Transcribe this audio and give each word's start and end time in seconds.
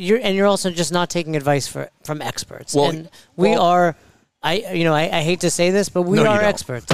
you're 0.00 0.18
and 0.22 0.34
you're 0.34 0.46
also 0.46 0.70
just 0.70 0.92
not 0.92 1.10
taking 1.10 1.36
advice 1.36 1.66
for, 1.68 1.90
from 2.04 2.22
experts. 2.22 2.74
Well, 2.74 2.90
and 2.90 3.10
we 3.36 3.50
well- 3.50 3.62
are. 3.62 3.96
I 4.42 4.72
you 4.72 4.84
know 4.84 4.94
I, 4.94 5.18
I 5.18 5.22
hate 5.22 5.40
to 5.40 5.50
say 5.50 5.70
this, 5.70 5.90
but 5.90 6.02
we 6.02 6.16
No, 6.16 6.24
are 6.26 6.40
experts. 6.40 6.86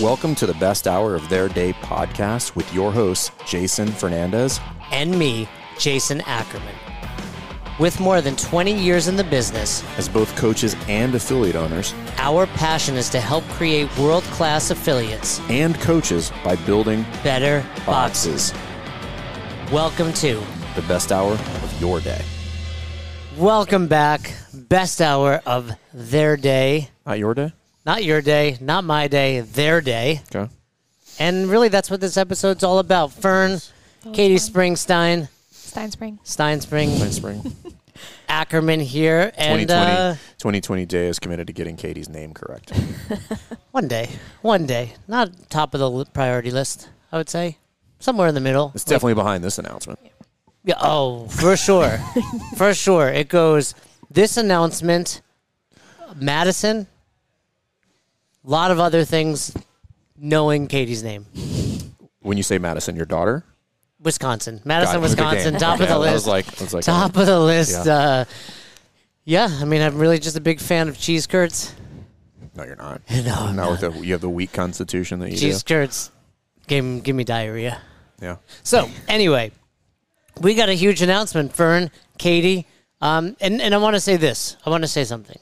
Welcome 0.00 0.34
to 0.36 0.46
the 0.46 0.56
best 0.58 0.88
hour 0.88 1.14
of 1.14 1.28
their 1.28 1.48
day 1.48 1.72
podcast 1.74 2.56
with 2.56 2.72
your 2.74 2.90
hosts, 2.90 3.30
Jason 3.46 3.86
Fernandez. 3.88 4.58
and 4.90 5.16
me, 5.16 5.46
Jason 5.78 6.20
Ackerman. 6.22 6.74
With 7.78 8.00
more 8.00 8.20
than 8.20 8.34
20 8.36 8.72
years 8.74 9.06
in 9.06 9.16
the 9.16 9.24
business, 9.24 9.84
As 9.98 10.08
both 10.08 10.34
coaches 10.36 10.74
and 10.88 11.14
affiliate 11.14 11.56
owners, 11.56 11.94
our 12.18 12.46
passion 12.48 12.96
is 12.96 13.08
to 13.10 13.20
help 13.20 13.44
create 13.50 13.96
world 13.98 14.24
class 14.24 14.70
affiliates 14.70 15.40
and 15.48 15.78
coaches 15.80 16.32
by 16.42 16.56
building 16.56 17.02
better 17.22 17.64
boxes. 17.86 18.52
boxes. 18.52 18.71
Welcome 19.72 20.12
to, 20.14 20.40
The 20.76 20.82
best 20.86 21.12
hour 21.12 21.32
of 21.32 21.80
your 21.80 22.00
day. 22.00 22.22
welcome 23.38 23.88
back, 23.88 24.32
best 24.52 25.00
hour 25.00 25.40
of 25.46 25.72
their 25.94 26.36
day. 26.36 26.90
Not 27.06 27.18
your 27.18 27.32
day? 27.34 27.52
Not 27.86 28.04
your 28.04 28.20
day, 28.20 28.58
not 28.60 28.84
my 28.84 29.08
day, 29.08 29.40
their 29.40 29.80
day. 29.80 30.20
Okay. 30.34 30.52
And 31.18 31.48
really, 31.48 31.68
that's 31.68 31.90
what 31.90 32.00
this 32.02 32.16
episode's 32.16 32.62
all 32.62 32.78
about. 32.78 33.12
Fern, 33.12 33.60
Katie 34.12 34.34
Springstein, 34.36 35.28
Steinspring. 35.52 36.18
Steinspring, 36.22 36.98
Nice 36.98 37.16
spring. 37.16 37.56
Ackerman 38.28 38.80
here, 38.80 39.32
and 39.36 39.60
2020, 39.60 39.90
uh, 39.92 40.12
2020 40.38 40.86
day 40.86 41.06
is 41.08 41.18
committed 41.18 41.46
to 41.46 41.52
getting 41.52 41.76
Katie's 41.76 42.08
name 42.10 42.34
correct. 42.34 42.72
one 43.70 43.88
day, 43.88 44.10
one 44.42 44.66
day, 44.66 44.92
not 45.08 45.30
top 45.50 45.72
of 45.74 45.80
the 45.80 45.90
li- 45.90 46.04
priority 46.12 46.50
list, 46.50 46.88
I 47.10 47.16
would 47.18 47.28
say, 47.30 47.58
somewhere 48.02 48.28
in 48.28 48.34
the 48.34 48.40
middle. 48.40 48.72
It's 48.74 48.84
definitely 48.84 49.14
behind 49.14 49.44
this 49.44 49.58
announcement. 49.58 49.98
Yeah, 50.64 50.74
oh, 50.80 51.26
for 51.28 51.56
sure. 51.56 51.98
for 52.56 52.74
sure. 52.74 53.08
It 53.08 53.28
goes 53.28 53.74
this 54.10 54.36
announcement, 54.36 55.22
Madison, 56.16 56.86
a 58.44 58.50
lot 58.50 58.70
of 58.70 58.78
other 58.78 59.04
things, 59.04 59.54
knowing 60.16 60.66
Katie's 60.68 61.02
name. 61.02 61.26
When 62.20 62.36
you 62.36 62.42
say 62.42 62.58
Madison, 62.58 62.94
your 62.96 63.06
daughter? 63.06 63.44
Wisconsin. 64.00 64.60
Madison, 64.64 65.00
Wisconsin, 65.00 65.54
top 65.58 65.74
Okay, 65.74 65.84
of 65.84 65.88
the 65.88 65.94
I 65.94 65.98
list. 65.98 66.14
was 66.14 66.26
like, 66.26 66.60
I 66.60 66.64
was 66.64 66.74
like, 66.74 66.84
top 66.84 67.16
of 67.16 67.26
the 67.26 67.38
list. 67.38 67.86
Yeah. 67.86 67.92
Uh, 67.92 68.24
yeah, 69.24 69.48
I 69.60 69.64
mean, 69.64 69.80
I'm 69.80 69.98
really 69.98 70.18
just 70.18 70.36
a 70.36 70.40
big 70.40 70.60
fan 70.60 70.88
of 70.88 70.98
cheese 70.98 71.28
curds. 71.28 71.72
no, 72.56 72.64
you're 72.64 72.76
not. 72.76 73.00
No, 73.24 73.34
I'm 73.34 73.56
not 73.56 73.70
with 73.70 73.80
the, 73.80 73.92
you 74.00 74.12
have 74.12 74.20
the 74.20 74.28
weak 74.28 74.52
constitution 74.52 75.20
that 75.20 75.30
you 75.30 75.36
Cheese 75.36 75.62
curds 75.62 76.10
give, 76.66 77.02
give 77.04 77.14
me 77.14 77.24
diarrhea. 77.24 77.80
Yeah. 78.22 78.36
So 78.62 78.88
anyway, 79.08 79.50
we 80.40 80.54
got 80.54 80.68
a 80.68 80.74
huge 80.74 81.02
announcement, 81.02 81.52
Fern, 81.52 81.90
Katie, 82.18 82.66
um, 83.00 83.36
and 83.40 83.60
and 83.60 83.74
I 83.74 83.78
want 83.78 83.96
to 83.96 84.00
say 84.00 84.16
this. 84.16 84.56
I 84.64 84.70
want 84.70 84.84
to 84.84 84.88
say 84.88 85.02
something. 85.04 85.38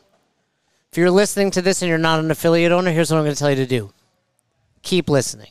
If 0.91 0.99
you're 0.99 1.11
listening 1.11 1.51
to 1.53 1.63
this 1.63 1.83
and 1.83 1.89
you're 1.89 1.99
not 1.99 2.19
an 2.19 2.31
affiliate 2.31 2.73
owner, 2.73 2.91
here's 2.91 3.11
what 3.11 3.19
I'm 3.19 3.25
going 3.25 3.35
to 3.35 3.39
tell 3.39 3.51
you 3.51 3.57
to 3.57 3.67
do: 3.67 3.93
keep 4.83 5.11
listening. 5.11 5.51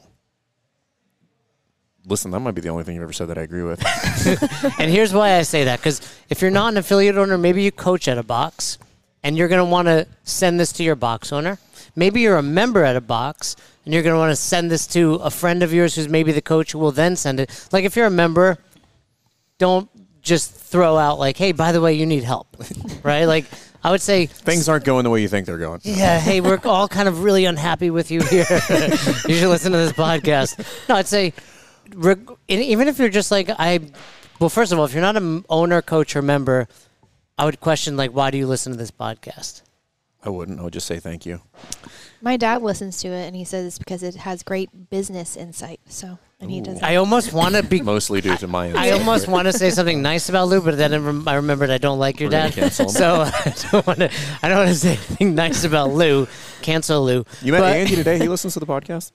Listen, 2.05 2.31
that 2.31 2.39
might 2.39 2.55
be 2.55 2.61
the 2.61 2.69
only 2.69 2.83
thing 2.83 2.95
you've 2.95 3.03
ever 3.03 3.13
said 3.13 3.27
that 3.27 3.37
I 3.37 3.43
agree 3.43 3.61
with. 3.61 3.79
and 4.79 4.89
here's 4.89 5.13
why 5.13 5.35
I 5.35 5.43
say 5.43 5.65
that: 5.65 5.79
because 5.79 6.01
if 6.29 6.41
you're 6.41 6.49
not 6.49 6.73
an 6.73 6.77
affiliate 6.77 7.15
owner, 7.15 7.37
maybe 7.37 7.61
you 7.61 7.71
coach 7.71 8.07
at 8.07 8.17
a 8.17 8.23
box, 8.23 8.79
and 9.23 9.37
you're 9.37 9.47
going 9.47 9.63
to 9.63 9.71
want 9.71 9.87
to 9.87 10.07
send 10.23 10.59
this 10.59 10.71
to 10.73 10.83
your 10.83 10.95
box 10.95 11.31
owner. 11.31 11.59
Maybe 11.95 12.21
you're 12.21 12.37
a 12.37 12.43
member 12.43 12.83
at 12.83 12.95
a 12.95 13.01
box, 13.01 13.55
and 13.85 13.93
you're 13.93 14.03
going 14.03 14.13
to 14.13 14.19
want 14.19 14.31
to 14.31 14.35
send 14.35 14.69
this 14.69 14.85
to 14.87 15.15
a 15.15 15.31
friend 15.31 15.63
of 15.63 15.73
yours 15.73 15.95
who's 15.95 16.09
maybe 16.09 16.31
the 16.31 16.41
coach 16.41 16.71
who 16.73 16.79
will 16.79 16.91
then 16.91 17.15
send 17.15 17.39
it. 17.39 17.67
Like 17.71 17.85
if 17.85 17.95
you're 17.95 18.05
a 18.07 18.11
member, 18.11 18.57
don't 19.57 19.89
just 20.21 20.53
throw 20.53 20.97
out 20.97 21.17
like, 21.19 21.37
"Hey, 21.37 21.51
by 21.51 21.71
the 21.71 21.81
way, 21.81 21.93
you 21.93 22.05
need 22.05 22.23
help," 22.23 22.55
right? 23.03 23.25
Like 23.25 23.45
I 23.83 23.91
would 23.91 24.01
say, 24.01 24.25
Things 24.25 24.67
aren't 24.67 24.83
going 24.83 25.03
the 25.05 25.09
way 25.09 25.21
you 25.21 25.27
think 25.29 25.45
they're 25.45 25.57
going. 25.57 25.79
yeah, 25.83 26.19
hey, 26.19 26.41
we're 26.41 26.59
all 26.65 26.87
kind 26.87 27.07
of 27.07 27.23
really 27.23 27.45
unhappy 27.45 27.89
with 27.89 28.11
you 28.11 28.21
here. 28.21 28.45
you 28.49 29.35
should 29.35 29.49
listen 29.49 29.71
to 29.71 29.77
this 29.77 29.93
podcast. 29.93 30.57
No, 30.89 30.95
I'd 30.95 31.07
say, 31.07 31.33
even 32.47 32.87
if 32.87 32.99
you're 32.99 33.09
just 33.09 33.31
like 33.31 33.49
I, 33.49 33.79
well, 34.39 34.49
first 34.49 34.71
of 34.71 34.79
all, 34.79 34.85
if 34.85 34.93
you're 34.93 35.01
not 35.01 35.15
an 35.15 35.45
owner, 35.49 35.81
coach, 35.81 36.15
or 36.15 36.21
member, 36.21 36.67
I 37.37 37.45
would 37.45 37.59
question 37.61 37.95
like, 37.95 38.11
why 38.11 38.31
do 38.31 38.37
you 38.37 38.47
listen 38.47 38.73
to 38.73 38.77
this 38.77 38.91
podcast? 38.91 39.61
I 40.23 40.29
wouldn't. 40.29 40.59
I 40.59 40.63
would 40.63 40.73
just 40.73 40.87
say 40.87 40.99
thank 40.99 41.25
you. 41.25 41.39
My 42.21 42.35
dad 42.37 42.61
listens 42.61 42.99
to 43.01 43.07
it 43.07 43.25
and 43.27 43.35
he 43.35 43.45
says 43.45 43.65
it's 43.65 43.79
because 43.79 44.03
it 44.03 44.15
has 44.15 44.43
great 44.43 44.89
business 44.89 45.37
insight. 45.37 45.79
So, 45.87 46.19
and 46.41 46.51
he 46.51 46.59
does. 46.61 46.81
I 46.83 46.95
almost 46.95 47.31
want 47.31 47.55
to 47.55 47.63
be. 47.63 47.81
Mostly 47.89 48.19
due 48.21 48.35
to 48.37 48.47
my. 48.47 48.71
I 48.73 48.91
almost 48.91 49.27
want 49.27 49.47
to 49.47 49.53
say 49.53 49.69
something 49.69 50.01
nice 50.01 50.27
about 50.27 50.49
Lou, 50.49 50.61
but 50.61 50.77
then 50.77 50.93
I 50.93 50.97
rem- 50.97 51.27
I 51.27 51.35
remembered 51.35 51.69
I 51.69 51.77
don't 51.77 51.99
like 51.99 52.19
your 52.19 52.29
We're 52.29 52.49
dad, 52.49 52.71
so 52.73 52.85
I 53.23 53.53
don't 53.71 53.87
want 53.87 53.99
to. 53.99 54.11
I 54.43 54.49
don't 54.49 54.57
want 54.57 54.69
to 54.69 54.75
say 54.75 54.89
anything 54.91 55.35
nice 55.35 55.63
about 55.63 55.91
Lou. 55.91 56.27
Cancel 56.61 57.03
Lou. 57.05 57.23
You 57.41 57.53
met 57.53 57.59
But- 57.61 57.75
Andy 57.77 57.95
today. 57.95 58.17
He 58.19 58.27
listens 58.27 58.53
to 58.55 58.59
the 58.59 58.65
podcast 58.65 59.11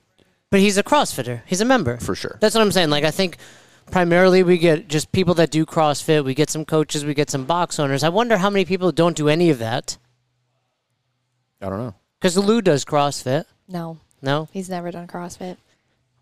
But 0.50 0.60
he's 0.60 0.78
a 0.78 0.82
CrossFitter. 0.82 1.42
He's 1.46 1.60
a 1.60 1.64
member. 1.66 1.98
for 1.98 2.14
sure. 2.14 2.38
That's 2.40 2.54
what 2.54 2.62
I'm 2.62 2.72
saying. 2.72 2.88
Like 2.90 3.04
I 3.04 3.10
think 3.10 3.36
primarily 3.90 4.42
we 4.42 4.56
get 4.56 4.88
just 4.88 5.12
people 5.12 5.34
that 5.34 5.50
do 5.50 5.66
CrossFit. 5.66 6.24
We 6.24 6.34
get 6.34 6.48
some 6.48 6.64
coaches. 6.64 7.04
We 7.04 7.12
get 7.12 7.28
some 7.30 7.44
box 7.44 7.78
owners. 7.78 8.02
I 8.02 8.08
wonder 8.08 8.38
how 8.38 8.48
many 8.48 8.64
people 8.64 8.92
don't 8.92 9.14
do 9.16 9.28
any 9.28 9.50
of 9.50 9.58
that 9.58 9.98
I 11.60 11.68
don't 11.70 11.78
know. 11.78 11.94
Because 12.24 12.38
Lou 12.38 12.62
does 12.62 12.86
CrossFit. 12.86 13.44
no, 13.68 13.98
No, 14.22 14.48
he's 14.50 14.70
never 14.70 14.90
done 14.90 15.06
CrossFit. 15.06 15.58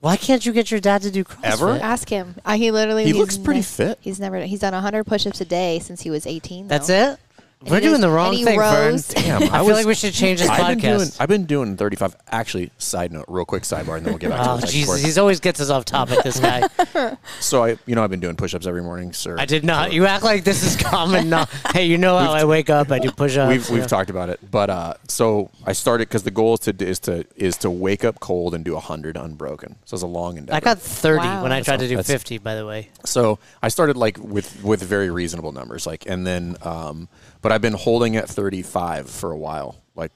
why 0.01 0.17
can't 0.17 0.45
you 0.45 0.53
get 0.53 0.69
your 0.73 0.81
dad 0.81 1.03
to 1.03 1.13
do 1.13 1.23
CrossFit? 1.23 1.45
Ever? 1.45 1.71
Ask 1.81 2.09
him. 2.09 2.35
Uh, 2.45 2.55
he 2.57 2.73
literally. 2.73 3.05
He 3.05 3.11
he's 3.11 3.19
looks 3.19 3.39
pretty 3.39 3.61
ne- 3.61 3.65
fit. 3.65 3.99
He's 4.01 4.19
never. 4.19 4.41
He's 4.41 4.59
done 4.59 4.73
100 4.73 5.05
push-ups 5.05 5.41
a 5.41 5.45
day 5.45 5.79
since 5.79 6.01
he 6.01 6.11
was 6.11 6.27
18. 6.27 6.67
That's 6.67 6.89
though. 6.89 7.13
it. 7.13 7.21
And 7.63 7.71
We're 7.71 7.81
he 7.81 7.87
doing 7.87 8.01
the 8.01 8.11
wrong 8.11 8.35
thing, 8.35 8.59
Fern. 8.59 8.93
rows. 8.93 9.09
Damn, 9.09 9.43
I, 9.43 9.47
I 9.47 9.49
feel 9.59 9.65
was- 9.67 9.77
like 9.77 9.87
we 9.87 9.95
should 9.95 10.13
change 10.15 10.41
this 10.41 10.49
I've 10.49 10.67
been 10.67 10.79
doing. 10.79 10.99
podcast. 11.09 11.17
I've 11.21 11.29
been 11.29 11.47
doing 11.47 11.77
35. 11.77 12.17
Actually, 12.29 12.71
side 12.79 13.13
note, 13.13 13.25
real 13.29 13.45
quick 13.45 13.63
sidebar, 13.63 13.97
and 13.99 14.05
then 14.07 14.13
we'll 14.13 14.19
get 14.19 14.31
back 14.31 14.43
to 14.45 14.51
Oh 14.51 14.55
the 14.57 14.61
text 14.63 14.75
Jesus! 14.75 14.89
report. 15.03 15.13
He 15.15 15.21
always 15.21 15.41
gets 15.41 15.61
us 15.61 15.71
off 15.71 15.85
topic. 15.85 16.23
This 16.23 16.41
guy. 16.41 16.69
So 17.41 17.65
I, 17.65 17.77
you 17.87 17.95
know, 17.95 18.03
I've 18.05 18.11
been 18.11 18.21
doing 18.21 18.37
push-ups 18.37 18.67
every 18.67 18.83
morning, 18.83 19.13
sir. 19.13 19.37
I 19.39 19.45
did 19.45 19.65
not. 19.65 19.93
You 19.93 20.07
act 20.07 20.23
like 20.25 20.45
this 20.45 20.63
is 20.63 20.77
common. 20.77 21.29
No. 21.29 21.47
Hey, 21.73 21.87
you 21.87 21.99
know 21.99 22.17
how 22.19 22.33
I 22.33 22.45
wake 22.45 22.71
up? 22.71 22.91
I 22.91 22.99
do 22.99 23.11
push-ups. 23.11 23.49
We've 23.49 23.71
we've 23.71 23.81
yeah. 23.83 23.87
talked 23.87 24.11
about 24.11 24.29
it, 24.29 24.39
but 24.51 24.71
uh, 24.71 24.95
so 25.09 25.51
I 25.65 25.73
started 25.73 26.09
because 26.09 26.23
the 26.23 26.31
goal 26.31 26.55
is 26.55 26.61
to 26.61 26.75
is 26.85 26.99
to 27.01 27.25
is 27.37 27.57
to 27.59 27.71
wake 27.71 28.05
up 28.05 28.21
cold 28.21 28.55
and 28.55 28.65
do 28.65 28.77
hundred 28.77 29.17
unbroken. 29.17 29.77
So 29.85 29.95
it's 29.95 30.03
a 30.03 30.07
long 30.07 30.37
endeavor. 30.39 30.57
I 30.57 30.61
got 30.61 30.79
30 30.79 31.19
Wow. 31.19 31.43
when 31.43 31.53
I 31.53 31.57
That's 31.57 31.67
tried 31.67 31.81
to 31.81 31.89
do 31.89 32.03
50. 32.03 32.39
By 32.39 32.55
the 32.55 32.67
way. 32.67 32.89
So 33.05 33.39
I 33.63 33.69
started 33.69 33.97
like 33.97 34.19
with 34.19 34.63
with 34.63 34.83
very 34.83 35.11
reasonable 35.11 35.53
numbers, 35.53 35.87
like, 35.87 36.05
and 36.07 36.27
then, 36.27 36.57
um, 36.63 37.09
but 37.41 37.52
I've 37.53 37.63
been 37.63 37.75
holding 37.75 38.17
at 38.17 38.29
35 38.29 39.09
for 39.09 39.31
a 39.31 39.37
while, 39.37 39.77
like, 39.95 40.11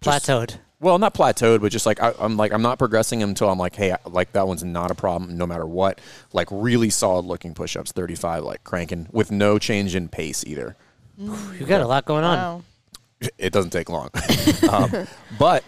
just- 0.00 0.26
Plateaued. 0.26 0.56
Well, 0.80 0.98
not 0.98 1.14
plateaued, 1.14 1.60
but 1.60 1.70
just 1.70 1.86
like 1.86 2.02
I, 2.02 2.12
I'm 2.18 2.36
like 2.36 2.52
I'm 2.52 2.60
not 2.62 2.76
progressing 2.76 3.22
until 3.22 3.48
I'm 3.48 3.58
like, 3.58 3.76
hey, 3.76 3.92
I- 3.92 3.98
like 4.04 4.32
that 4.32 4.48
one's 4.48 4.64
not 4.64 4.90
a 4.90 4.96
problem, 4.96 5.36
no 5.38 5.46
matter 5.46 5.64
what. 5.64 6.00
Like 6.32 6.48
really 6.50 6.90
solid 6.90 7.24
looking 7.24 7.54
push-ups, 7.54 7.92
35, 7.92 8.42
like 8.42 8.64
cranking 8.64 9.06
with 9.12 9.30
no 9.30 9.60
change 9.60 9.94
in 9.94 10.08
pace 10.08 10.42
either. 10.44 10.74
You 11.16 11.66
got 11.66 11.82
a 11.82 11.86
lot 11.86 12.04
going 12.04 12.24
on. 12.24 12.36
Wow. 12.36 12.62
It 13.38 13.52
doesn't 13.52 13.70
take 13.70 13.88
long, 13.88 14.10
um, 14.72 15.06
but 15.38 15.62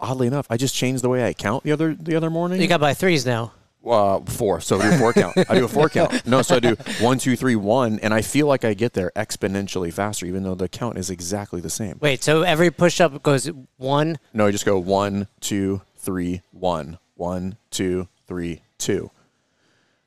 oddly 0.00 0.28
enough, 0.28 0.46
I 0.48 0.56
just 0.56 0.76
changed 0.76 1.02
the 1.02 1.08
way 1.08 1.26
I 1.26 1.32
count 1.32 1.64
the 1.64 1.72
other 1.72 1.92
the 1.92 2.14
other 2.14 2.30
morning. 2.30 2.60
You 2.60 2.68
got 2.68 2.80
by 2.80 2.94
threes 2.94 3.26
now. 3.26 3.50
Uh, 3.86 4.20
four. 4.20 4.60
So 4.60 4.80
I 4.80 4.90
do 4.90 4.94
a 4.94 4.98
four 4.98 5.12
count. 5.12 5.36
I 5.48 5.58
do 5.58 5.64
a 5.64 5.68
four 5.68 5.88
count. 5.88 6.26
No, 6.26 6.40
so 6.42 6.56
I 6.56 6.60
do 6.60 6.74
one, 7.00 7.18
two, 7.18 7.36
three, 7.36 7.56
one, 7.56 7.98
and 8.00 8.14
I 8.14 8.22
feel 8.22 8.46
like 8.46 8.64
I 8.64 8.72
get 8.72 8.94
there 8.94 9.12
exponentially 9.14 9.92
faster, 9.92 10.24
even 10.24 10.42
though 10.42 10.54
the 10.54 10.68
count 10.68 10.96
is 10.96 11.10
exactly 11.10 11.60
the 11.60 11.70
same. 11.70 11.98
Wait, 12.00 12.22
so 12.22 12.42
every 12.42 12.70
push-up 12.70 13.22
goes 13.22 13.50
one. 13.76 14.18
No, 14.32 14.46
I 14.46 14.50
just 14.50 14.64
go 14.64 14.78
one, 14.78 15.28
two, 15.40 15.82
three, 15.96 16.40
one, 16.50 16.98
one, 17.14 17.56
two, 17.70 18.08
three, 18.26 18.62
two. 18.78 19.10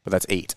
But 0.03 0.11
that's 0.11 0.25
eight. 0.29 0.55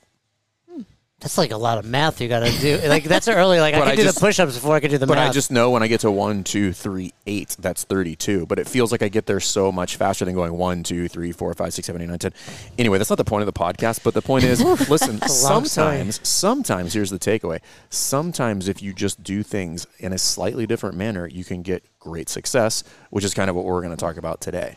That's 1.21 1.37
like 1.37 1.51
a 1.51 1.57
lot 1.59 1.77
of 1.77 1.85
math 1.85 2.21
you 2.21 2.29
got 2.29 2.41
to 2.41 2.51
do. 2.61 2.79
Like 2.89 3.05
that's 3.05 3.29
early. 3.29 3.61
Like 3.61 3.75
I 3.75 3.79
can 3.81 3.89
I 3.89 3.95
do 3.97 4.03
just- 4.05 4.15
the 4.17 4.21
push-ups 4.21 4.55
before 4.55 4.75
I 4.75 4.81
can 4.81 4.91
do 4.91 4.97
the 4.97 5.07
But 5.07 5.17
math. 5.17 5.27
But 5.27 5.31
I 5.31 5.33
just 5.33 5.51
know 5.51 5.71
when 5.71 5.83
I 5.83 5.87
get 5.87 6.01
to 6.01 6.11
one, 6.11 6.45
two, 6.45 6.73
three, 6.73 7.13
eight, 7.27 7.57
that's 7.59 7.85
32. 7.85 8.47
But 8.47 8.59
it 8.59 8.67
feels 8.67 8.91
like 8.91 9.03
I 9.03 9.09
get 9.09 9.27
there 9.27 9.39
so 9.41 9.71
much 9.71 9.97
faster 9.97 10.25
than 10.25 10.35
going 10.35 10.53
one, 10.57 10.83
two, 10.83 11.09
three, 11.09 11.31
four, 11.33 11.53
five, 11.55 11.75
six, 11.75 11.87
seven, 11.87 12.01
eight, 12.01 12.09
nine, 12.09 12.19
ten. 12.19 12.33
Anyway, 12.79 12.97
that's 12.97 13.11
not 13.11 13.17
the 13.17 13.25
point 13.25 13.43
of 13.43 13.47
the 13.47 13.53
podcast. 13.53 14.03
But 14.03 14.15
the 14.15 14.23
point 14.23 14.45
is, 14.45 14.63
listen, 14.89 15.17
a 15.17 15.29
long 15.29 15.65
story. 15.67 15.67
sometimes, 15.67 16.27
sometimes, 16.27 16.95
here's 16.95 17.11
the 17.11 17.19
takeaway. 17.19 17.61
Sometimes 17.91 18.67
if 18.67 18.83
you 18.83 18.95
just 18.95 19.23
do 19.23 19.43
things 19.43 19.87
in 19.99 20.13
a 20.15 20.19
slightly 20.19 20.67
different 20.67 20.97
manner, 20.97 21.27
you 21.27 21.45
can 21.45 21.61
get 21.61 21.85
great 21.99 22.31
success, 22.31 22.83
which 23.11 23.25
is 23.25 23.35
kind 23.35 23.51
of 23.51 23.57
what 23.57 23.67
we're 23.67 23.83
going 23.83 23.95
to 23.95 24.01
talk 24.03 24.17
about 24.17 24.41
today. 24.41 24.77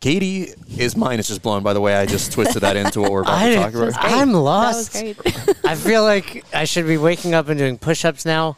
Katie 0.00 0.52
is 0.76 0.96
mine 0.96 1.18
is 1.18 1.26
just 1.26 1.42
blown 1.42 1.62
by 1.64 1.72
the 1.72 1.80
way 1.80 1.96
I 1.96 2.06
just 2.06 2.30
twisted 2.32 2.62
that 2.62 2.76
into 2.76 3.00
what 3.00 3.10
we're 3.10 3.22
about 3.22 3.34
I, 3.42 3.48
to 3.50 3.54
talk 3.56 3.74
about. 3.74 3.92
I'm 3.96 4.28
That 4.32 4.34
was 4.38 4.44
lost. 4.44 4.92
great. 4.92 5.16
I 5.64 5.74
feel 5.74 6.04
like 6.04 6.44
I 6.54 6.64
should 6.64 6.86
be 6.86 6.96
waking 6.98 7.34
up 7.34 7.48
and 7.48 7.58
doing 7.58 7.78
push-ups 7.78 8.24
now, 8.24 8.56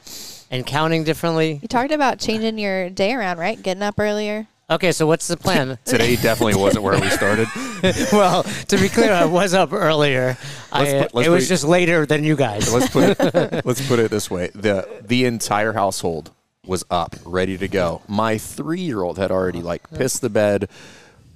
and 0.51 0.67
counting 0.67 1.03
differently. 1.05 1.59
you 1.63 1.69
talked 1.69 1.93
about 1.93 2.19
changing 2.19 2.59
your 2.59 2.91
day 2.91 3.15
around, 3.15 3.39
right? 3.39 3.61
Getting 3.61 3.83
up 3.83 3.95
earlier. 3.99 4.49
Okay, 4.69 4.93
so 4.93 5.07
what's 5.07 5.27
the 5.27 5.37
plan? 5.37 5.79
Today 5.85 6.15
definitely 6.17 6.55
wasn't 6.57 6.85
where 6.85 7.01
we 7.01 7.09
started. 7.09 7.49
well, 8.13 8.43
to 8.69 8.77
be 8.77 8.89
clear, 8.89 9.13
I 9.13 9.25
was 9.25 9.53
up 9.55 9.73
earlier. 9.73 10.37
I, 10.71 10.83
Let's 10.83 10.93
put- 11.05 11.15
let's 11.15 11.27
it 11.27 11.31
was 11.31 11.45
put- 11.45 11.49
just 11.49 11.65
later 11.65 12.05
than 12.07 12.23
you 12.23 12.37
guys. 12.37 12.73
let's 12.73 12.89
put 12.91 13.19
it 13.19 13.65
let's 13.67 13.89
put 13.89 13.99
it 13.99 14.11
this 14.13 14.31
way: 14.31 14.51
the 14.55 14.87
the 15.05 15.25
entire 15.25 15.73
household 15.73 16.31
was 16.67 16.85
up, 16.91 17.17
ready 17.25 17.57
to 17.59 17.67
go. 17.67 18.03
My 18.07 18.39
three 18.39 18.83
year 18.83 19.03
old 19.03 19.19
had 19.19 19.31
already 19.33 19.63
like 19.63 19.91
pissed 19.91 20.21
the 20.21 20.31
bed, 20.31 20.69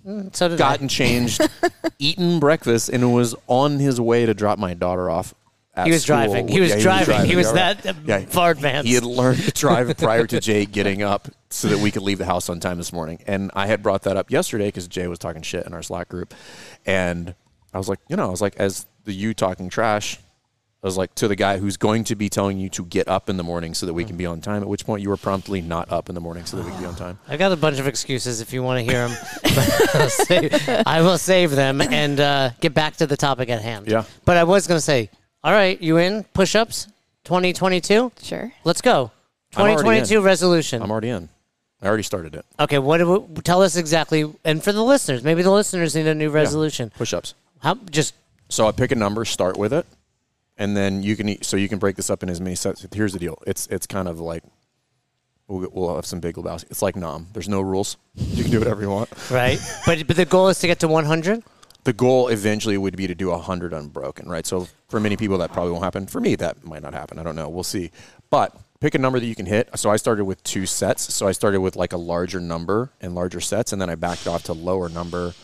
Mm, 0.07 0.35
so 0.37 0.49
did 0.49 0.59
gotten 0.59 0.89
changed, 0.89 1.41
eaten 1.99 2.39
breakfast, 2.41 2.89
and 2.91 3.15
was 3.15 3.35
on 3.47 3.79
his 3.79 4.01
way 4.01 4.27
to 4.27 4.35
drop 4.35 4.59
my 4.59 4.75
daughter 4.75 5.09
off. 5.09 5.35
At 5.77 5.87
He 5.87 5.93
was 5.93 6.03
school. 6.03 6.17
driving. 6.17 6.47
He 6.49 6.61
was 6.61 6.71
Yeah, 6.71 6.81
driving. 6.81 7.25
He 7.29 7.35
was 7.37 7.49
all 7.49 7.55
right. 7.55 7.77
that 7.83 8.09
uh, 8.09 8.27
far 8.27 8.53
advanced. 8.53 8.87
He 8.87 8.95
had 8.95 9.05
learned 9.05 9.41
to 9.43 9.51
drive 9.51 9.97
prior 9.97 10.27
to 10.27 10.39
Jay 10.41 10.67
getting 10.67 11.03
up 11.03 11.29
so 11.51 11.67
that 11.69 11.79
we 11.79 11.91
could 11.91 12.03
leave 12.03 12.19
the 12.19 12.27
house 12.27 12.49
on 12.49 12.61
time 12.61 12.77
this 12.79 12.93
morning. 12.93 13.19
And 13.27 13.51
I 13.55 13.67
had 13.67 13.83
brought 13.83 14.03
that 14.03 14.17
up 14.17 14.31
yesterday 14.31 14.67
because 14.69 14.87
Jay 14.87 15.09
was 15.09 15.19
talking 15.19 15.43
shit 15.43 15.67
in 15.67 15.75
our 15.75 15.83
Slack 15.83 16.09
group. 16.09 16.33
And 16.87 17.35
I 17.73 17.79
was 17.79 17.89
like, 17.89 17.99
you 18.09 18.15
know, 18.17 18.27
I 18.27 18.31
was 18.31 18.41
like, 18.41 18.55
as 18.57 18.87
the 19.05 19.13
you 19.13 19.35
talking 19.35 19.69
trash, 19.69 20.19
I 20.85 20.87
was 20.87 20.99
like, 20.99 21.15
to 21.15 21.29
the 21.29 21.35
guy 21.35 21.57
who's 21.57 21.79
going 21.79 22.05
to 22.05 22.15
be 22.15 22.29
telling 22.29 22.59
you 22.59 22.69
to 22.69 22.85
get 22.85 23.09
up 23.09 23.31
in 23.31 23.39
the 23.39 23.43
morning 23.43 23.73
so 23.73 23.87
that 23.87 23.95
we 23.95 24.05
can 24.05 24.19
be 24.19 24.27
on 24.27 24.43
time, 24.43 24.61
at 24.61 24.69
which 24.69 24.85
point 24.85 25.01
you 25.01 25.09
were 25.09 25.17
promptly 25.17 25.63
not 25.63 25.91
up 25.91 26.11
in 26.11 26.15
the 26.15 26.21
morning 26.21 26.45
so 26.45 26.59
that 26.59 26.67
we 26.67 26.73
can 26.73 26.81
be 26.81 26.87
on 26.87 26.95
time. 26.95 27.19
I've 27.27 27.39
got 27.39 27.53
a 27.53 27.57
bunch 27.57 27.79
of 27.79 27.87
excuses 27.89 28.43
if 28.43 28.53
you 28.53 28.63
want 28.63 28.85
to 28.85 28.93
hear 28.93 29.09
them. 29.09 29.17
I'll 29.95 30.11
save, 30.11 30.69
I 30.87 31.01
will 31.01 31.17
save 31.17 31.53
them 31.53 31.81
and 31.81 32.21
uh, 32.21 32.51
get 32.61 32.75
back 32.75 32.97
to 32.97 33.07
the 33.07 33.17
topic 33.17 33.49
at 33.49 33.63
hand. 33.63 33.87
Yeah. 33.87 34.05
But 34.27 34.37
I 34.37 34.45
was 34.45 34.67
going 34.67 34.77
to 34.77 34.83
say, 34.83 35.09
all 35.43 35.53
right, 35.53 35.81
you 35.81 35.97
in 35.97 36.25
push 36.35 36.55
ups 36.55 36.87
2022? 37.25 38.13
Sure. 38.23 38.53
Let's 38.65 38.83
go. 38.83 39.11
I'm 39.57 39.63
already 39.63 39.77
2022 39.77 40.19
in. 40.19 40.23
resolution. 40.23 40.83
I'm 40.83 40.91
already 40.91 41.09
in. 41.09 41.31
I 41.81 41.87
already 41.87 42.03
started 42.03 42.35
it. 42.35 42.45
okay, 42.61 42.79
what 42.79 42.99
do 42.99 43.21
we, 43.21 43.41
tell 43.41 43.63
us 43.63 43.77
exactly, 43.77 44.31
and 44.45 44.63
for 44.63 44.73
the 44.73 44.85
listeners, 44.85 45.25
maybe 45.25 45.43
the 45.43 45.51
listeners 45.51 45.97
need 45.97 46.07
a 46.07 46.15
new 46.15 46.29
resolution. 46.29 46.91
Push 46.97 47.15
ups. 47.15 47.35
How 47.61 47.75
just 47.91 48.15
So 48.51 48.69
I 48.69 48.73
pick 48.73 48.93
a 48.93 48.95
number, 48.95 49.25
start 49.25 49.57
with 49.57 49.73
it, 49.73 49.87
and 50.57 50.77
then 50.77 51.03
you 51.03 51.17
can 51.17 51.29
eat, 51.29 51.45
so 51.45 51.57
you 51.57 51.69
can 51.69 51.79
break 51.79 51.97
this 51.97 52.11
up 52.11 52.23
in 52.23 52.29
as 52.29 52.41
many 52.41 52.55
sets. 52.55 52.87
Here's 52.93 53.13
the 53.13 53.19
deal: 53.19 53.39
it's 53.47 53.67
it's 53.69 53.87
kind 53.87 54.09
of 54.09 54.21
like 54.21 54.43
we'll, 55.49 55.69
we'll 55.73 55.95
have 55.97 56.07
some 56.07 56.21
big 56.21 56.37
Lebowski. 56.37 56.71
It's 56.71 56.83
like 56.83 56.97
Nom. 56.97 57.29
There's 57.33 57.49
no 57.49 57.61
rules. 57.61 57.97
You 58.15 58.43
can 58.43 58.53
do 58.53 58.59
whatever 58.59 58.83
you 58.83 58.91
want. 58.91 59.11
right, 59.31 59.59
but 59.87 60.07
but 60.07 60.17
the 60.17 60.25
goal 60.25 60.49
is 60.49 60.59
to 60.61 60.67
get 60.67 60.81
to 60.81 60.89
100. 60.89 61.43
The 61.85 61.93
goal 61.93 62.29
eventually 62.29 62.79
would 62.79 62.97
be 62.97 63.07
to 63.07 63.15
do 63.15 63.31
hundred 63.37 63.75
unbroken, 63.75 64.29
right? 64.29 64.47
So 64.47 64.69
for 64.89 65.01
many 65.01 65.17
people 65.17 65.39
that 65.39 65.53
probably 65.53 65.73
won't 65.73 65.85
happen. 65.85 66.07
For 66.07 66.21
me, 66.21 66.35
that 66.37 66.65
might 66.65 66.83
not 66.83 66.95
happen. 66.95 67.19
I 67.19 67.23
don't 67.23 67.37
know. 67.37 67.49
We'll 67.49 67.63
see. 67.63 67.91
But 68.31 68.57
pick 68.81 68.95
a 68.95 68.99
number 68.99 69.21
that 69.21 69.27
you 69.27 69.35
can 69.35 69.47
hit. 69.47 69.69
So 69.79 69.91
I 69.91 69.97
started 69.97 70.25
with 70.25 70.43
two 70.45 70.65
sets. 70.65 71.13
So 71.13 71.29
I 71.29 71.33
started 71.33 71.61
with 71.61 71.77
like 71.77 71.93
a 71.93 71.99
larger 71.99 72.41
number 72.41 72.91
and 73.03 73.15
larger 73.15 73.41
sets, 73.41 73.73
and 73.73 73.83
then 73.83 73.91
I 73.91 73.97
backed 73.97 74.27
off 74.27 74.45
to 74.45 74.55
lower 74.55 74.89
number, 74.89 75.35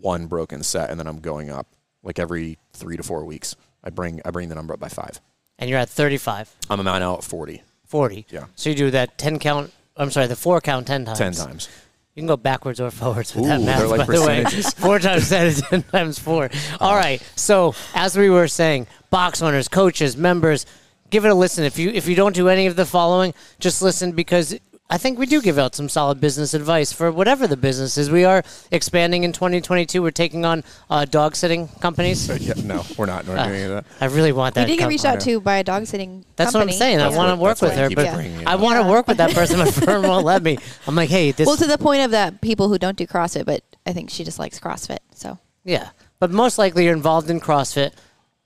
one 0.00 0.26
broken 0.26 0.62
set, 0.62 0.88
and 0.88 0.98
then 0.98 1.06
I'm 1.06 1.20
going 1.20 1.50
up 1.50 1.66
like 2.02 2.18
every 2.18 2.58
three 2.72 2.96
to 2.96 3.02
four 3.02 3.24
weeks. 3.26 3.54
I 3.84 3.90
bring 3.90 4.20
I 4.24 4.30
bring 4.30 4.48
the 4.48 4.54
number 4.54 4.74
up 4.74 4.80
by 4.80 4.88
five. 4.88 5.20
And 5.58 5.68
you're 5.68 5.78
at 5.78 5.88
35, 5.90 6.56
I'm 6.70 6.80
a 6.80 6.84
man 6.84 7.00
now 7.00 7.18
at 7.18 7.24
40, 7.24 7.62
40. 7.84 8.26
Yeah. 8.30 8.46
So 8.56 8.70
you 8.70 8.76
do 8.76 8.90
that 8.92 9.18
10 9.18 9.38
count. 9.38 9.72
I'm 9.96 10.10
sorry, 10.10 10.26
the 10.26 10.36
four 10.36 10.60
count 10.62 10.86
10 10.86 11.04
times. 11.04 11.18
10 11.18 11.32
times. 11.34 11.68
You 12.14 12.22
can 12.22 12.26
go 12.26 12.36
backwards 12.36 12.80
or 12.80 12.90
forwards 12.90 13.34
with 13.34 13.44
Ooh, 13.44 13.48
that 13.48 13.60
math, 13.60 13.88
like 13.88 14.06
by 14.06 14.14
the 14.16 14.26
way. 14.26 14.44
Four 14.76 14.98
times 14.98 15.28
ten 15.28 15.46
is 15.46 15.62
ten 15.62 15.84
times 15.84 16.18
four. 16.18 16.50
All 16.80 16.96
right. 16.96 17.22
So 17.36 17.74
as 17.94 18.18
we 18.18 18.28
were 18.28 18.48
saying, 18.48 18.88
box 19.10 19.40
owners, 19.40 19.68
coaches, 19.68 20.16
members, 20.16 20.66
give 21.10 21.24
it 21.24 21.30
a 21.30 21.34
listen. 21.34 21.62
If 21.64 21.78
you 21.78 21.90
if 21.90 22.08
you 22.08 22.16
don't 22.16 22.34
do 22.34 22.48
any 22.48 22.66
of 22.66 22.74
the 22.74 22.84
following, 22.84 23.32
just 23.60 23.80
listen 23.80 24.10
because 24.10 24.58
I 24.92 24.98
think 24.98 25.20
we 25.20 25.26
do 25.26 25.40
give 25.40 25.56
out 25.56 25.76
some 25.76 25.88
solid 25.88 26.20
business 26.20 26.52
advice 26.52 26.92
for 26.92 27.12
whatever 27.12 27.46
the 27.46 27.56
business 27.56 27.96
is. 27.96 28.10
We 28.10 28.24
are 28.24 28.42
expanding 28.72 29.22
in 29.22 29.32
2022. 29.32 30.02
We're 30.02 30.10
taking 30.10 30.44
on 30.44 30.64
uh, 30.90 31.04
dog 31.04 31.36
sitting 31.36 31.68
companies. 31.80 32.28
Yeah, 32.40 32.54
no, 32.64 32.82
we're 32.98 33.06
not. 33.06 33.26
We're 33.26 33.36
not 33.36 33.44
doing 33.46 33.56
any 33.56 33.64
of 33.64 33.70
that. 33.70 33.84
I 34.00 34.06
really 34.06 34.32
want 34.32 34.54
that. 34.56 34.62
We 34.66 34.72
did 34.72 34.78
get 34.78 34.82
com- 34.84 34.88
reached 34.88 35.04
out 35.04 35.20
to 35.20 35.40
by 35.40 35.58
a 35.58 35.64
dog 35.64 35.86
sitting 35.86 36.24
That's 36.36 36.52
company. 36.52 36.70
what 36.70 36.74
I'm 36.74 36.78
saying. 36.78 36.98
That's 36.98 37.14
I 37.14 37.16
want 37.18 37.30
to 37.38 37.40
work 37.40 37.60
with 37.62 37.72
her, 37.74 37.88
but 37.90 38.14
bringing 38.14 38.46
I 38.48 38.56
want 38.56 38.76
to 38.80 38.84
Yeah. 38.84 38.90
work 38.90 39.06
with 39.06 39.18
that 39.18 39.32
person. 39.32 39.58
My 39.58 39.70
firm 39.70 40.02
won't 40.02 40.24
let 40.24 40.42
me. 40.42 40.58
I'm 40.86 40.96
like, 40.96 41.10
hey, 41.10 41.30
this 41.32 41.46
Well, 41.46 41.56
to 41.56 41.66
the 41.66 41.78
point 41.78 42.02
of 42.02 42.10
that, 42.10 42.40
people 42.40 42.68
who 42.68 42.78
don't 42.78 42.96
do 42.96 43.06
CrossFit, 43.06 43.44
but 43.44 43.62
I 43.86 43.92
think 43.92 44.10
she 44.10 44.24
just 44.24 44.38
likes 44.38 44.58
CrossFit. 44.58 44.98
So 45.14 45.38
Yeah, 45.64 45.90
but 46.18 46.30
most 46.32 46.58
likely 46.58 46.84
you're 46.84 46.94
involved 46.96 47.30
in 47.30 47.40
CrossFit. 47.40 47.92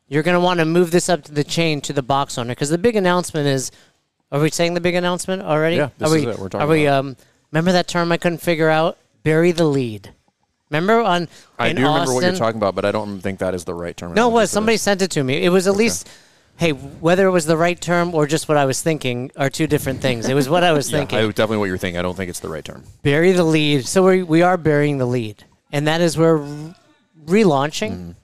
You're 0.08 0.22
going 0.22 0.34
to 0.36 0.40
want 0.40 0.58
to 0.60 0.66
move 0.66 0.90
this 0.90 1.08
up 1.08 1.22
to 1.24 1.32
the 1.32 1.44
chain 1.44 1.80
to 1.82 1.92
the 1.94 2.02
box 2.02 2.36
owner 2.36 2.50
because 2.52 2.68
the 2.68 2.78
big 2.78 2.96
announcement 2.96 3.46
is. 3.46 3.70
Are 4.34 4.40
we 4.40 4.50
saying 4.50 4.74
the 4.74 4.80
big 4.80 4.96
announcement 4.96 5.42
already? 5.42 5.76
Yeah, 5.76 5.90
this 5.96 6.10
are 6.10 6.16
is 6.16 6.26
we, 6.26 6.32
it. 6.32 6.38
We're 6.40 6.48
talking 6.48 6.66
Are 6.66 6.68
we? 6.68 6.88
Um, 6.88 7.16
remember 7.52 7.70
that 7.70 7.86
term 7.86 8.10
I 8.10 8.16
couldn't 8.16 8.38
figure 8.38 8.68
out? 8.68 8.98
Bury 9.22 9.52
the 9.52 9.64
lead. 9.64 10.12
Remember 10.70 11.00
on 11.00 11.28
I 11.56 11.72
do 11.72 11.84
remember 11.84 12.12
what 12.12 12.24
you're 12.24 12.32
talking 12.32 12.56
about, 12.56 12.74
but 12.74 12.84
I 12.84 12.90
don't 12.90 13.20
think 13.20 13.38
that 13.38 13.54
is 13.54 13.64
the 13.64 13.74
right 13.74 13.96
term. 13.96 14.12
No, 14.14 14.28
it 14.28 14.32
was 14.32 14.50
somebody 14.50 14.74
this. 14.74 14.82
sent 14.82 15.02
it 15.02 15.12
to 15.12 15.22
me. 15.22 15.44
It 15.44 15.50
was 15.50 15.68
at 15.68 15.76
least. 15.76 16.08
Hey, 16.56 16.70
whether 16.70 17.26
it 17.26 17.30
was 17.30 17.46
the 17.46 17.56
right 17.56 17.80
term 17.80 18.12
or 18.14 18.26
just 18.26 18.48
what 18.48 18.56
I 18.56 18.64
was 18.64 18.80
thinking 18.82 19.30
are 19.36 19.50
two 19.50 19.66
different 19.68 20.00
things. 20.00 20.28
It 20.28 20.34
was 20.34 20.48
what 20.48 20.64
I 20.64 20.72
was 20.72 20.88
Yeah, 20.90 20.98
thinking. 20.98 21.18
I, 21.18 21.26
definitely 21.26 21.58
what 21.58 21.66
you're 21.66 21.78
thinking. 21.78 21.98
I 21.98 22.02
don't 22.02 22.16
think 22.16 22.28
it's 22.28 22.40
the 22.40 22.48
right 22.48 22.64
term. 22.64 22.82
bury 23.02 23.30
the 23.32 23.44
lead. 23.44 23.86
So 23.86 24.04
we 24.04 24.24
we 24.24 24.42
are 24.42 24.56
burying 24.56 24.98
the 24.98 25.06
lead, 25.06 25.44
and 25.70 25.86
that 25.86 26.00
is 26.00 26.18
we're 26.18 26.44
relaunching 27.24 28.16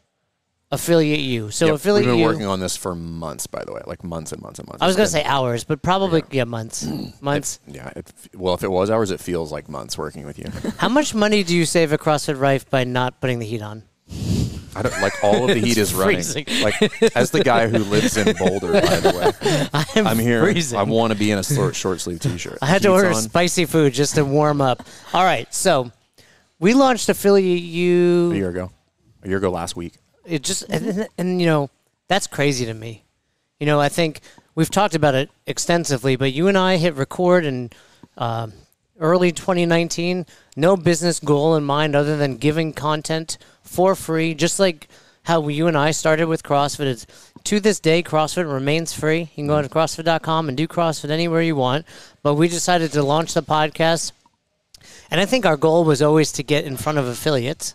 Affiliate 0.73 1.19
U. 1.21 1.51
So. 1.51 1.67
Yep, 1.67 1.75
affiliate 1.75 2.07
We've 2.07 2.13
been 2.13 2.21
you. 2.21 2.27
working 2.27 2.47
on 2.47 2.61
this 2.61 2.77
for 2.77 2.95
months, 2.95 3.49
by 3.49 3.65
the 3.65 3.73
way, 3.73 3.81
like 3.87 4.05
months 4.05 4.31
and 4.31 4.41
months 4.41 4.61
and 4.61 4.69
months. 4.69 4.81
I 4.83 4.87
was 4.87 4.95
gonna 4.95 5.09
say 5.09 5.25
hours, 5.25 5.65
but 5.65 5.83
probably 5.83 6.23
yeah, 6.31 6.45
months. 6.45 6.87
Months. 7.21 7.59
Yeah, 7.67 7.91
it, 7.97 8.13
well, 8.35 8.55
if 8.55 8.63
it 8.63 8.71
was 8.71 8.89
hours, 8.89 9.11
it 9.11 9.19
feels 9.21 9.51
like 9.51 9.69
months 9.69 9.99
working 9.99 10.25
with 10.25 10.39
you. 10.39 10.47
How 10.79 10.89
much 10.89 11.13
money 11.15 11.43
do 11.43 11.57
you 11.57 11.65
save 11.65 11.93
at 11.93 11.99
CrossFit 12.01 12.39
Rife 12.39 12.71
by 12.71 12.85
not 12.85 13.21
putting 13.21 13.41
the 13.41 13.47
heat 13.47 13.63
on? 13.63 13.83
I 14.77 14.83
don't 14.83 15.01
like 15.03 15.13
all 15.25 15.43
of 15.43 15.49
the 15.49 15.61
heat 15.67 15.77
is 15.77 15.93
running. 15.93 16.23
freezing. 16.23 16.47
Like 16.63 17.17
as 17.17 17.33
the 17.33 17.43
guy 17.43 17.67
who 17.67 17.79
lives 17.79 18.17
in 18.17 18.37
Boulder, 18.37 18.73
by 18.73 19.01
the 19.01 19.11
way, 19.43 19.69
I'm, 19.97 20.07
I'm 20.07 20.19
here. 20.21 20.45
Freezing. 20.45 20.79
I 20.79 20.85
want 20.85 21.13
to 21.13 21.19
be 21.19 21.33
in 21.33 21.39
a 21.39 21.43
short, 21.43 21.75
short 21.75 22.01
sleeve 22.01 22.21
t-shirt. 22.21 22.59
I 22.63 22.67
had 22.67 22.83
to 22.83 22.89
Heat's 22.91 23.03
order 23.03 23.09
on. 23.09 23.23
spicy 23.23 23.65
food 23.65 23.93
just 23.93 24.15
to 24.15 24.25
warm 24.25 24.61
up. 24.61 24.85
All 25.13 25.25
right, 25.25 25.53
so 25.53 25.91
we 26.61 26.75
launched 26.75 27.09
Affiliate 27.09 27.61
U 27.63 28.31
a 28.31 28.35
you. 28.35 28.39
year 28.39 28.51
ago. 28.51 28.71
A 29.25 29.29
year 29.29 29.39
ago 29.39 29.51
last 29.51 29.75
week. 29.75 29.95
It 30.25 30.43
just 30.43 30.63
and, 30.69 31.09
and 31.19 31.41
you 31.41 31.47
know 31.47 31.71
that's 32.09 32.27
crazy 32.27 32.67
to 32.67 32.75
me. 32.75 33.05
You 33.59 33.67
know, 33.67 33.81
I 33.81 33.89
think 33.89 34.21
we've 34.55 34.71
talked 34.71 34.95
about 34.95 35.15
it 35.15 35.31
extensively, 35.47 36.17
but 36.17 36.33
you 36.33 36.49
and 36.49 36.57
I 36.57 36.77
hit 36.77 36.95
record 36.95 37.45
in 37.45 37.71
um 38.17 38.53
early 39.01 39.33
2019. 39.33 40.27
No 40.57 40.77
business 40.77 41.19
goal 41.19 41.57
in 41.57 41.65
mind 41.65 41.97
other 41.97 42.17
than 42.17 42.37
giving 42.37 42.73
content 42.73 43.39
for 43.63 43.95
free, 43.95 44.35
just 44.35 44.61
like 44.61 44.89
how 45.25 45.49
you 45.49 45.67
and 45.67 45.77
I 45.77 45.91
started 45.91 46.27
with 46.27 46.43
CrossFit. 46.43 46.87
It's, 46.87 47.07
to 47.45 47.61
this 47.61 47.81
day, 47.81 48.03
CrossFit 48.03 48.51
remains 48.51 48.93
free. 48.93 49.21
You 49.21 49.27
can 49.35 49.47
go 49.47 49.61
to 49.61 49.69
CrossFit.com 49.69 50.49
and 50.49 50.57
do 50.57 50.69
CrossFit 50.69 51.11
anywhere 51.11 51.43
you 51.43 51.57
want. 51.57 51.87
But 52.23 52.35
we 52.35 52.49
decided 52.49 52.93
to 52.93 53.03
launch 53.03 53.35
the 53.35 53.43
podcast, 53.43 54.13
and 55.11 55.21
I 55.21 55.27
think 55.27 55.47
our 55.47 55.57
goal 55.57 55.85
was 55.85 56.03
always 56.03 56.33
to 56.33 56.43
get 56.43 56.65
in 56.65 56.77
front 56.77 56.99
of 56.99 57.07
affiliates. 57.07 57.75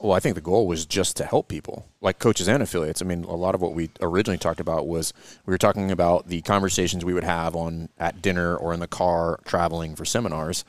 Well, 0.00 0.12
I 0.12 0.20
think 0.20 0.36
the 0.36 0.40
goal 0.40 0.66
was 0.66 0.86
just 0.86 1.16
to 1.16 1.24
help 1.24 1.48
people, 1.48 1.86
like 2.00 2.20
coaches 2.20 2.48
and 2.48 2.62
affiliates. 2.62 3.02
I 3.02 3.04
mean, 3.04 3.24
a 3.24 3.34
lot 3.34 3.56
of 3.56 3.60
what 3.60 3.74
we 3.74 3.90
originally 4.00 4.38
talked 4.38 4.60
about 4.60 4.86
was 4.86 5.12
we 5.44 5.50
were 5.50 5.58
talking 5.58 5.90
about 5.90 6.28
the 6.28 6.40
conversations 6.42 7.04
we 7.04 7.14
would 7.14 7.24
have 7.24 7.56
on 7.56 7.88
at 7.98 8.22
dinner 8.22 8.56
or 8.56 8.72
in 8.72 8.80
the 8.80 8.86
car 8.86 9.40
traveling 9.44 9.96
for 9.96 10.04
seminars. 10.04 10.64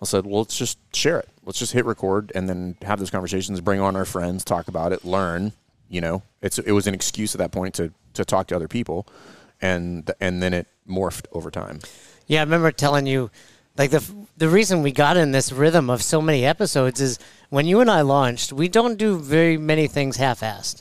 I 0.00 0.06
said, 0.06 0.24
well, 0.24 0.40
let's 0.40 0.56
just 0.56 0.78
share 0.94 1.20
it. 1.20 1.28
Let's 1.44 1.58
just 1.58 1.72
hit 1.72 1.84
record 1.84 2.32
and 2.34 2.48
then 2.48 2.76
have 2.82 2.98
those 2.98 3.10
conversations. 3.10 3.60
Bring 3.60 3.80
on 3.80 3.94
our 3.94 4.04
friends, 4.04 4.42
talk 4.42 4.68
about 4.68 4.92
it, 4.92 5.04
learn. 5.04 5.52
You 5.88 6.00
know, 6.00 6.22
it's 6.40 6.58
it 6.58 6.72
was 6.72 6.86
an 6.86 6.94
excuse 6.94 7.34
at 7.34 7.38
that 7.38 7.52
point 7.52 7.74
to 7.74 7.92
to 8.14 8.24
talk 8.24 8.46
to 8.48 8.56
other 8.56 8.68
people, 8.68 9.06
and 9.60 10.10
and 10.20 10.42
then 10.42 10.54
it 10.54 10.66
morphed 10.88 11.26
over 11.32 11.50
time. 11.50 11.80
Yeah, 12.26 12.40
I 12.40 12.44
remember 12.44 12.72
telling 12.72 13.06
you, 13.06 13.30
like 13.76 13.90
the 13.90 14.02
the 14.38 14.48
reason 14.48 14.82
we 14.82 14.90
got 14.90 15.16
in 15.16 15.32
this 15.32 15.52
rhythm 15.52 15.90
of 15.90 16.02
so 16.02 16.22
many 16.22 16.44
episodes 16.44 17.00
is 17.00 17.18
when 17.52 17.66
you 17.66 17.80
and 17.82 17.90
I 17.90 18.00
launched, 18.00 18.50
we 18.50 18.66
don't 18.66 18.96
do 18.96 19.18
very 19.18 19.58
many 19.58 19.86
things 19.86 20.16
half-assed. 20.16 20.80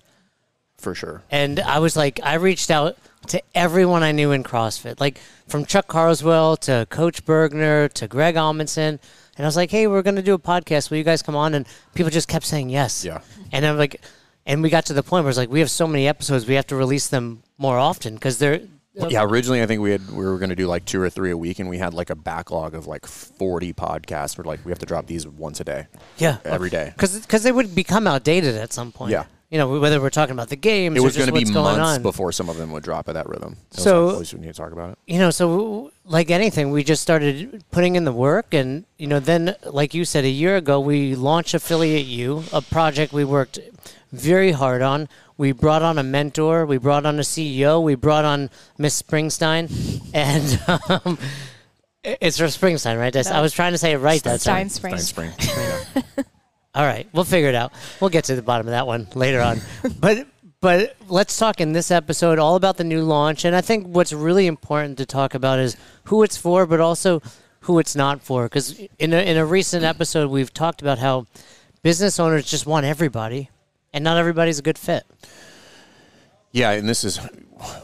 For 0.78 0.96
sure. 0.96 1.22
And 1.30 1.60
I 1.60 1.80
was 1.80 1.98
like, 1.98 2.22
I 2.24 2.36
reached 2.36 2.72
out 2.72 2.96
to 3.28 3.42
everyone 3.54 4.04
I 4.04 4.14
knew 4.14 4.32
in 4.32 4.42
CrossFit, 4.42 5.02
like 5.02 5.20
from 5.50 5.66
Chuck 5.66 5.90
Carswell 5.90 6.56
to 6.62 6.88
Coach 6.90 7.26
Burgener 7.26 7.92
to 7.92 8.08
Greg 8.08 8.36
Amundson. 8.36 9.00
And 9.36 9.40
I 9.40 9.44
was 9.44 9.58
like, 9.58 9.70
hey, 9.70 9.86
we're 9.86 10.02
going 10.02 10.16
to 10.16 10.22
do 10.22 10.34
a 10.34 10.40
podcast. 10.40 10.90
Will 10.90 10.98
you 10.98 11.04
guys 11.04 11.22
come 11.22 11.36
on? 11.36 11.56
And 11.56 11.68
people 11.94 12.10
just 12.10 12.30
kept 12.30 12.46
saying 12.46 12.70
yes. 12.70 13.04
Yeah. 13.04 13.20
And 13.52 13.66
I'm 13.66 13.78
like, 13.78 14.00
and 14.46 14.64
we 14.64 14.70
got 14.70 14.86
to 14.86 14.94
the 14.94 15.04
point 15.04 15.26
where 15.26 15.30
it's 15.30 15.38
like, 15.38 15.52
we 15.52 15.60
have 15.60 15.70
so 15.70 15.86
many 15.86 16.08
episodes, 16.08 16.48
we 16.48 16.56
have 16.56 16.68
to 16.68 16.78
release 16.78 17.10
them 17.10 17.44
more 17.58 17.80
often 17.80 18.14
because 18.14 18.38
they're. 18.38 18.62
Yeah, 18.94 19.24
originally 19.24 19.62
I 19.62 19.66
think 19.68 19.82
we 19.82 19.92
had 19.92 20.10
we 20.12 20.26
were 20.26 20.38
going 20.38 20.50
to 20.50 20.56
do 20.56 20.68
like 20.68 20.84
two 20.86 21.02
or 21.02 21.10
three 21.10 21.32
a 21.32 21.38
week, 21.38 21.60
and 21.60 21.70
we 21.70 21.78
had 21.78 21.94
like 21.94 22.10
a 22.10 22.16
backlog 22.16 22.76
of 22.76 22.88
like 22.88 23.06
forty 23.06 23.74
podcasts. 23.74 24.38
We're 24.38 24.44
like, 24.44 24.66
we 24.66 24.72
have 24.72 24.80
to 24.80 24.86
drop 24.86 25.08
these 25.08 25.26
once 25.28 25.60
a 25.60 25.64
day. 25.64 25.88
Yeah, 26.18 26.38
every 26.44 26.70
day. 26.70 26.92
because 26.98 27.44
they 27.44 27.52
would 27.52 27.74
become 27.74 28.06
outdated 28.08 28.56
at 28.56 28.74
some 28.74 28.92
point. 28.92 29.12
Yeah. 29.12 29.26
You 29.50 29.58
know, 29.58 29.80
whether 29.82 30.00
we're 30.00 30.10
talking 30.10 30.32
about 30.32 30.48
the 30.48 30.56
games, 30.56 30.96
It 30.96 31.02
was 31.02 31.18
going 31.18 31.28
to 31.28 31.34
be 31.34 31.44
months 31.44 31.98
on. 31.98 32.02
before 32.02 32.32
some 32.32 32.48
of 32.48 32.56
them 32.56 32.72
would 32.72 32.84
drop 32.84 33.10
at 33.10 33.16
that 33.16 33.28
rhythm. 33.28 33.58
So- 33.72 34.06
was 34.06 34.14
always 34.14 34.34
we 34.34 34.40
need 34.40 34.48
to 34.48 34.54
talk 34.54 34.72
about 34.72 34.92
it. 34.92 34.98
you 35.08 35.20
know, 35.20 35.30
so 35.30 35.92
like 36.06 36.32
anything, 36.32 36.72
we 36.72 36.86
just 36.86 37.02
started 37.02 37.62
putting 37.70 37.98
in 37.98 38.06
the 38.06 38.14
work, 38.14 38.54
and 38.54 38.86
you 38.98 39.08
know, 39.08 39.20
then 39.20 39.56
like 39.66 39.94
you 39.94 40.06
said 40.06 40.24
a 40.24 40.30
year 40.30 40.56
ago, 40.56 40.80
we 40.80 41.16
launched 41.16 41.54
Affiliate 41.54 42.06
U, 42.08 42.44
a 42.54 42.62
project 42.62 43.12
we 43.12 43.26
worked 43.26 43.60
very 44.12 44.52
hard 44.52 44.82
on. 44.82 45.10
We 45.38 45.52
brought 45.52 45.82
on 45.82 45.98
a 45.98 46.04
mentor, 46.04 46.66
we 46.66 46.78
brought 46.78 47.06
on 47.06 47.18
a 47.18 47.24
CEO, 47.24 47.82
we 47.82 47.96
brought 47.96 48.26
on 48.26 48.50
Miss 48.78 49.02
Springstein, 49.02 49.70
and 50.14 51.02
um, 51.06 51.18
it's 52.04 52.38
for 52.38 52.46
Springsteen, 52.46 52.98
right? 52.98 53.14
That's, 53.14 53.30
I 53.30 53.42
was 53.42 53.54
trying 53.54 53.74
to 53.74 53.78
say 53.78 53.94
it 53.94 53.98
right 53.98 54.22
that 54.24 54.42
time. 54.42 54.70
Stein 54.70 54.98
Spring. 54.98 55.32
Stein 55.32 55.34
Spring. 55.82 56.04
All 56.76 56.86
right, 56.86 57.08
we'll 57.14 57.26
figure 57.26 57.50
it 57.50 57.56
out. 57.56 57.74
We'll 58.00 58.10
get 58.10 58.26
to 58.26 58.36
the 58.36 58.42
bottom 58.42 58.68
of 58.68 58.72
that 58.72 58.88
one 58.88 59.08
later 59.14 59.42
on. 59.42 59.60
but 60.00 60.28
but 60.62 60.96
let's 61.10 61.38
talk 61.38 61.60
in 61.60 61.74
this 61.74 61.92
episode 61.92 62.38
all 62.38 62.56
about 62.56 62.78
the 62.78 62.84
new 62.84 63.02
launch, 63.02 63.46
and 63.46 63.56
I 63.56 63.62
think 63.62 63.88
what's 63.88 64.14
really 64.14 64.48
important 64.48 64.98
to 65.00 65.06
talk 65.06 65.34
about 65.34 65.60
is 65.60 65.76
who 66.06 66.24
it's 66.24 66.38
for, 66.38 66.66
but 66.66 66.80
also 66.80 67.22
who 67.62 67.80
it's 67.80 67.96
not 67.96 68.22
for. 68.22 68.46
Because 68.46 68.80
in 69.00 69.12
a, 69.12 69.18
in 69.18 69.38
a 69.38 69.46
recent 69.46 69.84
episode, 69.84 70.30
we've 70.30 70.54
talked 70.54 70.82
about 70.82 71.00
how 71.00 71.26
business 71.82 72.20
owners 72.20 72.46
just 72.46 72.68
want 72.68 72.86
everybody, 72.86 73.50
and 73.94 74.04
not 74.04 74.18
everybody's 74.18 74.60
a 74.60 74.62
good 74.62 74.78
fit. 74.78 75.06
Yeah, 76.52 76.72
and 76.72 76.88
this 76.88 77.04
is 77.04 77.18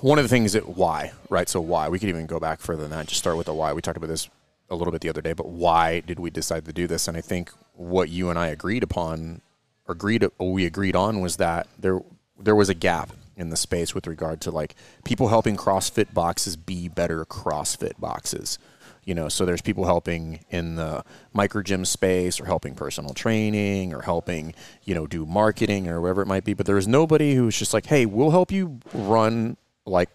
one 0.01 0.19
of 0.19 0.25
the 0.25 0.29
things 0.29 0.53
that 0.53 0.67
why, 0.67 1.13
right? 1.29 1.47
So 1.47 1.61
why? 1.61 1.87
We 1.89 1.99
could 1.99 2.09
even 2.09 2.25
go 2.25 2.39
back 2.39 2.59
further 2.59 2.81
than 2.81 2.91
that. 2.91 3.07
Just 3.07 3.19
start 3.19 3.37
with 3.37 3.45
the 3.45 3.53
why. 3.53 3.73
We 3.73 3.81
talked 3.81 3.97
about 3.97 4.07
this 4.07 4.29
a 4.69 4.75
little 4.75 4.91
bit 4.91 5.01
the 5.01 5.09
other 5.09 5.21
day, 5.21 5.33
but 5.33 5.47
why 5.47 6.01
did 6.01 6.19
we 6.19 6.29
decide 6.29 6.65
to 6.65 6.73
do 6.73 6.87
this? 6.87 7.07
And 7.07 7.15
I 7.15 7.21
think 7.21 7.51
what 7.73 8.09
you 8.09 8.29
and 8.29 8.37
I 8.37 8.47
agreed 8.47 8.83
upon, 8.83 9.41
or 9.87 9.93
agreed 9.93 10.25
we 10.39 10.65
agreed 10.65 10.95
on, 10.95 11.21
was 11.21 11.37
that 11.37 11.67
there 11.79 12.01
there 12.39 12.55
was 12.55 12.69
a 12.69 12.73
gap 12.73 13.11
in 13.35 13.49
the 13.49 13.57
space 13.57 13.95
with 13.95 14.07
regard 14.07 14.41
to 14.41 14.51
like 14.51 14.75
people 15.05 15.29
helping 15.29 15.55
CrossFit 15.55 16.13
boxes 16.13 16.55
be 16.55 16.87
better 16.87 17.23
CrossFit 17.25 17.99
boxes. 17.99 18.59
You 19.07 19.15
know, 19.15 19.29
so 19.29 19.45
there's 19.45 19.61
people 19.61 19.85
helping 19.85 20.43
in 20.49 20.75
the 20.75 21.01
micro 21.31 21.63
gym 21.63 21.85
space 21.85 22.41
or 22.41 22.45
helping 22.45 22.75
personal 22.75 23.13
training 23.13 23.93
or 23.93 24.01
helping, 24.01 24.53
you 24.83 24.93
know, 24.93 25.07
do 25.07 25.25
marketing 25.25 25.87
or 25.87 26.01
whatever 26.01 26.23
it 26.23 26.25
might 26.27 26.43
be. 26.43 26.53
But 26.53 26.65
there's 26.65 26.89
nobody 26.89 27.33
who's 27.33 27.57
just 27.57 27.73
like, 27.73 27.85
hey, 27.85 28.05
we'll 28.05 28.31
help 28.31 28.51
you 28.51 28.81
run 28.93 29.55
like 29.85 30.09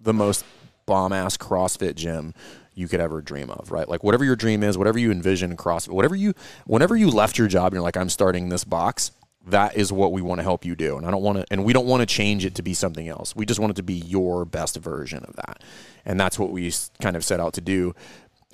the 0.00 0.14
most 0.14 0.46
bomb 0.86 1.12
ass 1.12 1.36
CrossFit 1.36 1.94
gym 1.94 2.32
you 2.72 2.88
could 2.88 3.00
ever 3.00 3.20
dream 3.20 3.50
of, 3.50 3.70
right? 3.70 3.86
Like 3.86 4.02
whatever 4.02 4.24
your 4.24 4.34
dream 4.34 4.62
is, 4.62 4.78
whatever 4.78 4.98
you 4.98 5.12
envision 5.12 5.54
CrossFit, 5.54 5.90
whatever 5.90 6.16
you, 6.16 6.32
whenever 6.64 6.96
you 6.96 7.10
left 7.10 7.36
your 7.36 7.48
job 7.48 7.66
and 7.66 7.74
you're 7.74 7.82
like, 7.82 7.98
I'm 7.98 8.08
starting 8.08 8.48
this 8.48 8.64
box, 8.64 9.10
that 9.46 9.76
is 9.76 9.92
what 9.92 10.12
we 10.12 10.22
want 10.22 10.38
to 10.38 10.42
help 10.42 10.64
you 10.64 10.76
do. 10.76 10.96
And 10.96 11.06
I 11.06 11.10
don't 11.10 11.22
want 11.22 11.38
to, 11.38 11.46
and 11.50 11.64
we 11.64 11.72
don't 11.72 11.86
want 11.86 12.00
to 12.00 12.06
change 12.06 12.44
it 12.44 12.54
to 12.56 12.62
be 12.62 12.74
something 12.74 13.08
else. 13.08 13.34
We 13.34 13.44
just 13.44 13.58
want 13.58 13.72
it 13.72 13.76
to 13.76 13.82
be 13.82 13.94
your 13.94 14.44
best 14.44 14.76
version 14.76 15.24
of 15.24 15.36
that. 15.36 15.62
And 16.04 16.18
that's 16.18 16.38
what 16.38 16.50
we 16.50 16.72
kind 17.00 17.16
of 17.16 17.24
set 17.24 17.40
out 17.40 17.54
to 17.54 17.60
do. 17.60 17.94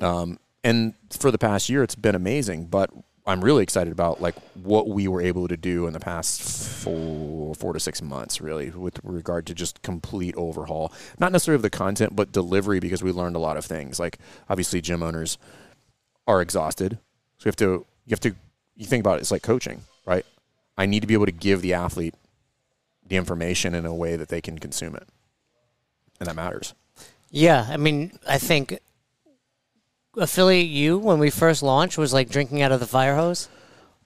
Um, 0.00 0.38
and 0.64 0.94
for 1.10 1.30
the 1.30 1.38
past 1.38 1.68
year, 1.68 1.82
it's 1.82 1.94
been 1.94 2.14
amazing, 2.14 2.66
but 2.66 2.90
I'm 3.26 3.42
really 3.42 3.62
excited 3.62 3.92
about 3.92 4.22
like 4.22 4.36
what 4.54 4.88
we 4.88 5.06
were 5.06 5.20
able 5.20 5.48
to 5.48 5.56
do 5.56 5.86
in 5.86 5.92
the 5.92 6.00
past 6.00 6.40
four, 6.42 7.54
four 7.54 7.74
to 7.74 7.80
six 7.80 8.00
months, 8.00 8.40
really, 8.40 8.70
with 8.70 8.98
regard 9.02 9.46
to 9.46 9.54
just 9.54 9.82
complete 9.82 10.34
overhaul. 10.36 10.92
Not 11.18 11.32
necessarily 11.32 11.56
of 11.56 11.62
the 11.62 11.70
content, 11.70 12.16
but 12.16 12.32
delivery, 12.32 12.80
because 12.80 13.02
we 13.02 13.12
learned 13.12 13.36
a 13.36 13.40
lot 13.40 13.58
of 13.58 13.66
things. 13.66 14.00
Like 14.00 14.18
obviously, 14.48 14.80
gym 14.80 15.02
owners 15.02 15.36
are 16.26 16.40
exhausted, 16.40 16.98
so 17.36 17.46
you 17.46 17.48
have 17.50 17.56
to 17.56 17.86
you 18.06 18.10
have 18.10 18.20
to 18.20 18.34
you 18.76 18.86
think 18.86 19.02
about 19.02 19.18
it. 19.18 19.20
It's 19.20 19.30
like 19.30 19.42
coaching, 19.42 19.82
right? 20.06 20.24
I 20.78 20.86
need 20.86 21.00
to 21.00 21.06
be 21.06 21.14
able 21.14 21.26
to 21.26 21.32
give 21.32 21.60
the 21.60 21.74
athlete 21.74 22.14
the 23.06 23.16
information 23.16 23.74
in 23.74 23.84
a 23.84 23.94
way 23.94 24.16
that 24.16 24.28
they 24.28 24.40
can 24.40 24.58
consume 24.58 24.94
it, 24.94 25.08
and 26.20 26.28
that 26.28 26.36
matters. 26.36 26.74
Yeah, 27.30 27.66
I 27.68 27.76
mean, 27.76 28.18
I 28.26 28.38
think 28.38 28.78
Affiliate 30.16 30.68
U 30.68 30.98
when 30.98 31.18
we 31.18 31.30
first 31.30 31.62
launched 31.62 31.98
was 31.98 32.12
like 32.12 32.30
drinking 32.30 32.62
out 32.62 32.72
of 32.72 32.80
the 32.80 32.86
fire 32.86 33.16
hose. 33.16 33.48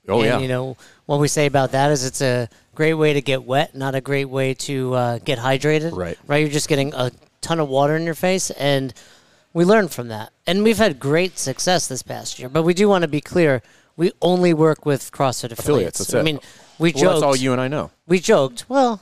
Oh 0.08 0.16
and, 0.16 0.24
yeah, 0.24 0.38
You 0.38 0.48
know, 0.48 0.76
what 1.06 1.20
we 1.20 1.28
say 1.28 1.46
about 1.46 1.72
that 1.72 1.92
is 1.92 2.04
it's 2.04 2.20
a 2.20 2.48
great 2.74 2.94
way 2.94 3.12
to 3.12 3.20
get 3.20 3.44
wet, 3.44 3.74
not 3.74 3.94
a 3.94 4.00
great 4.00 4.24
way 4.24 4.54
to 4.54 4.94
uh, 4.94 5.18
get 5.18 5.38
hydrated. 5.38 5.96
Right. 5.96 6.18
Right. 6.26 6.38
You're 6.38 6.48
just 6.48 6.68
getting 6.68 6.92
a 6.94 7.12
ton 7.40 7.60
of 7.60 7.68
water 7.68 7.94
in 7.94 8.04
your 8.04 8.14
face, 8.14 8.50
and 8.50 8.92
we 9.52 9.64
learned 9.64 9.92
from 9.92 10.08
that, 10.08 10.32
and 10.46 10.64
we've 10.64 10.78
had 10.78 10.98
great 10.98 11.38
success 11.38 11.86
this 11.86 12.02
past 12.02 12.38
year. 12.38 12.48
But 12.48 12.62
we 12.62 12.74
do 12.74 12.88
want 12.88 13.02
to 13.02 13.08
be 13.08 13.20
clear: 13.20 13.62
we 13.96 14.12
only 14.20 14.52
work 14.54 14.84
with 14.84 15.12
CrossFit 15.12 15.52
affiliates. 15.52 15.60
Affiliates, 15.60 15.98
that's 15.98 16.14
I 16.14 16.20
it. 16.20 16.24
mean, 16.24 16.40
we 16.82 16.92
well, 16.92 17.02
joked. 17.02 17.12
that's 17.14 17.22
all 17.22 17.36
you 17.36 17.52
and 17.52 17.60
I 17.60 17.68
know. 17.68 17.90
we 18.06 18.18
joked. 18.20 18.66
Well, 18.68 19.00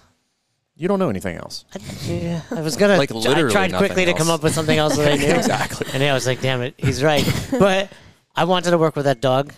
You 0.76 0.86
don't 0.88 0.98
know 0.98 1.10
anything 1.10 1.36
else. 1.36 1.64
I, 1.74 1.78
yeah, 2.10 2.42
I 2.50 2.60
was 2.62 2.76
gonna. 2.76 2.96
Like, 2.96 3.10
literally, 3.10 3.48
I 3.48 3.52
tried 3.52 3.74
quickly 3.74 4.04
to 4.06 4.14
come 4.14 4.30
up 4.30 4.42
with 4.42 4.54
something 4.54 4.78
else 4.78 4.96
that 4.96 5.12
I 5.12 5.16
knew. 5.22 5.26
Exactly. 5.34 5.86
And 5.92 6.02
I 6.02 6.12
was 6.14 6.26
like, 6.26 6.40
"Damn 6.40 6.62
it, 6.62 6.74
he's 6.78 7.02
right." 7.02 7.24
But 7.58 7.90
I 8.36 8.44
wanted 8.44 8.70
to 8.70 8.78
work 8.78 8.94
with 8.96 9.04
that 9.06 9.20
dog, 9.20 9.52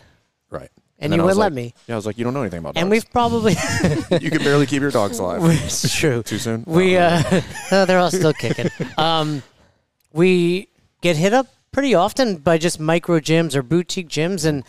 Right. 0.51 0.71
And 0.99 1.13
then 1.13 1.19
you 1.19 1.25
I 1.25 1.27
was 1.27 1.37
let 1.37 1.47
like- 1.47 1.53
me. 1.55 1.75
Yeah, 1.89 1.95
I 1.95 1.99
was 1.99 2.07
like, 2.07 2.17
you 2.17 2.23
don't 2.25 2.33
know 2.35 2.43
anything 2.43 2.61
about 2.61 2.75
dogs. 2.75 2.83
and 2.83 2.91
we've 2.91 3.11
probably. 3.11 3.53
you 4.21 4.31
can 4.31 4.43
barely 4.43 4.67
keep 4.67 4.81
your 4.83 4.91
dogs 4.93 5.19
alive. 5.19 5.41
it's 5.45 5.93
true. 5.95 6.23
Too 6.23 6.39
soon? 6.39 6.63
We 6.67 6.97
uh, 6.97 7.23
no, 7.73 7.85
they're 7.87 7.99
all 7.99 8.11
still 8.11 8.33
kicking. 8.33 8.71
Um, 8.97 9.43
we 10.13 10.69
get 11.01 11.17
hit 11.17 11.33
up 11.35 11.47
pretty 11.73 11.95
often 11.95 12.37
by 12.37 12.59
just 12.59 12.79
micro 12.79 13.19
gyms 13.19 13.55
or 13.57 13.63
boutique 13.63 14.09
gyms, 14.09 14.45
and 14.47 14.63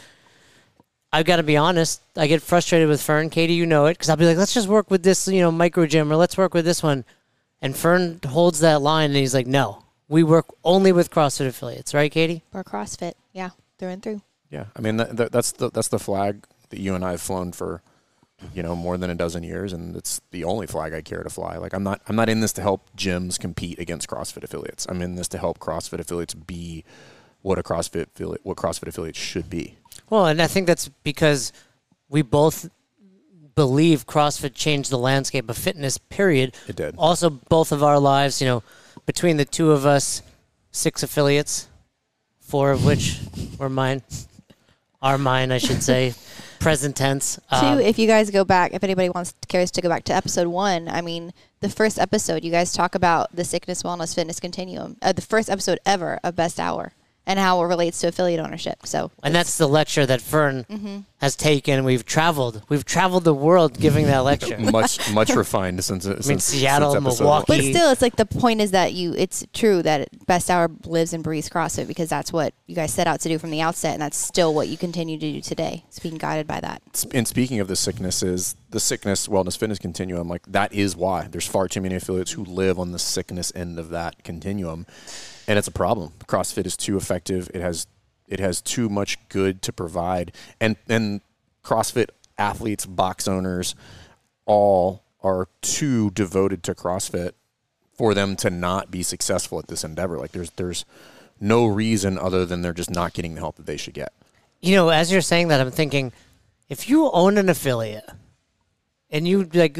I've 1.13 1.25
got 1.25 1.35
to 1.35 1.43
be 1.43 1.55
honest. 1.55 2.01
I 2.17 2.25
get 2.25 2.41
frustrated 2.41 2.89
with 2.89 2.99
Fern. 2.99 3.29
Katie, 3.29 3.53
you 3.53 3.67
know 3.67 3.85
it, 3.85 3.93
because 3.93 4.09
I'll 4.09 4.17
be 4.17 4.25
like, 4.25 4.37
"Let's 4.37 4.53
just 4.53 4.67
work 4.67 4.89
with 4.89 5.03
this, 5.03 5.27
you 5.27 5.41
know, 5.41 5.51
micro 5.51 5.85
gym, 5.85 6.11
or 6.11 6.15
let's 6.15 6.35
work 6.37 6.55
with 6.55 6.65
this 6.65 6.81
one," 6.81 7.05
and 7.61 7.77
Fern 7.77 8.19
holds 8.25 8.59
that 8.61 8.81
line, 8.81 9.11
and 9.11 9.17
he's 9.17 9.35
like, 9.35 9.45
"No, 9.45 9.83
we 10.09 10.23
work 10.23 10.47
only 10.63 10.91
with 10.91 11.11
CrossFit 11.11 11.47
affiliates, 11.47 11.93
right, 11.93 12.11
Katie?" 12.11 12.41
Or 12.51 12.63
CrossFit. 12.63 13.13
Yeah, 13.31 13.51
through 13.77 13.89
and 13.89 14.01
through. 14.01 14.21
yeah, 14.49 14.65
I 14.75 14.81
mean 14.81 14.97
that, 14.97 15.15
that, 15.17 15.31
that's 15.31 15.51
the 15.51 15.69
that's 15.69 15.89
the 15.89 15.99
flag 15.99 16.45
that 16.69 16.79
you 16.79 16.95
and 16.95 17.05
I 17.05 17.11
have 17.11 17.21
flown 17.21 17.51
for, 17.51 17.83
you 18.55 18.63
know, 18.63 18.75
more 18.75 18.97
than 18.97 19.11
a 19.11 19.15
dozen 19.15 19.43
years, 19.43 19.71
and 19.71 19.95
it's 19.95 20.19
the 20.31 20.43
only 20.43 20.65
flag 20.65 20.95
I 20.95 21.01
care 21.01 21.21
to 21.21 21.29
fly. 21.29 21.57
Like 21.57 21.75
I'm 21.75 21.83
not 21.83 22.01
I'm 22.07 22.15
not 22.15 22.27
in 22.27 22.39
this 22.39 22.53
to 22.53 22.61
help 22.63 22.89
gyms 22.97 23.39
compete 23.39 23.77
against 23.77 24.07
CrossFit 24.07 24.43
affiliates. 24.43 24.87
I'm 24.89 25.03
in 25.03 25.13
this 25.13 25.27
to 25.29 25.37
help 25.37 25.59
CrossFit 25.59 25.99
affiliates 25.99 26.33
be 26.33 26.83
what 27.43 27.59
a 27.59 27.63
CrossFit 27.63 28.07
affiliate 28.07 28.43
what 28.43 28.57
CrossFit 28.57 28.87
affiliates 28.87 29.19
should 29.19 29.47
be. 29.47 29.77
Well, 30.13 30.27
and 30.27 30.39
I 30.43 30.45
think 30.45 30.67
that's 30.67 30.89
because 31.01 31.51
we 32.07 32.21
both 32.21 32.69
believe 33.55 34.05
CrossFit 34.05 34.53
changed 34.53 34.91
the 34.91 34.97
landscape 34.99 35.49
of 35.49 35.57
fitness, 35.57 35.97
period. 35.97 36.53
It 36.67 36.75
did. 36.75 36.93
Also, 36.99 37.31
both 37.31 37.71
of 37.71 37.81
our 37.81 37.97
lives, 37.97 38.39
you 38.39 38.47
know, 38.47 38.61
between 39.07 39.37
the 39.37 39.45
two 39.45 39.71
of 39.71 39.87
us, 39.87 40.21
six 40.69 41.01
affiliates, 41.01 41.67
four 42.41 42.69
of 42.69 42.85
which 42.85 43.21
were 43.57 43.69
mine. 43.69 44.03
Are 45.01 45.17
mine, 45.17 45.51
I 45.51 45.57
should 45.57 45.81
say. 45.81 46.13
Present 46.59 46.95
tense. 46.95 47.39
Um, 47.49 47.79
Two, 47.79 47.83
if 47.83 47.97
you 47.97 48.05
guys 48.05 48.29
go 48.29 48.45
back, 48.45 48.75
if 48.75 48.83
anybody 48.83 49.09
wants 49.09 49.33
cares 49.47 49.71
to 49.71 49.81
go 49.81 49.89
back 49.89 50.03
to 50.03 50.13
episode 50.13 50.45
one, 50.45 50.89
I 50.89 51.01
mean, 51.01 51.33
the 51.61 51.69
first 51.69 51.97
episode, 51.97 52.43
you 52.43 52.51
guys 52.51 52.71
talk 52.71 52.93
about 52.93 53.35
the 53.35 53.43
sickness, 53.43 53.81
wellness, 53.81 54.13
fitness 54.13 54.39
continuum. 54.39 54.95
Uh, 55.01 55.11
the 55.11 55.23
first 55.23 55.49
episode 55.49 55.79
ever 55.87 56.19
of 56.23 56.35
Best 56.35 56.59
Hour 56.59 56.93
and 57.25 57.39
how 57.39 57.61
it 57.61 57.67
relates 57.67 57.99
to 58.01 58.07
affiliate 58.07 58.39
ownership. 58.39 58.85
So, 58.85 59.11
and 59.23 59.33
that's 59.33 59.57
the 59.57 59.67
lecture 59.67 60.05
that 60.05 60.21
Fern 60.21 60.65
Mm-hmm. 60.69 60.99
has 61.19 61.35
taken. 61.35 61.83
We've 61.85 62.05
traveled. 62.05 62.63
We've 62.69 62.83
traveled 62.85 63.23
the 63.23 63.33
world 63.33 63.79
giving 63.79 64.07
that 64.07 64.19
lecture. 64.19 64.57
much 64.71 65.11
much 65.13 65.29
refined 65.29 65.83
since 65.83 66.05
I 66.05 66.15
mean, 66.27 66.39
Seattle, 66.39 66.99
Milwaukee. 66.99 67.45
but 67.47 67.61
still, 67.63 67.91
it's 67.91 68.01
like 68.01 68.15
the 68.17 68.25
point 68.25 68.59
is 68.61 68.71
that 68.71 68.93
you, 68.93 69.13
it's 69.17 69.45
true 69.53 69.81
that 69.83 70.09
Best 70.25 70.49
Hour 70.49 70.69
lives 70.85 71.13
and 71.13 71.23
breathes 71.23 71.49
CrossFit 71.49 71.87
because 71.87 72.09
that's 72.09 72.33
what 72.33 72.53
you 72.67 72.75
guys 72.75 72.93
set 72.93 73.07
out 73.07 73.19
to 73.21 73.29
do 73.29 73.37
from 73.39 73.51
the 73.51 73.61
outset, 73.61 73.93
and 73.93 74.01
that's 74.01 74.17
still 74.17 74.53
what 74.53 74.67
you 74.67 74.77
continue 74.77 75.17
to 75.17 75.31
do 75.33 75.41
today. 75.41 75.83
It's 75.87 75.99
being 75.99 76.17
guided 76.17 76.47
by 76.47 76.59
that. 76.61 76.81
and 77.13 77.27
speaking 77.27 77.59
of 77.59 77.67
the 77.67 77.75
sicknesses, 77.75 78.55
the 78.69 78.79
sickness 78.79 79.27
wellness 79.27 79.57
fitness 79.57 79.79
continuum, 79.79 80.27
like 80.27 80.41
that 80.47 80.73
is 80.73 80.95
why 80.95 81.27
there's 81.27 81.47
far 81.47 81.67
too 81.67 81.81
many 81.81 81.95
affiliates 81.95 82.31
who 82.31 82.43
live 82.43 82.79
on 82.79 82.91
the 82.91 82.99
sickness 82.99 83.51
end 83.55 83.79
of 83.79 83.89
that 83.89 84.23
continuum, 84.23 84.85
and 85.47 85.57
it's 85.57 85.67
a 85.67 85.71
problem. 85.71 86.13
CrossFit 86.27 86.65
is 86.65 86.77
too 86.77 86.97
effective. 86.97 87.49
It 87.53 87.61
has 87.61 87.87
it 88.27 88.39
has 88.39 88.61
too 88.61 88.89
much 88.89 89.17
good 89.29 89.61
to 89.63 89.73
provide, 89.73 90.31
and 90.59 90.75
and 90.87 91.21
CrossFit 91.63 92.09
athletes, 92.37 92.85
box 92.85 93.27
owners, 93.27 93.75
all 94.45 95.03
are 95.21 95.47
too 95.61 96.09
devoted 96.11 96.63
to 96.63 96.75
CrossFit 96.75 97.31
for 97.93 98.13
them 98.13 98.35
to 98.35 98.49
not 98.49 98.91
be 98.91 99.03
successful 99.03 99.59
at 99.59 99.67
this 99.67 99.83
endeavor. 99.83 100.17
Like 100.17 100.31
there's 100.31 100.51
there's 100.51 100.85
no 101.39 101.65
reason 101.65 102.17
other 102.17 102.45
than 102.45 102.61
they're 102.61 102.73
just 102.73 102.89
not 102.89 103.13
getting 103.13 103.35
the 103.35 103.41
help 103.41 103.55
that 103.57 103.65
they 103.65 103.77
should 103.77 103.93
get. 103.93 104.13
You 104.61 104.75
know, 104.75 104.89
as 104.89 105.11
you're 105.11 105.21
saying 105.21 105.49
that, 105.49 105.59
I'm 105.59 105.71
thinking, 105.71 106.13
if 106.69 106.89
you 106.89 107.11
own 107.11 107.37
an 107.37 107.49
affiliate, 107.49 108.09
and 109.13 109.27
you 109.27 109.43
like, 109.53 109.77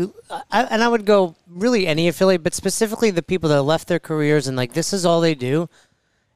I, 0.52 0.63
and 0.66 0.84
I 0.84 0.88
would 0.88 1.08
go 1.08 1.36
really 1.50 1.88
any 1.88 2.08
affiliate, 2.08 2.44
but 2.44 2.54
specifically 2.54 3.10
the 3.10 3.24
people 3.24 3.50
that 3.50 3.63
left 3.63 3.88
their 3.88 4.00
careers 4.00 4.48
and 4.48 4.56
like 4.56 4.74
this 4.74 4.94
is 4.94 5.08
all 5.08 5.22
they 5.22 5.34
do, 5.34 5.68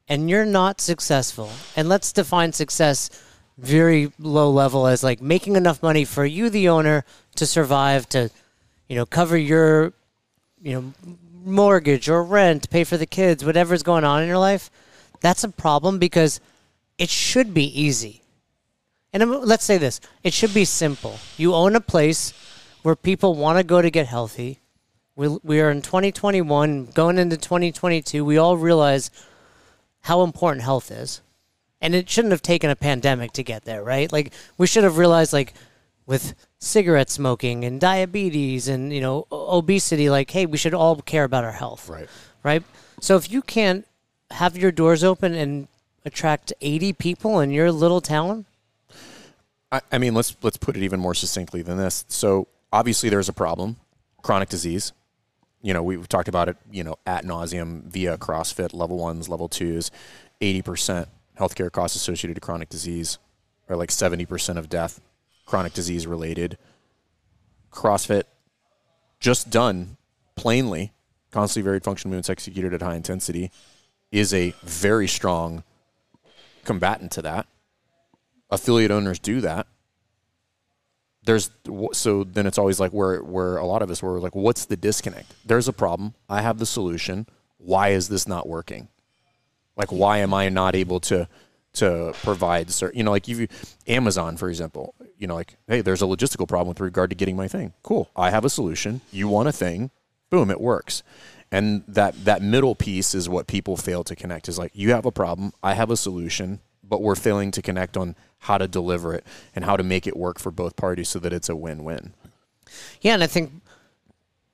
and 0.10 0.30
you're 0.30 0.46
not 0.46 0.82
successful. 0.82 1.52
And 1.76 1.88
let's 1.88 2.12
define 2.12 2.54
success 2.54 3.12
very 3.60 4.12
low 4.18 4.50
level 4.50 4.88
as 4.88 5.04
like 5.04 5.22
making 5.22 5.56
enough 5.56 5.84
money 5.84 6.06
for 6.06 6.26
you, 6.26 6.50
the 6.50 6.70
owner, 6.70 7.06
to 7.36 7.46
survive, 7.46 8.10
to 8.10 8.32
you 8.88 8.96
know, 8.96 9.06
cover 9.06 9.38
your, 9.38 9.94
you 10.60 10.74
know, 10.74 10.94
mortgage 11.46 12.10
or 12.10 12.24
rent, 12.24 12.68
pay 12.72 12.84
for 12.84 12.98
the 12.98 13.06
kids, 13.06 13.46
whatever's 13.46 13.84
going 13.84 14.04
on 14.04 14.24
in 14.24 14.28
your 14.28 14.40
life, 14.40 14.72
that's 15.22 15.44
a 15.44 15.50
problem 15.50 16.00
because 16.00 16.40
it 16.98 17.10
should 17.10 17.54
be 17.54 17.80
easy. 17.80 18.24
And 19.14 19.30
let's 19.30 19.66
say 19.66 19.78
this 19.78 20.02
it 20.24 20.34
should 20.34 20.54
be 20.54 20.66
simple. 20.66 21.20
You 21.38 21.54
own 21.54 21.76
a 21.76 21.82
place 21.82 22.34
where 22.88 22.96
people 22.96 23.36
want 23.36 23.58
to 23.58 23.66
go 23.66 23.82
to 23.82 23.90
get 23.90 24.08
healthy. 24.08 24.62
We, 25.18 25.28
we 25.44 25.60
are 25.60 25.70
in 25.70 25.82
2021, 25.82 26.86
going 26.94 27.18
into 27.18 27.36
2022. 27.36 28.24
We 28.24 28.38
all 28.38 28.56
realize 28.56 29.12
how 30.04 30.24
important 30.24 30.64
health 30.64 30.90
is. 30.90 31.20
And 31.82 31.94
it 31.94 32.10
shouldn't 32.10 32.32
have 32.32 32.42
taken 32.42 32.70
a 32.70 32.78
pandemic 32.78 33.34
to 33.34 33.44
get 33.44 33.66
there, 33.66 33.84
right? 33.84 34.10
Like, 34.10 34.32
we 34.58 34.68
should 34.68 34.86
have 34.86 34.98
realized, 34.98 35.34
like, 35.34 35.54
with 36.06 36.34
cigarette 36.60 37.10
smoking 37.10 37.66
and 37.66 37.82
diabetes 37.82 38.70
and, 38.70 38.94
you 38.94 39.02
know, 39.02 39.28
obesity, 39.34 40.10
like, 40.10 40.32
hey, 40.32 40.46
we 40.46 40.58
should 40.58 40.74
all 40.74 40.96
care 41.02 41.26
about 41.26 41.44
our 41.44 41.52
health 41.52 41.90
Right. 41.90 42.08
right? 42.42 42.64
So 43.02 43.18
if 43.18 43.30
you 43.30 43.42
can't 43.42 43.86
have 44.32 44.58
your 44.58 44.72
doors 44.72 45.04
open 45.04 45.34
and 45.34 45.68
attract 46.06 46.54
80 46.62 46.94
people 46.94 47.42
in 47.42 47.52
your 47.52 47.70
little 47.70 48.00
town, 48.00 48.46
I, 49.74 49.82
I 49.92 49.98
mean, 49.98 50.14
let's 50.14 50.38
let's 50.42 50.56
put 50.56 50.78
it 50.78 50.84
even 50.84 51.02
more 51.02 51.14
succinctly 51.14 51.62
than 51.62 51.76
this. 51.76 52.06
So 52.08 52.48
obviously, 52.78 53.10
there's 53.10 53.28
a 53.28 53.34
problem, 53.34 53.78
chronic 54.22 54.50
disease. 54.50 54.94
You 55.64 55.74
know, 55.74 55.82
we've 55.82 56.08
talked 56.08 56.28
about 56.28 56.48
it. 56.48 56.58
You 56.72 56.84
know, 56.84 56.96
at 57.06 57.26
nauseum 57.26 57.84
via 57.86 58.18
CrossFit 58.18 58.74
level 58.74 58.98
ones, 58.98 59.28
level 59.28 59.50
twos, 59.50 59.90
eighty 60.42 60.62
percent 60.62 61.10
healthcare 61.40 61.72
costs 61.72 61.98
associated 61.98 62.36
to 62.36 62.42
chronic 62.42 62.70
disease, 62.70 63.18
or 63.68 63.76
like 63.76 63.90
seventy 63.92 64.26
percent 64.26 64.60
of 64.60 64.70
death, 64.70 65.02
chronic 65.46 65.74
disease 65.74 66.06
related. 66.06 66.58
CrossFit, 67.72 68.24
just 69.20 69.50
done 69.50 69.98
plainly, 70.36 70.94
constantly 71.32 71.66
varied 71.66 71.84
function 71.84 72.10
movements 72.12 72.30
executed 72.30 72.74
at 72.74 72.82
high 72.82 72.96
intensity, 72.96 73.52
is 74.12 74.34
a 74.34 74.54
very 74.62 75.08
strong 75.08 75.64
combatant 76.64 77.12
to 77.12 77.22
that 77.22 77.48
affiliate 78.50 78.92
owners 78.92 79.20
do 79.20 79.42
that 79.42 79.68
there's 81.28 81.52
so 81.92 82.24
then 82.24 82.48
it's 82.48 82.58
always 82.58 82.80
like 82.80 82.92
where 82.92 83.22
where 83.22 83.58
a 83.58 83.66
lot 83.66 83.82
of 83.82 83.92
us 83.92 84.02
were 84.02 84.20
like 84.20 84.34
what's 84.34 84.66
the 84.66 84.78
disconnect? 84.78 85.34
There's 85.46 85.68
a 85.68 85.74
problem. 85.74 86.14
I 86.30 86.42
have 86.42 86.58
the 86.58 86.66
solution. 86.66 87.28
Why 87.58 87.90
is 87.90 88.08
this 88.08 88.28
not 88.28 88.48
working? 88.48 88.88
Like 89.76 89.92
why 89.92 90.20
am 90.20 90.34
i 90.34 90.48
not 90.50 90.74
able 90.74 91.02
to 91.02 91.28
to 91.74 92.14
provide 92.24 92.72
certain 92.72 92.98
you 92.98 93.04
know 93.04 93.12
like 93.12 93.28
you 93.28 93.48
amazon 93.88 94.36
for 94.38 94.50
example 94.50 94.96
you 95.20 95.28
know 95.28 95.36
like 95.36 95.58
hey 95.68 95.82
there's 95.82 96.02
a 96.02 96.06
logistical 96.06 96.48
problem 96.48 96.70
with 96.70 96.80
regard 96.80 97.10
to 97.10 97.16
getting 97.16 97.36
my 97.36 97.50
thing. 97.50 97.74
Cool. 97.84 98.10
I 98.16 98.32
have 98.32 98.46
a 98.46 98.50
solution. 98.50 99.02
You 99.12 99.28
want 99.28 99.50
a 99.50 99.52
thing. 99.52 99.92
Boom 100.30 100.50
it 100.50 100.62
works. 100.62 101.04
And 101.52 101.84
that 101.90 102.24
that 102.24 102.42
middle 102.42 102.74
piece 102.74 103.14
is 103.14 103.28
what 103.28 103.48
people 103.48 103.76
fail 103.76 104.06
to 104.06 104.16
connect. 104.16 104.48
Is 104.48 104.58
like 104.58 104.72
you 104.74 104.92
have 104.92 105.06
a 105.06 105.12
problem. 105.12 105.52
I 105.62 105.74
have 105.74 105.92
a 105.92 105.98
solution 105.98 106.62
but 106.90 107.02
we're 107.02 107.16
failing 107.16 107.52
to 107.52 107.62
connect 107.62 107.98
on 107.98 108.16
how 108.40 108.58
to 108.58 108.68
deliver 108.68 109.14
it 109.14 109.26
and 109.56 109.66
how 109.66 109.76
to 109.78 109.84
make 109.84 110.08
it 110.08 110.16
work 110.16 110.40
for 110.40 110.52
both 110.52 110.76
parties 110.76 111.10
so 111.10 111.20
that 111.20 111.34
it's 111.34 111.50
a 111.50 111.56
win-win 111.56 112.14
yeah, 113.02 113.14
and 113.14 113.24
I 113.24 113.28
think 113.28 113.52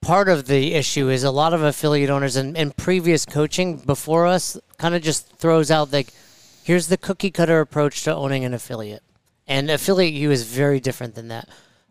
part 0.01 0.29
of 0.29 0.47
the 0.47 0.73
issue 0.73 1.09
is 1.09 1.23
a 1.23 1.31
lot 1.31 1.53
of 1.53 1.63
affiliate 1.63 2.09
owners 2.09 2.35
and, 2.35 2.57
and 2.57 2.75
previous 2.75 3.25
coaching 3.25 3.77
before 3.77 4.27
us 4.27 4.57
kind 4.77 4.95
of 4.95 5.01
just 5.01 5.29
throws 5.37 5.71
out 5.71 5.91
like, 5.93 6.09
here's 6.63 6.87
the 6.87 6.97
cookie 6.97 7.31
cutter 7.31 7.59
approach 7.59 8.03
to 8.03 8.13
owning 8.13 8.43
an 8.45 8.53
affiliate. 8.53 9.03
And 9.47 9.69
Affiliate 9.69 10.13
U 10.13 10.31
is 10.31 10.43
very 10.43 10.79
different 10.79 11.15
than 11.15 11.27
that. 11.29 11.49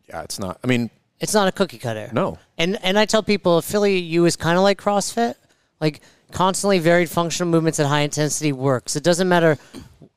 yeah 0.08 0.22
it's 0.22 0.38
not 0.38 0.58
i 0.64 0.66
mean 0.66 0.90
It's 1.20 1.34
not 1.34 1.48
a 1.48 1.52
cookie 1.52 1.78
cutter. 1.78 2.10
No. 2.12 2.38
And 2.56 2.78
and 2.82 2.98
I 2.98 3.04
tell 3.04 3.22
people 3.22 3.58
Affiliate 3.58 4.04
U 4.04 4.24
is 4.24 4.36
kind 4.36 4.56
of 4.56 4.62
like 4.64 4.80
CrossFit. 4.80 5.34
Like 5.80 6.00
constantly 6.32 6.78
varied 6.78 7.10
functional 7.10 7.50
movements 7.50 7.78
at 7.78 7.86
high 7.86 8.00
intensity 8.00 8.52
works. 8.52 8.96
It 8.96 9.04
doesn't 9.04 9.28
matter 9.28 9.58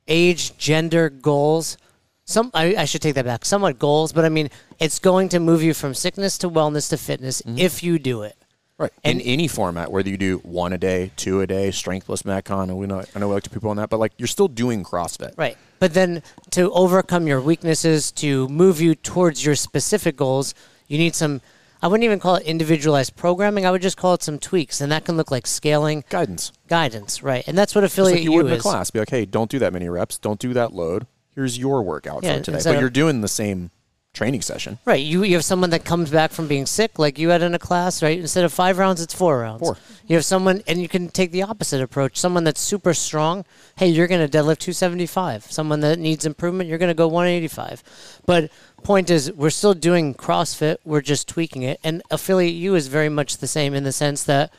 age, 0.07 0.57
gender, 0.57 1.09
goals. 1.09 1.77
Some 2.25 2.51
I, 2.53 2.75
I 2.75 2.85
should 2.85 3.01
take 3.01 3.15
that 3.15 3.25
back. 3.25 3.45
Somewhat 3.45 3.79
goals, 3.79 4.13
but 4.13 4.25
I 4.25 4.29
mean 4.29 4.49
it's 4.79 4.99
going 4.99 5.29
to 5.29 5.39
move 5.39 5.63
you 5.63 5.73
from 5.73 5.93
sickness 5.93 6.37
to 6.39 6.49
wellness 6.49 6.89
to 6.89 6.97
fitness 6.97 7.41
mm-hmm. 7.41 7.57
if 7.57 7.83
you 7.83 7.99
do 7.99 8.23
it. 8.23 8.35
right 8.77 8.91
in 9.03 9.21
any 9.21 9.47
format 9.47 9.91
whether 9.91 10.09
you 10.09 10.17
do 10.17 10.37
one 10.39 10.73
a 10.73 10.77
day 10.77 11.11
two 11.15 11.39
a 11.41 11.47
day 11.47 11.71
strength 11.71 12.07
plus 12.07 12.23
metcon 12.23 12.63
and 12.63 12.77
we 12.77 12.85
know 12.85 13.01
i 13.15 13.19
know 13.19 13.29
we 13.29 13.33
like 13.35 13.43
to 13.43 13.49
people 13.49 13.69
on 13.69 13.77
that 13.77 13.89
but 13.89 13.99
like 14.01 14.11
you're 14.17 14.27
still 14.27 14.49
doing 14.49 14.83
crossfit 14.83 15.31
Right. 15.37 15.57
But 15.79 15.93
then 15.93 16.23
to 16.51 16.71
overcome 16.71 17.27
your 17.27 17.41
weaknesses, 17.41 18.11
to 18.13 18.47
move 18.47 18.81
you 18.81 18.95
towards 18.95 19.45
your 19.45 19.55
specific 19.55 20.15
goals, 20.15 20.55
you 20.87 20.97
need 20.97 21.15
some, 21.15 21.41
I 21.85 21.87
wouldn't 21.87 22.03
even 22.03 22.19
call 22.19 22.37
it 22.37 22.47
individualized 22.47 23.15
programming. 23.15 23.63
I 23.63 23.69
would 23.69 23.83
just 23.83 23.95
call 23.95 24.15
it 24.15 24.23
some 24.23 24.39
tweaks. 24.39 24.81
And 24.81 24.91
that 24.91 25.05
can 25.05 25.17
look 25.17 25.29
like 25.29 25.45
scaling, 25.45 26.03
guidance 26.09 26.51
guidance, 26.67 27.21
right? 27.21 27.47
And 27.47 27.55
that's 27.55 27.75
what 27.75 27.81
just 27.81 27.93
affiliate 27.93 28.15
like 28.21 28.23
you 28.23 28.31
would 28.31 28.47
in 28.47 28.53
a 28.53 28.57
class 28.57 28.89
be 28.89 28.97
like 28.97 29.11
hey 29.11 29.25
don't 29.25 29.51
do 29.51 29.59
that 29.59 29.71
many 29.71 29.87
reps 29.87 30.17
don't 30.17 30.39
do 30.39 30.51
that 30.53 30.73
load 30.73 31.05
here's 31.35 31.59
your 31.59 31.83
workout 31.83 32.23
Yeah, 32.23 32.37
for 32.37 32.43
today 32.45 32.57
but 32.63 32.73
of- 32.73 32.81
you're 32.81 32.89
doing 32.89 33.21
the 33.21 33.27
same 33.27 33.69
training 34.15 34.41
session 34.41 34.79
Right. 34.85 35.03
You, 35.03 35.23
you 35.23 35.35
have 35.35 35.45
someone 35.45 35.69
that 35.71 35.85
comes 35.85 36.09
back 36.09 36.31
from 36.31 36.47
being 36.47 36.65
sick, 36.65 36.97
like 36.97 37.19
you 37.19 37.29
had 37.29 37.43
in 37.43 37.53
a 37.53 37.59
class, 37.59 38.01
right? 38.01 38.17
Instead 38.17 38.45
of 38.45 38.53
five 38.53 38.77
rounds, 38.79 39.01
it's 39.01 39.13
four 39.13 39.39
rounds. 39.41 39.59
Four. 39.59 39.77
You 40.07 40.15
have 40.15 40.25
someone, 40.25 40.63
and 40.67 40.81
you 40.81 40.87
can 40.87 41.09
take 41.09 41.31
the 41.31 41.43
opposite 41.43 41.81
approach. 41.81 42.17
Someone 42.17 42.45
that's 42.45 42.61
super 42.61 42.93
strong, 42.93 43.45
hey, 43.75 43.87
you're 43.87 44.07
going 44.07 44.27
to 44.27 44.37
deadlift 44.37 44.59
275. 44.59 45.51
Someone 45.51 45.81
that 45.81 45.99
needs 45.99 46.25
improvement, 46.25 46.69
you're 46.69 46.77
going 46.77 46.89
to 46.89 46.93
go 46.95 47.07
185. 47.07 47.83
But 48.25 48.51
point 48.85 49.09
is, 49.09 49.31
we're 49.33 49.49
still 49.49 49.73
doing 49.73 50.13
CrossFit, 50.13 50.77
we're 50.85 51.01
just 51.01 51.27
tweaking 51.27 51.63
it. 51.63 51.79
And 51.83 52.03
Affiliate 52.11 52.53
U 52.53 52.75
is 52.75 52.87
very 52.87 53.09
much 53.09 53.37
the 53.37 53.47
same 53.47 53.73
in 53.73 53.83
the 53.83 53.91
sense 53.91 54.23
that 54.23 54.53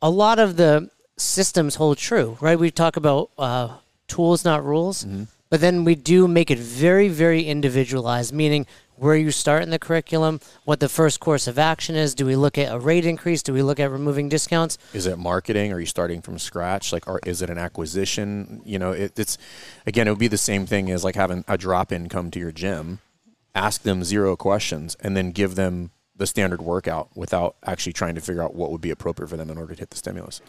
a 0.00 0.08
lot 0.08 0.38
of 0.38 0.56
the 0.56 0.88
systems 1.16 1.74
hold 1.74 1.98
true, 1.98 2.38
right? 2.40 2.58
We 2.58 2.70
talk 2.70 2.96
about 2.96 3.30
uh, 3.36 3.76
tools, 4.08 4.44
not 4.44 4.64
rules, 4.64 5.04
but 5.50 5.60
then 5.60 5.84
we 5.84 5.94
do 5.94 6.28
make 6.28 6.50
it 6.50 6.58
very, 6.58 7.08
very 7.08 7.42
individualized, 7.44 8.32
meaning 8.32 8.66
where 8.96 9.16
you 9.16 9.32
start 9.32 9.64
in 9.64 9.70
the 9.70 9.78
curriculum, 9.78 10.38
what 10.64 10.78
the 10.78 10.88
first 10.88 11.18
course 11.18 11.48
of 11.48 11.58
action 11.58 11.96
is. 11.96 12.14
Do 12.14 12.24
we 12.26 12.36
look 12.36 12.56
at 12.56 12.72
a 12.72 12.78
rate 12.78 13.04
increase? 13.04 13.42
Do 13.42 13.52
we 13.52 13.62
look 13.62 13.80
at 13.80 13.90
removing 13.90 14.28
discounts? 14.28 14.78
is 14.92 15.06
it 15.06 15.18
marketing 15.18 15.72
are 15.72 15.80
you 15.80 15.86
starting 15.86 16.22
from 16.22 16.38
scratch 16.38 16.92
like 16.92 17.08
or 17.08 17.18
is 17.26 17.42
it 17.42 17.50
an 17.50 17.58
acquisition 17.58 18.62
you 18.64 18.78
know 18.78 18.92
it, 18.92 19.18
it's 19.18 19.36
again 19.86 20.06
it 20.06 20.10
would 20.10 20.20
be 20.20 20.28
the 20.28 20.38
same 20.38 20.66
thing 20.66 20.90
as 20.90 21.02
like 21.02 21.16
having 21.16 21.44
a 21.48 21.58
drop-in 21.58 22.08
come 22.08 22.30
to 22.30 22.38
your 22.38 22.52
gym 22.52 23.00
ask 23.54 23.82
them 23.82 24.04
zero 24.04 24.36
questions 24.36 24.96
and 25.00 25.16
then 25.16 25.30
give 25.30 25.54
them 25.54 25.90
the 26.16 26.26
standard 26.26 26.62
workout 26.62 27.08
without 27.16 27.56
actually 27.64 27.92
trying 27.92 28.14
to 28.14 28.20
figure 28.20 28.42
out 28.42 28.54
what 28.54 28.70
would 28.70 28.80
be 28.80 28.90
appropriate 28.90 29.28
for 29.28 29.36
them 29.36 29.50
in 29.50 29.58
order 29.58 29.74
to 29.74 29.80
hit 29.80 29.90
the 29.90 29.96
stimulus 29.96 30.40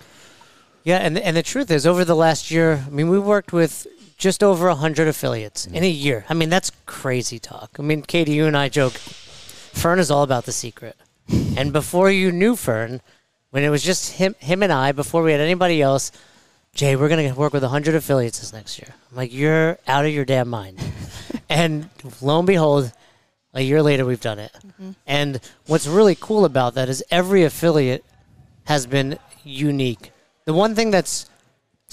Yeah, 0.83 0.97
and 0.97 1.17
and 1.17 1.35
the 1.35 1.43
truth 1.43 1.71
is, 1.71 1.87
over 1.87 2.05
the 2.05 2.15
last 2.15 2.51
year, 2.51 2.83
I 2.85 2.89
mean, 2.91 3.09
we 3.09 3.19
worked 3.19 3.51
with 3.51 3.87
just 4.17 4.43
over 4.43 4.69
hundred 4.69 5.07
affiliates 5.07 5.65
mm-hmm. 5.65 5.75
in 5.75 5.83
a 5.83 5.89
year. 5.89 6.25
I 6.29 6.33
mean, 6.33 6.49
that's 6.49 6.71
crazy 6.85 7.39
talk. 7.39 7.71
I 7.79 7.81
mean, 7.81 8.01
Katie, 8.03 8.33
you 8.33 8.45
and 8.45 8.55
I 8.55 8.69
joke, 8.69 8.93
Fern 8.93 9.99
is 9.99 10.11
all 10.11 10.23
about 10.23 10.45
the 10.45 10.51
secret. 10.51 10.95
And 11.57 11.73
before 11.73 12.11
you 12.11 12.31
knew 12.31 12.55
Fern, 12.55 13.01
when 13.49 13.63
it 13.63 13.69
was 13.69 13.81
just 13.81 14.13
him, 14.13 14.35
him 14.39 14.61
and 14.61 14.71
I, 14.71 14.91
before 14.91 15.23
we 15.23 15.31
had 15.31 15.41
anybody 15.41 15.81
else, 15.81 16.11
Jay, 16.75 16.95
we're 16.95 17.09
gonna 17.09 17.33
work 17.33 17.53
with 17.53 17.63
hundred 17.63 17.95
affiliates 17.95 18.39
this 18.39 18.53
next 18.53 18.77
year. 18.77 18.93
I'm 19.09 19.17
like, 19.17 19.33
you're 19.33 19.79
out 19.87 20.05
of 20.05 20.11
your 20.11 20.25
damn 20.25 20.49
mind. 20.49 20.79
And 21.49 21.89
lo 22.21 22.39
and 22.39 22.47
behold, 22.47 22.91
a 23.53 23.61
year 23.61 23.81
later, 23.81 24.05
we've 24.05 24.21
done 24.21 24.39
it. 24.39 24.51
Mm-hmm. 24.53 24.91
And 25.07 25.39
what's 25.67 25.87
really 25.87 26.15
cool 26.15 26.45
about 26.45 26.75
that 26.75 26.89
is 26.89 27.03
every 27.09 27.43
affiliate 27.43 28.03
has 28.65 28.85
been 28.85 29.17
unique. 29.43 30.11
The 30.45 30.53
one 30.53 30.75
thing 30.75 30.91
that's 30.91 31.29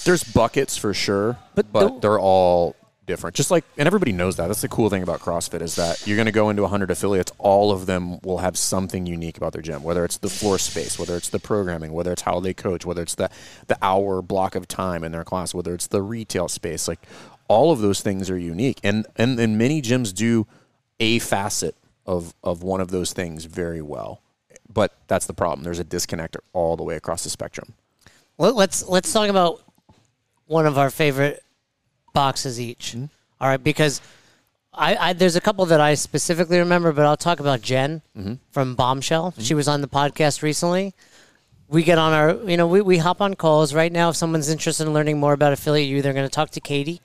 there's 0.05 0.23
buckets 0.23 0.75
for 0.77 0.93
sure 0.93 1.37
But 1.55 1.71
but, 1.71 1.87
the- 1.87 1.99
they're 1.99 2.19
all 2.19 2.75
different 3.05 3.35
just 3.35 3.51
like 3.51 3.65
and 3.77 3.85
everybody 3.85 4.13
knows 4.13 4.37
that 4.37 4.47
that's 4.47 4.61
the 4.61 4.67
cool 4.69 4.89
thing 4.89 5.03
about 5.03 5.19
crossfit 5.19 5.61
is 5.61 5.75
that 5.75 6.07
you're 6.07 6.15
going 6.15 6.25
to 6.25 6.31
go 6.31 6.49
into 6.49 6.61
100 6.61 6.89
affiliates 6.89 7.33
all 7.37 7.73
of 7.73 7.85
them 7.85 8.17
will 8.21 8.37
have 8.37 8.57
something 8.57 9.05
unique 9.05 9.35
about 9.35 9.51
their 9.51 9.61
gym 9.61 9.83
whether 9.83 10.05
it's 10.05 10.17
the 10.19 10.29
floor 10.29 10.57
space 10.57 10.97
whether 10.97 11.17
it's 11.17 11.27
the 11.27 11.39
programming 11.39 11.91
whether 11.91 12.13
it's 12.13 12.21
how 12.21 12.39
they 12.39 12.53
coach 12.53 12.85
whether 12.85 13.01
it's 13.01 13.15
the 13.15 13.29
the 13.67 13.77
hour 13.81 14.21
block 14.21 14.55
of 14.55 14.69
time 14.69 15.03
in 15.03 15.11
their 15.11 15.25
class 15.25 15.53
whether 15.53 15.73
it's 15.73 15.87
the 15.87 16.01
retail 16.01 16.47
space 16.47 16.87
like 16.87 17.01
all 17.47 17.71
of 17.71 17.79
those 17.79 18.01
things 18.01 18.29
are 18.29 18.37
unique 18.37 18.79
and 18.83 19.05
and, 19.15 19.39
and 19.39 19.57
many 19.57 19.81
gyms 19.81 20.13
do 20.13 20.47
a 20.99 21.19
facet 21.19 21.75
of 22.05 22.33
of 22.43 22.63
one 22.63 22.81
of 22.81 22.91
those 22.91 23.13
things 23.13 23.45
very 23.45 23.81
well 23.81 24.21
but 24.71 24.93
that's 25.07 25.25
the 25.25 25.33
problem 25.33 25.63
there's 25.63 25.79
a 25.79 25.83
disconnect 25.83 26.35
all 26.53 26.75
the 26.75 26.83
way 26.83 26.95
across 26.95 27.23
the 27.23 27.29
spectrum 27.29 27.73
Let- 28.37 28.55
let's 28.55 28.87
let's 28.87 29.11
talk 29.11 29.29
about 29.29 29.61
one 30.45 30.65
of 30.65 30.77
our 30.77 30.89
favorite 30.89 31.43
boxes 32.13 32.59
each. 32.59 32.93
Mm-hmm. 32.93 33.05
All 33.41 33.49
right, 33.49 33.61
because 33.61 33.99
I, 34.73 34.95
I 34.95 35.13
there's 35.13 35.35
a 35.35 35.41
couple 35.41 35.65
that 35.65 35.81
I 35.81 35.95
specifically 35.95 36.59
remember, 36.59 36.91
but 36.93 37.05
I'll 37.05 37.17
talk 37.17 37.39
about 37.39 37.61
Jen 37.61 38.01
mm-hmm. 38.17 38.35
from 38.51 38.75
Bombshell. 38.75 39.31
Mm-hmm. 39.31 39.41
She 39.41 39.53
was 39.53 39.67
on 39.67 39.81
the 39.81 39.87
podcast 39.87 40.41
recently. 40.41 40.93
We 41.67 41.83
get 41.83 41.97
on 41.97 42.13
our, 42.13 42.35
you 42.49 42.55
know, 42.55 42.67
we, 42.67 42.81
we 42.81 42.97
hop 42.99 43.19
on 43.19 43.33
calls 43.33 43.73
right 43.73 43.91
now. 43.91 44.09
If 44.09 44.15
someone's 44.15 44.49
interested 44.49 44.85
in 44.85 44.93
learning 44.93 45.19
more 45.19 45.33
about 45.33 45.53
Affiliate 45.53 45.89
U, 45.89 46.01
they're 46.01 46.13
going 46.13 46.27
to 46.27 46.33
talk 46.33 46.51
to 46.51 46.59
Katie. 46.59 47.01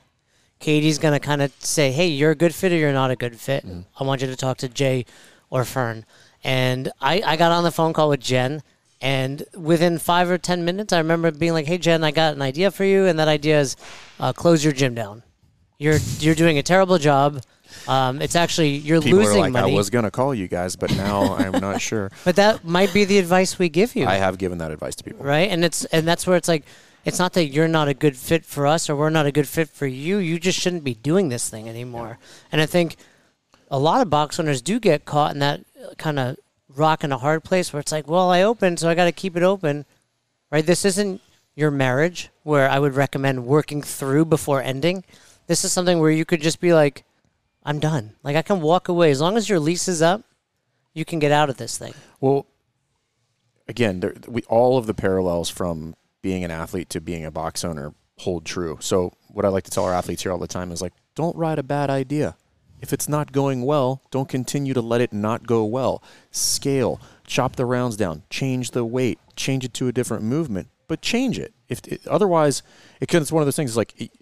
Katie's 0.60 0.98
going 0.98 1.14
to 1.14 1.20
kind 1.20 1.40
of 1.42 1.52
say, 1.60 1.92
hey, 1.92 2.08
you're 2.08 2.32
a 2.32 2.34
good 2.34 2.54
fit 2.54 2.72
or 2.72 2.76
you're 2.76 2.92
not 2.92 3.10
a 3.10 3.16
good 3.16 3.38
fit. 3.38 3.64
I 3.98 4.04
want 4.04 4.20
you 4.20 4.26
to 4.26 4.36
talk 4.36 4.58
to 4.58 4.68
Jay 4.68 5.06
or 5.50 5.64
Fern. 5.64 6.04
And 6.44 6.90
I, 7.00 7.22
I 7.24 7.36
got 7.36 7.52
on 7.52 7.64
the 7.64 7.70
phone 7.70 7.92
call 7.92 8.08
with 8.10 8.20
Jen, 8.20 8.62
and 9.00 9.44
within 9.56 9.98
five 9.98 10.30
or 10.30 10.38
10 10.38 10.64
minutes, 10.64 10.92
I 10.92 10.98
remember 10.98 11.30
being 11.30 11.52
like, 11.52 11.66
hey, 11.66 11.78
Jen, 11.78 12.02
I 12.02 12.10
got 12.10 12.34
an 12.34 12.42
idea 12.42 12.70
for 12.70 12.84
you. 12.84 13.06
And 13.06 13.18
that 13.18 13.28
idea 13.28 13.60
is 13.60 13.76
uh, 14.18 14.32
close 14.32 14.64
your 14.64 14.72
gym 14.72 14.94
down. 14.94 15.22
You're, 15.78 15.98
you're 16.18 16.34
doing 16.34 16.58
a 16.58 16.62
terrible 16.62 16.98
job. 16.98 17.40
Um, 17.86 18.20
it's 18.20 18.34
actually, 18.34 18.70
you're 18.70 19.00
People 19.00 19.20
losing 19.20 19.40
like, 19.40 19.52
money. 19.52 19.72
I 19.72 19.76
was 19.76 19.90
gonna 19.90 20.10
call 20.10 20.34
you 20.34 20.48
guys, 20.48 20.74
but 20.74 20.90
now 20.96 21.34
I'm 21.36 21.60
not 21.60 21.80
sure. 21.88 22.10
but 22.24 22.36
that 22.36 22.64
might 22.64 22.92
be 22.92 23.04
the 23.04 23.18
advice 23.18 23.58
we 23.58 23.68
give 23.68 23.94
you. 23.94 24.06
I 24.06 24.14
have 24.16 24.38
given 24.38 24.58
that 24.58 24.72
advice 24.72 24.96
to 24.96 25.04
people. 25.04 25.24
right? 25.24 25.48
And 25.50 25.64
it's 25.64 25.84
and 25.86 26.08
that's 26.08 26.26
where 26.26 26.36
it's 26.36 26.48
like 26.48 26.64
it's 27.08 27.18
not 27.18 27.32
that 27.32 27.46
you're 27.46 27.66
not 27.66 27.88
a 27.88 27.94
good 27.94 28.16
fit 28.16 28.44
for 28.44 28.66
us 28.66 28.90
or 28.90 28.94
we're 28.94 29.08
not 29.08 29.24
a 29.24 29.32
good 29.32 29.48
fit 29.48 29.70
for 29.70 29.86
you. 29.86 30.18
You 30.18 30.38
just 30.38 30.60
shouldn't 30.60 30.84
be 30.84 30.94
doing 30.94 31.30
this 31.30 31.48
thing 31.48 31.68
anymore. 31.68 32.18
And 32.52 32.60
I 32.60 32.66
think 32.66 32.96
a 33.70 33.78
lot 33.78 34.02
of 34.02 34.10
box 34.10 34.38
owners 34.38 34.60
do 34.60 34.78
get 34.78 35.06
caught 35.06 35.32
in 35.32 35.38
that 35.38 35.62
kind 35.96 36.18
of 36.18 36.36
rock 36.68 37.02
and 37.02 37.12
a 37.12 37.18
hard 37.18 37.44
place 37.44 37.72
where 37.72 37.80
it's 37.80 37.92
like, 37.92 38.06
well, 38.06 38.30
I 38.30 38.42
opened, 38.42 38.78
so 38.78 38.90
I 38.90 38.94
got 38.94 39.06
to 39.06 39.12
keep 39.12 39.36
it 39.36 39.42
open, 39.42 39.86
right? 40.52 40.64
This 40.64 40.84
isn't 40.84 41.22
your 41.56 41.70
marriage 41.70 42.28
where 42.42 42.68
I 42.68 42.78
would 42.78 42.94
recommend 42.94 43.46
working 43.46 43.82
through 43.82 44.26
before 44.26 44.62
ending. 44.62 45.02
This 45.46 45.64
is 45.64 45.72
something 45.72 45.98
where 45.98 46.10
you 46.10 46.26
could 46.26 46.42
just 46.42 46.60
be 46.60 46.74
like, 46.74 47.04
I'm 47.64 47.80
done. 47.80 48.12
Like 48.22 48.36
I 48.36 48.42
can 48.42 48.60
walk 48.60 48.88
away 48.88 49.10
as 49.10 49.20
long 49.20 49.38
as 49.38 49.48
your 49.48 49.60
lease 49.60 49.88
is 49.88 50.02
up. 50.02 50.22
You 50.92 51.06
can 51.06 51.18
get 51.18 51.32
out 51.32 51.48
of 51.48 51.56
this 51.56 51.78
thing. 51.78 51.94
Well, 52.20 52.44
again, 53.66 54.00
there, 54.00 54.14
we 54.26 54.42
all 54.42 54.76
of 54.76 54.86
the 54.86 54.94
parallels 54.94 55.48
from 55.48 55.94
being 56.22 56.44
an 56.44 56.50
athlete 56.50 56.90
to 56.90 57.00
being 57.00 57.24
a 57.24 57.30
box 57.30 57.64
owner 57.64 57.94
hold 58.18 58.44
true. 58.44 58.78
So, 58.80 59.12
what 59.28 59.44
I 59.44 59.48
like 59.48 59.64
to 59.64 59.70
tell 59.70 59.84
our 59.84 59.94
athletes 59.94 60.22
here 60.22 60.32
all 60.32 60.38
the 60.38 60.46
time 60.46 60.72
is 60.72 60.82
like, 60.82 60.92
don't 61.14 61.36
ride 61.36 61.58
a 61.58 61.62
bad 61.62 61.90
idea. 61.90 62.36
If 62.80 62.92
it's 62.92 63.08
not 63.08 63.32
going 63.32 63.64
well, 63.64 64.02
don't 64.10 64.28
continue 64.28 64.72
to 64.74 64.80
let 64.80 65.00
it 65.00 65.12
not 65.12 65.46
go 65.46 65.64
well. 65.64 66.02
Scale, 66.30 67.00
chop 67.26 67.56
the 67.56 67.64
rounds 67.64 67.96
down, 67.96 68.22
change 68.30 68.70
the 68.70 68.84
weight, 68.84 69.18
change 69.36 69.64
it 69.64 69.74
to 69.74 69.88
a 69.88 69.92
different 69.92 70.22
movement, 70.22 70.68
but 70.86 71.02
change 71.02 71.38
it. 71.38 71.54
If 71.68 71.86
it, 71.88 72.06
otherwise, 72.06 72.62
it, 73.00 73.12
it's 73.12 73.32
one 73.32 73.42
of 73.42 73.46
those 73.46 73.56
things. 73.56 73.76
Like 73.76 74.00
it, 74.00 74.12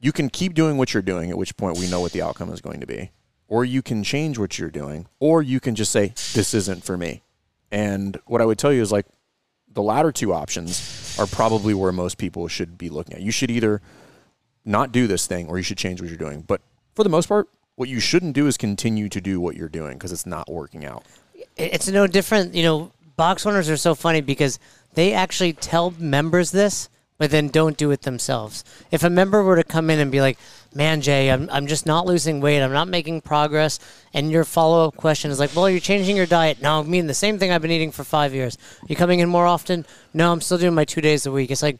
you 0.00 0.12
can 0.12 0.30
keep 0.30 0.54
doing 0.54 0.78
what 0.78 0.94
you're 0.94 1.02
doing, 1.02 1.30
at 1.30 1.38
which 1.38 1.56
point 1.56 1.78
we 1.78 1.88
know 1.88 2.00
what 2.00 2.12
the 2.12 2.22
outcome 2.22 2.50
is 2.50 2.60
going 2.60 2.80
to 2.80 2.86
be, 2.86 3.10
or 3.46 3.64
you 3.64 3.82
can 3.82 4.02
change 4.02 4.38
what 4.38 4.58
you're 4.58 4.70
doing, 4.70 5.06
or 5.20 5.42
you 5.42 5.60
can 5.60 5.74
just 5.74 5.92
say 5.92 6.08
this 6.32 6.54
isn't 6.54 6.84
for 6.84 6.96
me. 6.96 7.22
And 7.70 8.18
what 8.26 8.40
I 8.40 8.46
would 8.46 8.58
tell 8.58 8.72
you 8.72 8.80
is 8.80 8.92
like 8.92 9.06
the 9.76 9.82
latter 9.82 10.10
two 10.10 10.32
options 10.32 11.14
are 11.20 11.26
probably 11.26 11.74
where 11.74 11.92
most 11.92 12.16
people 12.16 12.48
should 12.48 12.78
be 12.78 12.88
looking 12.88 13.14
at. 13.14 13.20
You 13.20 13.30
should 13.30 13.50
either 13.50 13.82
not 14.64 14.90
do 14.90 15.06
this 15.06 15.26
thing 15.26 15.48
or 15.48 15.58
you 15.58 15.62
should 15.62 15.76
change 15.76 16.00
what 16.00 16.08
you're 16.08 16.18
doing. 16.18 16.40
But 16.40 16.62
for 16.94 17.04
the 17.04 17.10
most 17.10 17.28
part, 17.28 17.46
what 17.76 17.90
you 17.90 18.00
shouldn't 18.00 18.32
do 18.32 18.46
is 18.46 18.56
continue 18.56 19.10
to 19.10 19.20
do 19.20 19.38
what 19.38 19.54
you're 19.54 19.68
doing 19.68 19.92
because 19.92 20.12
it's 20.12 20.24
not 20.24 20.50
working 20.50 20.86
out. 20.86 21.04
it's 21.58 21.88
no 21.88 22.06
different. 22.06 22.54
You 22.54 22.62
know, 22.62 22.92
box 23.16 23.44
owners 23.44 23.68
are 23.68 23.76
so 23.76 23.94
funny 23.94 24.22
because 24.22 24.58
they 24.94 25.12
actually 25.12 25.52
tell 25.52 25.90
members 25.98 26.52
this, 26.52 26.88
but 27.18 27.30
then 27.30 27.48
don't 27.48 27.76
do 27.76 27.90
it 27.90 28.02
themselves. 28.02 28.64
If 28.90 29.02
a 29.02 29.10
member 29.10 29.42
were 29.42 29.56
to 29.56 29.64
come 29.64 29.90
in 29.90 29.98
and 29.98 30.12
be 30.12 30.20
like, 30.20 30.38
"Man, 30.74 31.00
Jay, 31.00 31.30
I'm 31.30 31.48
I'm 31.50 31.66
just 31.66 31.86
not 31.86 32.06
losing 32.06 32.40
weight. 32.40 32.62
I'm 32.62 32.72
not 32.72 32.88
making 32.88 33.22
progress," 33.22 33.78
and 34.12 34.30
your 34.30 34.44
follow 34.44 34.88
up 34.88 34.96
question 34.96 35.30
is 35.30 35.38
like, 35.38 35.54
"Well, 35.54 35.70
you're 35.70 35.80
changing 35.80 36.16
your 36.16 36.26
diet." 36.26 36.60
No, 36.60 36.80
I 36.80 36.82
mean 36.82 37.06
the 37.06 37.14
same 37.14 37.38
thing 37.38 37.50
I've 37.50 37.62
been 37.62 37.70
eating 37.70 37.92
for 37.92 38.04
five 38.04 38.34
years. 38.34 38.58
You 38.88 38.96
coming 38.96 39.20
in 39.20 39.28
more 39.28 39.46
often? 39.46 39.86
No, 40.12 40.32
I'm 40.32 40.40
still 40.40 40.58
doing 40.58 40.74
my 40.74 40.84
two 40.84 41.00
days 41.00 41.26
a 41.26 41.32
week. 41.32 41.50
It's 41.50 41.62
like, 41.62 41.78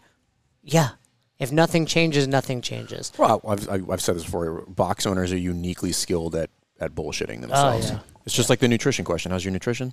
yeah. 0.63 0.91
If 1.39 1.53
nothing 1.53 1.85
changes, 1.85 2.27
nothing 2.27 2.63
changes. 2.63 3.13
Well, 3.19 3.43
I've, 3.47 3.69
I've 3.69 3.91
I've 3.91 4.01
said 4.01 4.17
this 4.17 4.25
before. 4.25 4.63
Box 4.67 5.05
owners 5.05 5.33
are 5.33 5.39
uniquely 5.39 5.93
skilled 5.93 6.35
at, 6.35 6.49
at 6.81 6.95
bullshitting 6.95 7.39
oh, 7.39 7.41
themselves. 7.43 7.91
Oh, 7.91 7.95
yeah. 7.95 8.01
It's 8.25 8.35
just 8.35 8.49
like 8.49 8.59
the 8.59 8.69
nutrition 8.69 9.05
question. 9.05 9.33
How's 9.33 9.45
your 9.45 9.53
nutrition? 9.53 9.93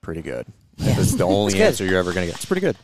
Pretty 0.00 0.22
good. 0.22 0.46
Yeah. 0.76 0.94
That's 0.94 1.14
the 1.14 1.24
only 1.24 1.60
answer 1.60 1.84
you're 1.84 1.98
ever 1.98 2.12
going 2.12 2.26
to 2.26 2.32
get. 2.32 2.36
It's 2.36 2.44
pretty 2.44 2.60
good. 2.60 2.76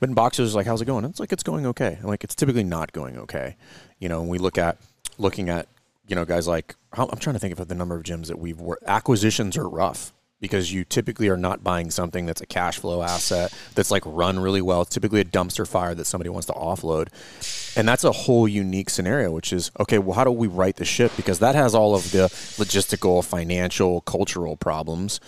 But 0.00 0.08
in 0.10 0.14
boxers, 0.14 0.54
like, 0.54 0.66
how's 0.66 0.82
it 0.82 0.86
going? 0.86 1.04
It's 1.04 1.20
like 1.20 1.32
it's 1.32 1.42
going 1.42 1.66
okay. 1.66 1.98
Like 2.02 2.24
it's 2.24 2.34
typically 2.34 2.64
not 2.64 2.92
going 2.92 3.18
okay. 3.18 3.56
You 3.98 4.08
know, 4.08 4.22
we 4.22 4.38
look 4.38 4.58
at 4.58 4.78
looking 5.18 5.48
at 5.48 5.68
you 6.06 6.14
know 6.14 6.24
guys 6.24 6.46
like 6.46 6.74
I'm 6.92 7.18
trying 7.18 7.34
to 7.34 7.40
think 7.40 7.58
of 7.58 7.68
the 7.68 7.74
number 7.74 7.94
of 7.94 8.02
gyms 8.02 8.26
that 8.28 8.38
we've 8.38 8.60
worked. 8.60 8.84
Acquisitions 8.86 9.56
are 9.56 9.68
rough 9.68 10.12
because 10.40 10.72
you 10.72 10.84
typically 10.84 11.28
are 11.28 11.36
not 11.36 11.64
buying 11.64 11.90
something 11.90 12.26
that's 12.26 12.40
a 12.42 12.46
cash 12.46 12.78
flow 12.78 13.02
asset 13.02 13.52
that's 13.74 13.90
like 13.90 14.02
run 14.04 14.38
really 14.38 14.60
well. 14.60 14.82
It's 14.82 14.90
typically 14.90 15.20
a 15.20 15.24
dumpster 15.24 15.66
fire 15.66 15.94
that 15.94 16.04
somebody 16.04 16.28
wants 16.28 16.46
to 16.46 16.52
offload. 16.52 17.08
And 17.76 17.88
that's 17.88 18.04
a 18.04 18.12
whole 18.12 18.46
unique 18.46 18.90
scenario, 18.90 19.32
which 19.32 19.52
is 19.52 19.70
okay, 19.80 19.98
well, 19.98 20.14
how 20.14 20.24
do 20.24 20.30
we 20.30 20.46
right 20.46 20.76
the 20.76 20.84
ship? 20.84 21.12
Because 21.16 21.38
that 21.38 21.54
has 21.54 21.74
all 21.74 21.94
of 21.94 22.10
the 22.12 22.28
logistical, 22.58 23.24
financial, 23.24 24.02
cultural 24.02 24.56
problems. 24.56 25.20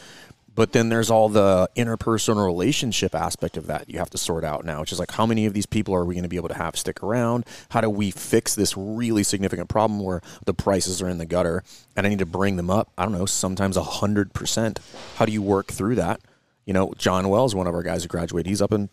But 0.58 0.72
then 0.72 0.88
there's 0.88 1.08
all 1.08 1.28
the 1.28 1.70
interpersonal 1.76 2.44
relationship 2.44 3.14
aspect 3.14 3.56
of 3.56 3.68
that 3.68 3.88
you 3.88 4.00
have 4.00 4.10
to 4.10 4.18
sort 4.18 4.42
out 4.42 4.64
now, 4.64 4.80
which 4.80 4.90
is 4.90 4.98
like 4.98 5.12
how 5.12 5.24
many 5.24 5.46
of 5.46 5.54
these 5.54 5.66
people 5.66 5.94
are 5.94 6.04
we 6.04 6.16
going 6.16 6.24
to 6.24 6.28
be 6.28 6.34
able 6.34 6.48
to 6.48 6.56
have 6.56 6.76
stick 6.76 7.00
around? 7.00 7.46
How 7.68 7.80
do 7.80 7.88
we 7.88 8.10
fix 8.10 8.56
this 8.56 8.76
really 8.76 9.22
significant 9.22 9.68
problem 9.68 10.02
where 10.02 10.20
the 10.46 10.54
prices 10.54 11.00
are 11.00 11.08
in 11.08 11.18
the 11.18 11.26
gutter 11.26 11.62
and 11.94 12.04
I 12.04 12.10
need 12.10 12.18
to 12.18 12.26
bring 12.26 12.56
them 12.56 12.70
up? 12.70 12.90
I 12.98 13.04
don't 13.04 13.12
know, 13.12 13.24
sometimes 13.24 13.76
a 13.76 13.84
hundred 13.84 14.32
percent. 14.32 14.80
How 15.14 15.26
do 15.26 15.30
you 15.30 15.42
work 15.42 15.68
through 15.68 15.94
that? 15.94 16.22
You 16.64 16.74
know, 16.74 16.92
John 16.98 17.28
Wells, 17.28 17.54
one 17.54 17.68
of 17.68 17.74
our 17.76 17.84
guys 17.84 18.02
who 18.02 18.08
graduated, 18.08 18.48
he's 18.48 18.60
up 18.60 18.72
in 18.72 18.88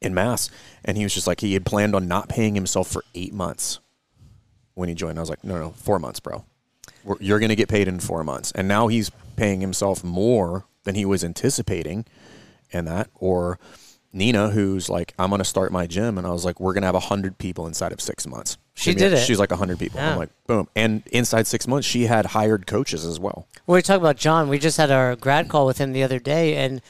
in 0.00 0.14
mass, 0.14 0.50
and 0.84 0.96
he 0.96 1.02
was 1.02 1.12
just 1.12 1.26
like 1.26 1.40
he 1.40 1.54
had 1.54 1.66
planned 1.66 1.96
on 1.96 2.06
not 2.06 2.28
paying 2.28 2.54
himself 2.54 2.86
for 2.86 3.02
eight 3.16 3.34
months 3.34 3.80
when 4.74 4.88
he 4.88 4.94
joined. 4.94 5.18
I 5.18 5.22
was 5.22 5.30
like, 5.30 5.42
no, 5.42 5.58
no, 5.58 5.70
four 5.70 5.98
months, 5.98 6.20
bro. 6.20 6.44
You're 7.18 7.40
going 7.40 7.48
to 7.48 7.56
get 7.56 7.68
paid 7.68 7.88
in 7.88 7.98
four 7.98 8.22
months, 8.22 8.52
and 8.52 8.68
now 8.68 8.86
he's 8.86 9.10
paying 9.34 9.60
himself 9.60 10.04
more 10.04 10.64
than 10.84 10.94
he 10.94 11.04
was 11.04 11.24
anticipating, 11.24 12.04
and 12.72 12.86
that 12.86 13.08
or. 13.14 13.58
Nina, 14.14 14.50
who's 14.50 14.90
like, 14.90 15.14
I'm 15.18 15.30
gonna 15.30 15.42
start 15.42 15.72
my 15.72 15.86
gym, 15.86 16.18
and 16.18 16.26
I 16.26 16.30
was 16.32 16.44
like, 16.44 16.60
we're 16.60 16.74
gonna 16.74 16.84
have 16.84 16.94
hundred 17.04 17.38
people 17.38 17.66
inside 17.66 17.92
of 17.92 18.00
six 18.02 18.26
months. 18.26 18.58
She 18.74 18.90
Give 18.90 19.00
me 19.00 19.06
a- 19.06 19.08
did 19.08 19.18
it. 19.20 19.22
She's 19.24 19.38
like 19.38 19.50
hundred 19.50 19.78
people. 19.78 20.00
Yeah. 20.00 20.12
I'm 20.12 20.18
like, 20.18 20.28
boom, 20.46 20.68
and 20.76 21.02
inside 21.10 21.46
six 21.46 21.66
months, 21.66 21.88
she 21.88 22.04
had 22.04 22.26
hired 22.26 22.66
coaches 22.66 23.06
as 23.06 23.18
well. 23.18 23.46
When 23.64 23.76
we 23.76 23.80
talk 23.80 23.96
about 23.98 24.16
John, 24.18 24.50
we 24.50 24.58
just 24.58 24.76
had 24.76 24.90
our 24.90 25.16
grad 25.16 25.48
call 25.48 25.64
with 25.64 25.78
him 25.78 25.94
the 25.94 26.02
other 26.02 26.18
day, 26.18 26.56
and 26.56 26.82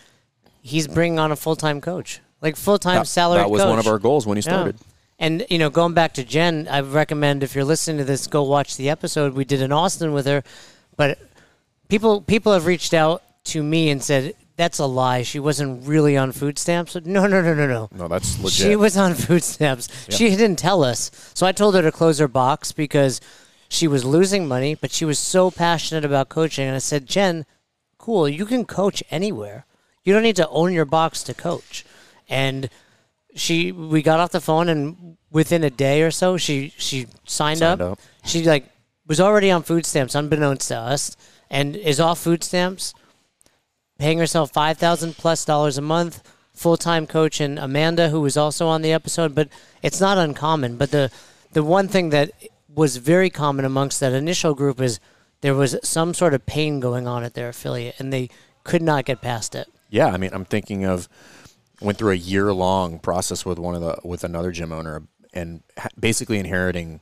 he's 0.62 0.88
bringing 0.88 1.20
on 1.20 1.30
a 1.30 1.36
full 1.36 1.54
time 1.54 1.80
coach, 1.80 2.20
like 2.40 2.56
full 2.56 2.78
time 2.78 3.04
salary. 3.04 3.38
that 3.38 3.50
was 3.50 3.62
one 3.62 3.78
of 3.78 3.86
our 3.86 4.00
goals 4.00 4.26
when 4.26 4.36
he 4.36 4.42
started. 4.42 4.76
And 5.18 5.46
you 5.48 5.58
know, 5.58 5.70
going 5.70 5.94
back 5.94 6.14
to 6.14 6.24
Jen, 6.24 6.66
I 6.68 6.80
recommend 6.80 7.44
if 7.44 7.54
you're 7.54 7.64
listening 7.64 7.98
to 7.98 8.04
this, 8.04 8.26
go 8.26 8.42
watch 8.42 8.76
the 8.76 8.90
episode 8.90 9.34
we 9.34 9.44
did 9.44 9.62
in 9.62 9.70
Austin 9.70 10.12
with 10.12 10.26
her. 10.26 10.42
But 10.96 11.20
people 11.88 12.20
people 12.20 12.52
have 12.52 12.66
reached 12.66 12.94
out 12.94 13.22
to 13.44 13.62
me 13.62 13.90
and 13.90 14.02
said 14.02 14.34
that's 14.56 14.78
a 14.78 14.86
lie. 14.86 15.22
She 15.22 15.38
wasn't 15.40 15.86
really 15.86 16.16
on 16.16 16.32
food 16.32 16.58
stamps. 16.58 16.94
No, 16.94 17.26
no, 17.26 17.40
no, 17.40 17.54
no, 17.54 17.66
no. 17.66 17.88
No, 17.92 18.08
that's 18.08 18.38
legit. 18.38 18.66
She 18.66 18.76
was 18.76 18.96
on 18.96 19.14
food 19.14 19.42
stamps. 19.42 19.88
She 20.08 20.28
didn't 20.30 20.56
tell 20.56 20.84
us. 20.84 21.10
So 21.34 21.46
I 21.46 21.52
told 21.52 21.74
her 21.74 21.82
to 21.82 21.90
close 21.92 22.18
her 22.18 22.28
box 22.28 22.70
because 22.72 23.20
she 23.68 23.88
was 23.88 24.04
losing 24.04 24.46
money, 24.46 24.74
but 24.74 24.92
she 24.92 25.04
was 25.04 25.18
so 25.18 25.50
passionate 25.50 26.04
about 26.04 26.28
coaching. 26.28 26.66
And 26.66 26.76
I 26.76 26.80
said, 26.80 27.06
Jen, 27.06 27.46
cool, 27.98 28.28
you 28.28 28.44
can 28.44 28.64
coach 28.64 29.02
anywhere. 29.10 29.64
You 30.04 30.12
don't 30.12 30.22
need 30.22 30.36
to 30.36 30.48
own 30.50 30.72
your 30.72 30.84
box 30.84 31.22
to 31.24 31.34
coach. 31.34 31.84
And 32.28 32.68
she 33.34 33.72
we 33.72 34.02
got 34.02 34.20
off 34.20 34.30
the 34.30 34.40
phone 34.40 34.68
and 34.68 35.16
within 35.30 35.64
a 35.64 35.70
day 35.70 36.02
or 36.02 36.10
so 36.10 36.36
she 36.36 36.74
she 36.76 37.06
signed, 37.26 37.60
Signed 37.60 37.80
up. 37.80 37.92
up. 37.92 37.98
She 38.26 38.44
like 38.44 38.68
was 39.06 39.20
already 39.20 39.50
on 39.50 39.62
food 39.62 39.86
stamps 39.86 40.14
unbeknownst 40.14 40.68
to 40.68 40.76
us 40.76 41.16
and 41.50 41.74
is 41.74 41.98
off 41.98 42.18
food 42.18 42.44
stamps 42.44 42.92
paying 44.02 44.18
herself 44.18 44.50
five 44.52 44.76
thousand 44.78 45.16
plus 45.16 45.44
dollars 45.44 45.78
a 45.78 45.82
month, 45.82 46.22
full 46.52 46.76
time 46.76 47.06
coach, 47.06 47.40
and 47.40 47.58
Amanda, 47.58 48.08
who 48.08 48.20
was 48.20 48.36
also 48.36 48.66
on 48.66 48.82
the 48.82 48.92
episode. 48.92 49.34
But 49.34 49.48
it's 49.82 50.00
not 50.00 50.18
uncommon. 50.18 50.76
But 50.76 50.90
the 50.90 51.10
the 51.52 51.62
one 51.62 51.88
thing 51.88 52.10
that 52.10 52.30
was 52.74 52.96
very 52.96 53.30
common 53.30 53.64
amongst 53.64 54.00
that 54.00 54.12
initial 54.12 54.54
group 54.54 54.80
is 54.80 54.98
there 55.42 55.54
was 55.54 55.76
some 55.82 56.14
sort 56.14 56.34
of 56.34 56.44
pain 56.46 56.80
going 56.80 57.06
on 57.06 57.22
at 57.24 57.34
their 57.34 57.48
affiliate, 57.48 57.94
and 57.98 58.12
they 58.12 58.28
could 58.64 58.82
not 58.82 59.04
get 59.04 59.20
past 59.20 59.54
it. 59.54 59.68
Yeah, 59.90 60.06
I 60.08 60.16
mean, 60.16 60.30
I'm 60.32 60.44
thinking 60.46 60.84
of 60.84 61.08
went 61.80 61.98
through 61.98 62.12
a 62.12 62.16
year 62.32 62.52
long 62.52 62.98
process 62.98 63.44
with 63.44 63.58
one 63.58 63.74
of 63.74 63.80
the 63.82 63.98
with 64.04 64.24
another 64.24 64.50
gym 64.52 64.72
owner 64.72 65.02
and 65.34 65.62
basically 65.98 66.38
inheriting 66.38 67.00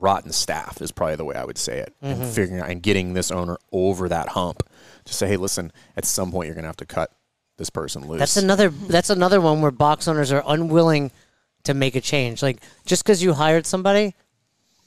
rotten 0.00 0.32
staff 0.32 0.80
is 0.82 0.90
probably 0.92 1.16
the 1.16 1.24
way 1.24 1.36
I 1.36 1.44
would 1.44 1.58
say 1.58 1.78
it, 1.78 1.92
Mm-hmm. 2.02 2.22
and 2.22 2.32
figuring 2.32 2.60
out 2.60 2.68
and 2.70 2.82
getting 2.82 3.14
this 3.14 3.30
owner 3.30 3.56
over 3.72 4.08
that 4.08 4.28
hump 4.30 4.62
to 5.04 5.12
say, 5.14 5.28
hey, 5.28 5.36
listen, 5.36 5.72
at 5.96 6.04
some 6.04 6.30
point 6.30 6.46
you're 6.46 6.54
gonna 6.54 6.66
have 6.68 6.76
to 6.78 6.86
cut 6.86 7.10
this 7.56 7.70
person 7.70 8.06
loose. 8.08 8.18
That's 8.18 8.36
another. 8.36 8.68
That's 8.70 9.10
another 9.10 9.40
one 9.40 9.60
where 9.60 9.70
box 9.70 10.08
owners 10.08 10.32
are 10.32 10.42
unwilling 10.46 11.10
to 11.64 11.74
make 11.74 11.94
a 11.96 12.00
change. 12.00 12.42
Like 12.42 12.60
just 12.86 13.04
because 13.04 13.22
you 13.22 13.32
hired 13.34 13.66
somebody 13.66 14.14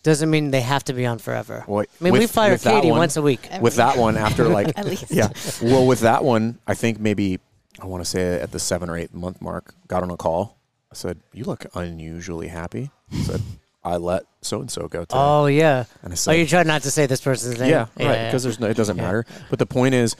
doesn't 0.04 0.30
mean 0.30 0.52
they 0.52 0.62
have 0.62 0.84
to 0.86 0.94
be 0.94 1.06
on 1.06 1.18
forever. 1.18 1.64
Well, 1.68 1.82
I 1.82 2.04
mean, 2.04 2.14
we 2.14 2.20
with- 2.20 2.32
fire 2.32 2.52
with 2.52 2.64
Katie 2.64 2.90
one- 2.90 3.00
once 3.00 3.18
a 3.18 3.22
week. 3.22 3.48
with 3.62 3.76
that 3.78 3.98
one 3.98 4.18
after 4.18 4.48
like 4.50 4.78
At 4.78 4.86
least. 4.86 5.10
yeah 5.10 5.30
well 5.62 5.86
with 5.88 6.02
that 6.02 6.24
one 6.24 6.60
i 6.68 6.74
think 6.76 7.00
maybe 7.00 7.40
i 7.82 7.86
want 7.88 8.04
to 8.04 8.10
say 8.10 8.40
at 8.40 8.52
the 8.52 8.60
seven 8.60 8.90
or 8.90 8.98
eight 8.98 9.14
month 9.16 9.42
mark 9.42 9.74
got 9.88 10.04
on 10.04 10.12
a 10.12 10.18
call 10.18 10.58
i 10.92 10.96
said 10.96 11.20
you 11.34 11.44
look 11.46 11.66
unusually 11.74 12.48
happy 12.50 12.92
i 13.12 13.18
said 13.18 13.42
i 13.86 13.96
let 13.98 14.24
so 14.42 14.60
and 14.60 14.70
so 14.70 14.88
go 14.88 15.02
today. 15.02 15.18
Oh 15.18 15.46
yeah. 15.48 15.86
And 16.04 16.14
I 16.14 16.18
oh, 16.28 16.32
you 16.34 16.46
try 16.46 16.64
not 16.64 16.84
to 16.84 16.92
say 16.92 17.06
this 17.06 17.22
person's 17.22 17.60
name. 17.60 17.70
yeah 17.70 17.88
right 18.00 18.26
because 18.28 18.44
there's 18.44 18.60
no 18.60 18.68
it 18.68 18.78
doesn't 18.78 18.98
matter 18.98 19.26
but 19.50 19.60
the 19.60 19.66
point 19.66 19.96
is 19.96 20.16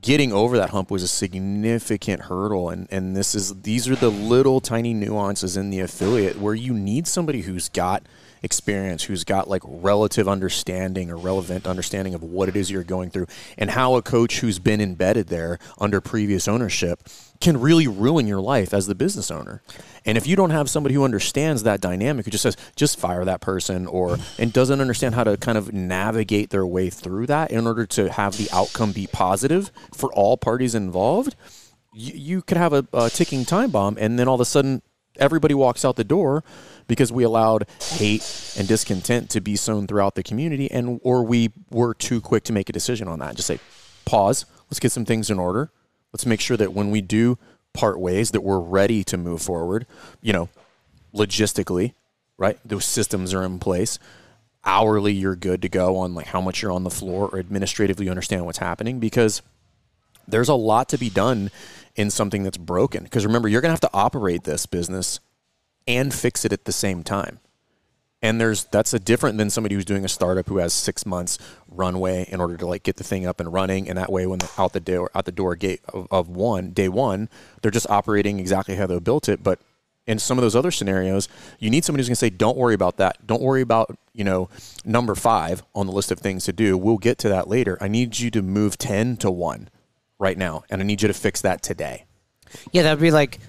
getting 0.00 0.32
over 0.32 0.56
that 0.56 0.70
hump 0.70 0.90
was 0.90 1.02
a 1.02 1.08
significant 1.08 2.22
hurdle 2.22 2.70
and 2.70 2.86
and 2.90 3.16
this 3.16 3.34
is 3.34 3.62
these 3.62 3.88
are 3.88 3.96
the 3.96 4.10
little 4.10 4.60
tiny 4.60 4.94
nuances 4.94 5.56
in 5.56 5.70
the 5.70 5.80
affiliate 5.80 6.38
where 6.38 6.54
you 6.54 6.72
need 6.72 7.06
somebody 7.06 7.42
who's 7.42 7.68
got 7.68 8.02
experience 8.42 9.04
who's 9.04 9.24
got 9.24 9.48
like 9.48 9.62
relative 9.64 10.28
understanding 10.28 11.10
or 11.10 11.16
relevant 11.16 11.66
understanding 11.66 12.14
of 12.14 12.22
what 12.22 12.48
it 12.48 12.56
is 12.56 12.70
you're 12.70 12.84
going 12.84 13.10
through 13.10 13.26
and 13.58 13.70
how 13.70 13.94
a 13.94 14.02
coach 14.02 14.40
who's 14.40 14.58
been 14.58 14.80
embedded 14.80 15.28
there 15.28 15.58
under 15.78 16.00
previous 16.00 16.48
ownership 16.48 17.00
can 17.40 17.58
really 17.58 17.88
ruin 17.88 18.26
your 18.26 18.40
life 18.40 18.74
as 18.74 18.86
the 18.86 18.94
business 18.94 19.30
owner. 19.30 19.62
And 20.04 20.18
if 20.18 20.26
you 20.26 20.36
don't 20.36 20.50
have 20.50 20.68
somebody 20.68 20.94
who 20.94 21.04
understands 21.04 21.62
that 21.62 21.80
dynamic, 21.80 22.26
who 22.26 22.30
just 22.30 22.42
says, 22.42 22.56
just 22.76 22.98
fire 22.98 23.24
that 23.24 23.40
person, 23.40 23.86
or 23.86 24.18
and 24.38 24.52
doesn't 24.52 24.80
understand 24.80 25.14
how 25.14 25.24
to 25.24 25.36
kind 25.38 25.56
of 25.56 25.72
navigate 25.72 26.50
their 26.50 26.66
way 26.66 26.90
through 26.90 27.26
that 27.26 27.50
in 27.50 27.66
order 27.66 27.86
to 27.86 28.10
have 28.10 28.36
the 28.36 28.48
outcome 28.52 28.92
be 28.92 29.06
positive 29.06 29.72
for 29.94 30.12
all 30.12 30.36
parties 30.36 30.74
involved, 30.74 31.34
you, 31.92 32.42
could 32.42 32.56
have 32.56 32.72
a, 32.72 32.86
a 32.92 33.10
ticking 33.10 33.44
time 33.44 33.70
bomb, 33.70 33.96
and 33.98 34.18
then 34.18 34.28
all 34.28 34.34
of 34.34 34.40
a 34.40 34.44
sudden 34.44 34.82
everybody 35.20 35.54
walks 35.54 35.84
out 35.84 35.96
the 35.96 36.04
door 36.04 36.42
because 36.88 37.12
we 37.12 37.22
allowed 37.22 37.66
hate 37.80 38.54
and 38.58 38.66
discontent 38.66 39.30
to 39.30 39.40
be 39.40 39.54
sown 39.54 39.86
throughout 39.86 40.14
the 40.16 40.22
community, 40.22 40.70
and 40.70 41.00
or 41.04 41.22
we 41.22 41.50
were 41.70 41.94
too 41.94 42.20
quick 42.20 42.44
to 42.44 42.52
make 42.52 42.68
a 42.68 42.72
decision 42.72 43.06
on 43.06 43.18
that. 43.20 43.36
Just 43.36 43.46
say, 43.46 43.60
pause, 44.04 44.46
let's 44.64 44.80
get 44.80 44.92
some 44.92 45.04
things 45.04 45.30
in 45.30 45.38
order 45.38 45.70
Let's 46.12 46.26
make 46.26 46.40
sure 46.40 46.56
that 46.56 46.72
when 46.72 46.90
we 46.90 47.00
do 47.00 47.38
part 47.72 48.00
ways 48.00 48.32
that 48.32 48.40
we're 48.40 48.58
ready 48.58 49.04
to 49.04 49.16
move 49.16 49.42
forward, 49.42 49.86
you 50.20 50.32
know, 50.32 50.48
logistically, 51.14 51.94
right? 52.36 52.58
Those 52.64 52.84
systems 52.84 53.32
are 53.32 53.44
in 53.44 53.58
place. 53.58 53.98
Hourly, 54.64 55.12
you're 55.12 55.36
good 55.36 55.62
to 55.62 55.68
go 55.68 55.96
on 55.96 56.14
like 56.14 56.26
how 56.26 56.40
much 56.40 56.62
you're 56.62 56.72
on 56.72 56.84
the 56.84 56.90
floor 56.90 57.28
or 57.28 57.38
administratively 57.38 58.06
you 58.06 58.10
understand 58.10 58.44
what's 58.44 58.58
happening 58.58 58.98
because 58.98 59.40
there's 60.26 60.48
a 60.48 60.54
lot 60.54 60.88
to 60.90 60.98
be 60.98 61.10
done 61.10 61.50
in 61.96 62.10
something 62.10 62.42
that's 62.42 62.58
broken. 62.58 63.04
Because 63.04 63.26
remember, 63.26 63.48
you're 63.48 63.60
going 63.60 63.68
to 63.70 63.72
have 63.72 63.80
to 63.80 63.90
operate 63.92 64.44
this 64.44 64.66
business 64.66 65.20
and 65.86 66.12
fix 66.14 66.44
it 66.44 66.52
at 66.52 66.64
the 66.64 66.72
same 66.72 67.02
time. 67.02 67.40
And 68.22 68.38
there's 68.38 68.64
that's 68.64 68.92
a 68.92 68.98
different 68.98 69.38
than 69.38 69.48
somebody 69.48 69.74
who's 69.74 69.86
doing 69.86 70.04
a 70.04 70.08
startup 70.08 70.46
who 70.46 70.58
has 70.58 70.74
six 70.74 71.06
months 71.06 71.38
runway 71.68 72.26
in 72.28 72.38
order 72.38 72.56
to 72.58 72.66
like 72.66 72.82
get 72.82 72.96
the 72.96 73.04
thing 73.04 73.26
up 73.26 73.40
and 73.40 73.50
running. 73.50 73.88
And 73.88 73.96
that 73.96 74.12
way 74.12 74.26
when 74.26 74.40
out 74.58 74.74
the 74.74 74.80
door 74.80 75.10
out 75.14 75.24
the 75.24 75.32
door 75.32 75.56
gate 75.56 75.80
of, 75.88 76.06
of 76.10 76.28
one 76.28 76.70
day 76.70 76.88
one 76.88 77.30
they're 77.62 77.70
just 77.70 77.88
operating 77.88 78.38
exactly 78.38 78.74
how 78.74 78.86
they 78.86 78.98
built 78.98 79.28
it. 79.28 79.42
But 79.42 79.58
in 80.06 80.18
some 80.18 80.36
of 80.36 80.42
those 80.42 80.54
other 80.54 80.70
scenarios 80.70 81.30
you 81.58 81.70
need 81.70 81.82
somebody 81.82 82.02
who's 82.02 82.08
going 82.08 82.14
to 82.14 82.16
say 82.16 82.28
don't 82.28 82.58
worry 82.58 82.74
about 82.74 82.98
that. 82.98 83.26
Don't 83.26 83.40
worry 83.40 83.62
about 83.62 83.96
you 84.12 84.24
know 84.24 84.50
number 84.84 85.14
five 85.14 85.62
on 85.74 85.86
the 85.86 85.92
list 85.92 86.12
of 86.12 86.18
things 86.18 86.44
to 86.44 86.52
do. 86.52 86.76
We'll 86.76 86.98
get 86.98 87.16
to 87.20 87.30
that 87.30 87.48
later. 87.48 87.78
I 87.80 87.88
need 87.88 88.18
you 88.18 88.30
to 88.32 88.42
move 88.42 88.76
10 88.76 89.16
to 89.18 89.30
1 89.30 89.70
right 90.20 90.38
now 90.38 90.62
and 90.70 90.80
i 90.80 90.84
need 90.84 91.02
you 91.02 91.08
to 91.08 91.14
fix 91.14 91.40
that 91.40 91.62
today 91.62 92.04
yeah 92.72 92.82
that'd 92.82 93.00
be 93.00 93.10
like 93.10 93.40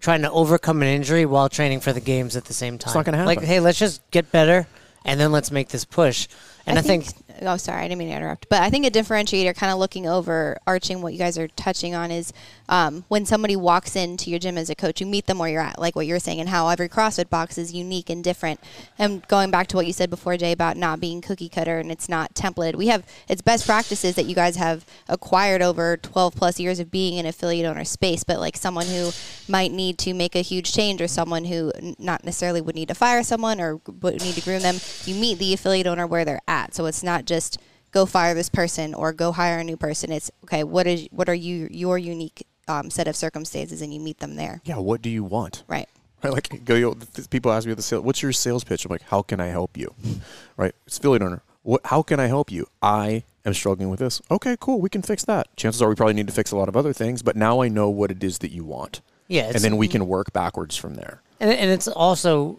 trying 0.00 0.22
to 0.22 0.30
overcome 0.30 0.82
an 0.82 0.88
injury 0.88 1.26
while 1.26 1.48
training 1.48 1.80
for 1.80 1.92
the 1.92 2.00
games 2.00 2.34
at 2.34 2.46
the 2.46 2.54
same 2.54 2.78
time. 2.78 2.88
It's 2.88 2.94
not 2.94 3.04
going 3.04 3.12
to 3.12 3.18
happen. 3.18 3.26
Like, 3.26 3.42
hey, 3.42 3.60
let's 3.60 3.78
just 3.78 4.00
get 4.10 4.32
better, 4.32 4.66
and 5.04 5.20
then 5.20 5.30
let's 5.30 5.50
make 5.50 5.68
this 5.68 5.84
push. 5.84 6.26
And 6.66 6.78
I, 6.78 6.80
I 6.80 6.82
think, 6.82 7.04
think 7.04 7.38
oh 7.42 7.56
sorry 7.56 7.80
i 7.80 7.88
didn't 7.88 7.98
mean 7.98 8.08
to 8.10 8.14
interrupt 8.14 8.48
but 8.50 8.60
i 8.60 8.68
think 8.68 8.86
a 8.86 8.90
differentiator 8.90 9.56
kind 9.56 9.72
of 9.72 9.78
looking 9.78 10.06
over 10.06 10.58
arching 10.66 11.00
what 11.00 11.14
you 11.14 11.18
guys 11.18 11.38
are 11.38 11.48
touching 11.48 11.94
on 11.94 12.10
is 12.10 12.34
um, 12.70 13.04
when 13.08 13.26
somebody 13.26 13.56
walks 13.56 13.96
into 13.96 14.30
your 14.30 14.38
gym 14.38 14.56
as 14.56 14.70
a 14.70 14.74
coach 14.74 15.00
you 15.00 15.06
meet 15.06 15.26
them 15.26 15.38
where 15.38 15.50
you're 15.50 15.60
at 15.60 15.78
like 15.78 15.94
what 15.96 16.06
you're 16.06 16.20
saying 16.20 16.40
and 16.40 16.48
how 16.48 16.68
every 16.68 16.88
crossfit 16.88 17.28
box 17.28 17.58
is 17.58 17.74
unique 17.74 18.08
and 18.08 18.24
different 18.24 18.60
and 18.96 19.26
going 19.28 19.50
back 19.50 19.66
to 19.66 19.76
what 19.76 19.86
you 19.86 19.92
said 19.92 20.08
before 20.08 20.36
jay 20.36 20.52
about 20.52 20.76
not 20.76 21.00
being 21.00 21.20
cookie 21.20 21.48
cutter 21.48 21.78
and 21.78 21.90
it's 21.90 22.08
not 22.08 22.32
templated 22.32 22.76
we 22.76 22.86
have 22.86 23.04
it's 23.28 23.42
best 23.42 23.66
practices 23.66 24.14
that 24.14 24.24
you 24.24 24.34
guys 24.34 24.56
have 24.56 24.86
acquired 25.08 25.60
over 25.60 25.96
12 25.96 26.34
plus 26.34 26.60
years 26.60 26.78
of 26.78 26.90
being 26.90 27.18
an 27.18 27.26
affiliate 27.26 27.66
owner 27.66 27.84
space 27.84 28.22
but 28.22 28.38
like 28.38 28.56
someone 28.56 28.86
who 28.86 29.10
might 29.48 29.72
need 29.72 29.98
to 29.98 30.14
make 30.14 30.36
a 30.36 30.40
huge 30.40 30.72
change 30.72 31.02
or 31.02 31.08
someone 31.08 31.44
who 31.44 31.72
not 31.98 32.24
necessarily 32.24 32.60
would 32.60 32.76
need 32.76 32.88
to 32.88 32.94
fire 32.94 33.22
someone 33.24 33.60
or 33.60 33.80
would 34.00 34.22
need 34.22 34.34
to 34.34 34.40
groom 34.40 34.62
them 34.62 34.76
you 35.04 35.14
meet 35.14 35.38
the 35.38 35.52
affiliate 35.52 35.88
owner 35.88 36.06
where 36.06 36.24
they're 36.24 36.40
at 36.46 36.72
so 36.72 36.86
it's 36.86 37.02
not 37.02 37.24
just 37.24 37.58
go 37.92 38.06
fire 38.06 38.34
this 38.34 38.48
person 38.48 38.94
or 38.94 39.12
go 39.12 39.32
hire 39.32 39.58
a 39.58 39.64
new 39.64 39.76
person. 39.76 40.12
It's 40.12 40.30
okay. 40.44 40.64
What 40.64 40.86
is 40.86 41.08
what 41.10 41.28
are 41.28 41.34
you 41.34 41.68
your 41.70 41.98
unique 41.98 42.46
um, 42.70 42.90
set 42.90 43.08
of 43.08 43.16
circumstances, 43.16 43.82
and 43.82 43.92
you 43.92 44.00
meet 44.00 44.18
them 44.18 44.36
there. 44.36 44.60
Yeah. 44.64 44.78
What 44.78 45.02
do 45.02 45.10
you 45.10 45.24
want? 45.24 45.64
Right. 45.66 45.88
Right. 46.22 46.32
Like 46.32 46.64
go. 46.64 46.74
You 46.74 46.90
know, 46.90 47.24
people 47.30 47.50
ask 47.50 47.66
me 47.66 47.74
the 47.74 47.82
sales. 47.82 48.04
What's 48.04 48.22
your 48.22 48.32
sales 48.32 48.62
pitch? 48.62 48.84
I'm 48.84 48.90
like, 48.90 49.02
how 49.02 49.22
can 49.22 49.40
I 49.40 49.46
help 49.46 49.76
you? 49.76 49.94
right. 50.56 50.74
It's 50.86 50.98
affiliate 50.98 51.22
owner. 51.22 51.42
What? 51.62 51.80
How 51.86 52.02
can 52.02 52.20
I 52.20 52.26
help 52.26 52.52
you? 52.52 52.66
I 52.82 53.24
am 53.44 53.54
struggling 53.54 53.88
with 53.88 54.00
this. 54.00 54.20
Okay. 54.30 54.56
Cool. 54.60 54.80
We 54.80 54.90
can 54.90 55.02
fix 55.02 55.24
that. 55.24 55.54
Chances 55.56 55.80
are 55.80 55.88
we 55.88 55.94
probably 55.94 56.14
need 56.14 56.26
to 56.26 56.32
fix 56.32 56.50
a 56.50 56.56
lot 56.56 56.68
of 56.68 56.76
other 56.76 56.92
things, 56.92 57.22
but 57.22 57.36
now 57.36 57.62
I 57.62 57.68
know 57.68 57.88
what 57.88 58.10
it 58.10 58.22
is 58.22 58.38
that 58.38 58.50
you 58.50 58.64
want. 58.64 59.00
Yeah. 59.28 59.50
And 59.54 59.58
then 59.58 59.76
we 59.76 59.88
can 59.88 60.06
work 60.06 60.32
backwards 60.32 60.76
from 60.76 60.94
there. 60.96 61.22
And, 61.38 61.50
and 61.50 61.70
it's 61.70 61.88
also 61.88 62.58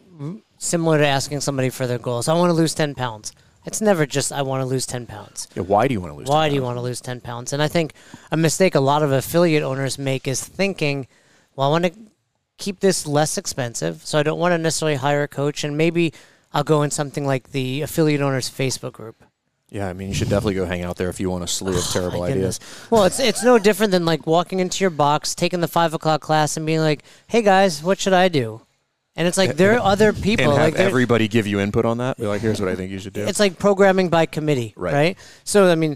similar 0.57 0.97
to 0.97 1.05
asking 1.05 1.41
somebody 1.41 1.69
for 1.69 1.85
their 1.85 1.99
goals. 1.99 2.27
I 2.27 2.33
want 2.33 2.49
to 2.49 2.53
lose 2.53 2.73
ten 2.73 2.95
pounds 2.95 3.31
it's 3.65 3.81
never 3.81 4.05
just 4.05 4.31
I 4.31 4.41
want 4.41 4.61
to 4.61 4.65
lose 4.65 4.85
ten 4.85 5.05
pounds. 5.05 5.47
Yeah, 5.55 5.63
why 5.63 5.87
do 5.87 5.93
you 5.93 6.01
want 6.01 6.13
to 6.13 6.17
lose? 6.17 6.27
Why 6.27 6.49
do 6.49 6.55
you 6.55 6.63
want 6.63 6.77
to 6.77 6.81
lose 6.81 7.01
ten 7.01 7.21
pounds? 7.21 7.53
And 7.53 7.61
I 7.61 7.67
think 7.67 7.93
a 8.31 8.37
mistake 8.37 8.75
a 8.75 8.79
lot 8.79 9.03
of 9.03 9.11
affiliate 9.11 9.63
owners 9.63 9.97
make 9.97 10.27
is 10.27 10.43
thinking, 10.43 11.07
well, 11.55 11.67
I 11.67 11.71
want 11.71 11.85
to 11.85 11.93
keep 12.57 12.79
this 12.79 13.05
less 13.05 13.37
expensive, 13.37 14.05
so 14.05 14.19
I 14.19 14.23
don't 14.23 14.39
want 14.39 14.53
to 14.53 14.57
necessarily 14.57 14.95
hire 14.95 15.23
a 15.23 15.27
coach, 15.27 15.63
and 15.63 15.77
maybe 15.77 16.13
I'll 16.53 16.63
go 16.63 16.83
in 16.83 16.91
something 16.91 17.25
like 17.25 17.51
the 17.51 17.81
affiliate 17.81 18.21
owners 18.21 18.49
Facebook 18.49 18.93
group. 18.93 19.23
Yeah, 19.69 19.87
I 19.87 19.93
mean, 19.93 20.09
you 20.09 20.13
should 20.13 20.29
definitely 20.29 20.55
go 20.55 20.65
hang 20.65 20.83
out 20.83 20.97
there 20.97 21.09
if 21.09 21.19
you 21.19 21.29
want 21.29 21.43
a 21.43 21.43
oh, 21.45 21.47
slew 21.47 21.77
of 21.77 21.83
terrible 21.85 22.23
ideas. 22.23 22.59
Well, 22.89 23.05
it's 23.05 23.19
it's 23.19 23.43
no 23.43 23.57
different 23.57 23.91
than 23.91 24.05
like 24.05 24.27
walking 24.27 24.59
into 24.59 24.83
your 24.83 24.89
box, 24.89 25.33
taking 25.33 25.61
the 25.61 25.67
five 25.67 25.93
o'clock 25.93 26.21
class, 26.21 26.57
and 26.57 26.65
being 26.65 26.79
like, 26.79 27.03
"Hey 27.27 27.41
guys, 27.41 27.81
what 27.81 27.99
should 27.99 28.13
I 28.13 28.27
do?" 28.27 28.61
And 29.21 29.27
it's 29.27 29.37
like 29.37 29.55
there 29.55 29.75
are 29.75 29.81
other 29.81 30.13
people. 30.13 30.45
and 30.45 30.53
have 30.59 30.73
like 30.73 30.79
everybody 30.79 31.27
give 31.27 31.45
you 31.45 31.59
input 31.59 31.85
on 31.85 31.99
that. 31.99 32.17
Be 32.17 32.25
like, 32.25 32.41
here's 32.41 32.59
what 32.59 32.69
I 32.69 32.75
think 32.75 32.89
you 32.89 32.97
should 32.97 33.13
do. 33.13 33.23
It's 33.23 33.39
like 33.39 33.59
programming 33.59 34.09
by 34.09 34.25
committee, 34.25 34.73
right? 34.75 34.93
right? 34.93 35.17
So 35.43 35.71
I 35.71 35.75
mean, 35.75 35.95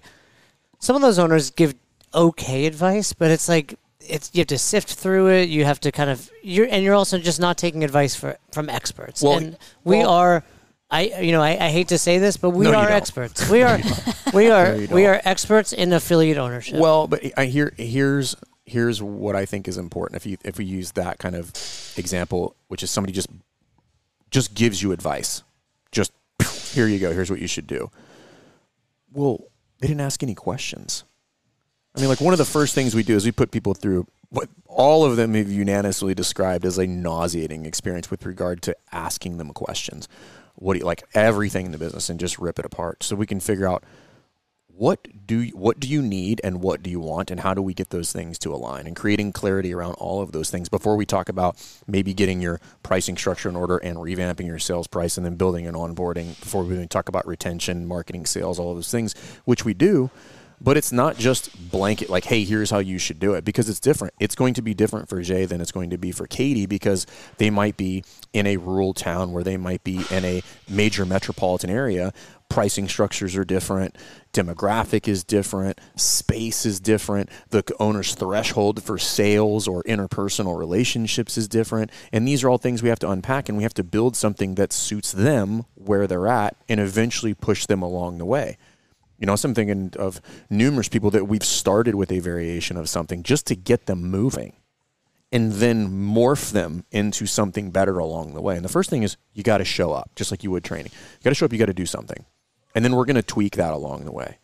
some 0.77 0.95
of 0.95 1.01
those 1.01 1.17
owners 1.17 1.49
give 1.49 1.73
okay 2.13 2.67
advice, 2.67 3.13
but 3.13 3.31
it's 3.31 3.49
like 3.49 3.79
it's 3.99 4.29
you 4.35 4.41
have 4.41 4.47
to 4.49 4.59
sift 4.59 4.93
through 4.93 5.29
it. 5.29 5.49
You 5.49 5.65
have 5.65 5.79
to 5.79 5.91
kind 5.91 6.11
of 6.11 6.29
you're 6.43 6.67
and 6.69 6.83
you're 6.83 6.93
also 6.93 7.17
just 7.17 7.39
not 7.39 7.57
taking 7.57 7.83
advice 7.83 8.15
for, 8.15 8.38
from 8.51 8.69
experts. 8.69 9.23
Well, 9.23 9.39
and 9.39 9.57
we 9.83 9.97
well, 9.97 10.11
are. 10.11 10.43
I 10.91 11.19
you 11.19 11.31
know 11.31 11.41
I, 11.41 11.57
I, 11.59 11.69
hate 11.69 11.88
to 11.88 11.97
say 11.97 12.19
this, 12.19 12.38
but 12.38 12.51
we 12.51 12.65
no, 12.65 12.75
are 12.75 12.89
experts. 12.91 13.49
We 13.49 13.63
are 13.63 13.79
we 14.35 14.51
are 14.51 14.77
no, 14.77 14.93
we 14.93 15.07
are 15.07 15.19
experts 15.25 15.73
in 15.73 15.93
affiliate 15.93 16.38
ownership. 16.38 16.79
Well, 16.79 17.07
but 17.07 17.23
I 17.35 17.45
hear 17.45 17.73
here's 17.75 18.35
here's 18.65 19.01
what 19.01 19.36
I 19.36 19.45
think 19.45 19.67
is 19.67 19.78
important. 19.78 20.17
If 20.17 20.25
you 20.25 20.38
if 20.43 20.58
we 20.58 20.65
use 20.65 20.91
that 20.93 21.19
kind 21.19 21.36
of 21.36 21.51
example, 21.97 22.56
which 22.67 22.84
is 22.84 22.91
somebody 22.91 23.13
just 23.13 23.30
just 24.32 24.54
gives 24.54 24.82
you 24.82 24.91
advice, 24.91 25.43
just 25.91 26.12
here 26.73 26.88
you 26.88 26.99
go. 26.99 27.13
Here's 27.13 27.30
what 27.30 27.39
you 27.39 27.47
should 27.47 27.67
do. 27.67 27.89
Well, 29.12 29.45
they 29.80 29.88
didn't 29.88 30.01
ask 30.01 30.23
any 30.23 30.36
questions. 30.36 31.04
I 31.95 31.99
mean, 31.99 32.10
like 32.10 32.19
one 32.19 32.34
of 32.34 32.38
the 32.38 32.45
first 32.45 32.75
things 32.75 32.93
we 32.93 33.04
do 33.04 33.15
is 33.15 33.25
we 33.25 33.32
put 33.32 33.51
people 33.51 33.73
through 33.73 34.08
what 34.30 34.49
all 34.67 35.06
of 35.06 35.15
them 35.15 35.34
have 35.36 35.49
unanimously 35.49 36.13
described 36.13 36.65
as 36.65 36.78
a 36.78 36.86
nauseating 36.86 37.65
experience 37.65 38.12
with 38.12 38.25
regard 38.25 38.62
to 38.63 38.75
asking 38.91 39.38
them 39.38 39.54
questions. 39.54 40.10
What 40.56 40.73
do 40.73 40.80
you 40.80 40.86
like 40.86 41.04
everything 41.13 41.67
in 41.67 41.71
the 41.71 41.78
business 41.78 42.10
and 42.10 42.19
just 42.19 42.38
rip 42.38 42.60
it 42.60 42.65
apart 42.65 43.04
so 43.04 43.15
we 43.15 43.25
can 43.25 43.39
figure 43.39 43.67
out 43.67 43.84
what 44.77 45.07
do 45.25 45.39
you, 45.39 45.55
what 45.55 45.79
do 45.79 45.88
you 45.88 46.01
need 46.01 46.41
and 46.43 46.61
what 46.61 46.83
do 46.83 46.89
you 46.89 46.99
want 46.99 47.31
and 47.31 47.39
how 47.39 47.53
do 47.53 47.61
we 47.61 47.73
get 47.73 47.89
those 47.91 48.11
things 48.11 48.38
to 48.38 48.53
align 48.53 48.85
and 48.85 48.95
creating 48.95 49.31
clarity 49.31 49.73
around 49.73 49.93
all 49.93 50.21
of 50.21 50.33
those 50.33 50.49
things 50.49 50.67
before 50.67 50.97
we 50.97 51.05
talk 51.05 51.29
about 51.29 51.55
maybe 51.88 52.13
getting 52.13 52.41
your 52.41 52.59
pricing 52.83 53.17
structure 53.17 53.47
in 53.47 53.55
order 53.55 53.77
and 53.77 53.97
revamping 53.97 54.45
your 54.45 54.59
sales 54.59 54.88
price 54.88 55.17
and 55.17 55.25
then 55.25 55.35
building 55.35 55.65
an 55.65 55.75
onboarding 55.75 56.39
before 56.39 56.63
we 56.63 56.75
even 56.75 56.88
talk 56.89 57.07
about 57.07 57.25
retention 57.25 57.85
marketing 57.85 58.25
sales 58.25 58.59
all 58.59 58.71
of 58.71 58.77
those 58.77 58.91
things 58.91 59.15
which 59.45 59.63
we 59.63 59.73
do. 59.73 60.09
But 60.61 60.77
it's 60.77 60.93
not 60.93 61.17
just 61.17 61.69
blanket 61.69 62.09
like 62.09 62.25
hey 62.25 62.43
here's 62.43 62.69
how 62.69 62.79
you 62.79 62.97
should 62.97 63.19
do 63.19 63.33
it 63.33 63.43
because 63.43 63.67
it's 63.67 63.79
different. 63.79 64.13
It's 64.19 64.35
going 64.35 64.53
to 64.55 64.61
be 64.61 64.73
different 64.73 65.09
for 65.09 65.21
jay 65.21 65.45
than 65.45 65.59
it's 65.59 65.71
going 65.71 65.89
to 65.89 65.97
be 65.97 66.11
for 66.11 66.27
katie 66.27 66.65
because 66.65 67.05
they 67.38 67.49
might 67.49 67.75
be 67.75 68.03
in 68.33 68.47
a 68.47 68.57
rural 68.57 68.93
town 68.93 69.33
where 69.33 69.43
they 69.43 69.57
might 69.57 69.83
be 69.83 70.01
in 70.09 70.23
a 70.23 70.41
major 70.69 71.05
metropolitan 71.05 71.69
area 71.69 72.13
pricing 72.49 72.88
structures 72.88 73.36
are 73.36 73.43
different 73.43 73.97
demographic 74.31 75.08
is 75.08 75.23
different 75.23 75.79
space 75.95 76.65
is 76.65 76.79
different 76.79 77.29
the 77.49 77.63
owner's 77.79 78.13
threshold 78.15 78.81
for 78.81 78.97
sales 78.97 79.67
or 79.67 79.84
interpersonal 79.84 80.58
relationships 80.58 81.38
is 81.38 81.47
different 81.47 81.91
and 82.12 82.27
these 82.27 82.43
are 82.43 82.49
all 82.49 82.58
things 82.58 82.81
we 82.81 82.89
have 82.89 82.99
to 82.99 83.10
unpack 83.10 83.49
and 83.49 83.58
we 83.58 83.63
have 83.63 83.73
to 83.73 83.84
build 83.84 84.15
something 84.15 84.55
that 84.55 84.71
suits 84.71 85.12
them 85.12 85.65
where 85.73 86.08
they're 86.08 86.27
at 86.27 86.55
and 86.69 86.79
eventually 86.79 87.34
push 87.34 87.65
them 87.65 87.81
along 87.81 88.17
the 88.17 88.25
way 88.25 88.58
you 89.17 89.25
know, 89.25 89.36
so 89.36 89.47
I'm 89.47 89.55
thinking 89.55 89.93
of 89.97 90.19
numerous 90.49 90.89
people 90.89 91.10
that 91.12 91.25
we've 91.25 91.43
started 91.43 91.95
with 91.95 92.12
a 92.12 92.19
variation 92.19 92.75
of 92.77 92.89
something 92.89 93.23
just 93.23 93.47
to 93.47 93.55
get 93.55 93.86
them 93.86 94.03
moving 94.03 94.53
and 95.31 95.53
then 95.53 95.89
morph 95.89 96.51
them 96.51 96.86
into 96.91 97.25
something 97.25 97.71
better 97.71 97.97
along 97.97 98.34
the 98.34 98.41
way. 98.41 98.55
And 98.55 98.65
the 98.65 98.69
first 98.69 98.89
thing 98.89 99.03
is 99.03 99.17
you 99.34 99.43
got 99.43 99.60
to 99.60 99.65
show 99.65 99.93
up, 99.93 100.12
just 100.15 100.31
like 100.31 100.43
you 100.43 100.51
would 100.51 100.63
training. 100.63 100.91
You 100.93 101.23
got 101.23 101.31
to 101.31 101.36
show 101.36 101.45
up, 101.45 101.53
you 101.53 101.60
got 101.60 101.65
to 101.65 101.73
do 101.73 101.86
something. 101.86 102.25
And 102.75 102.85
then 102.85 102.95
we're 102.95 103.05
going 103.05 103.15
to 103.15 103.23
tweak 103.23 103.55
that 103.55 103.73
along 103.73 104.05
the 104.05 104.11
way. 104.11 104.38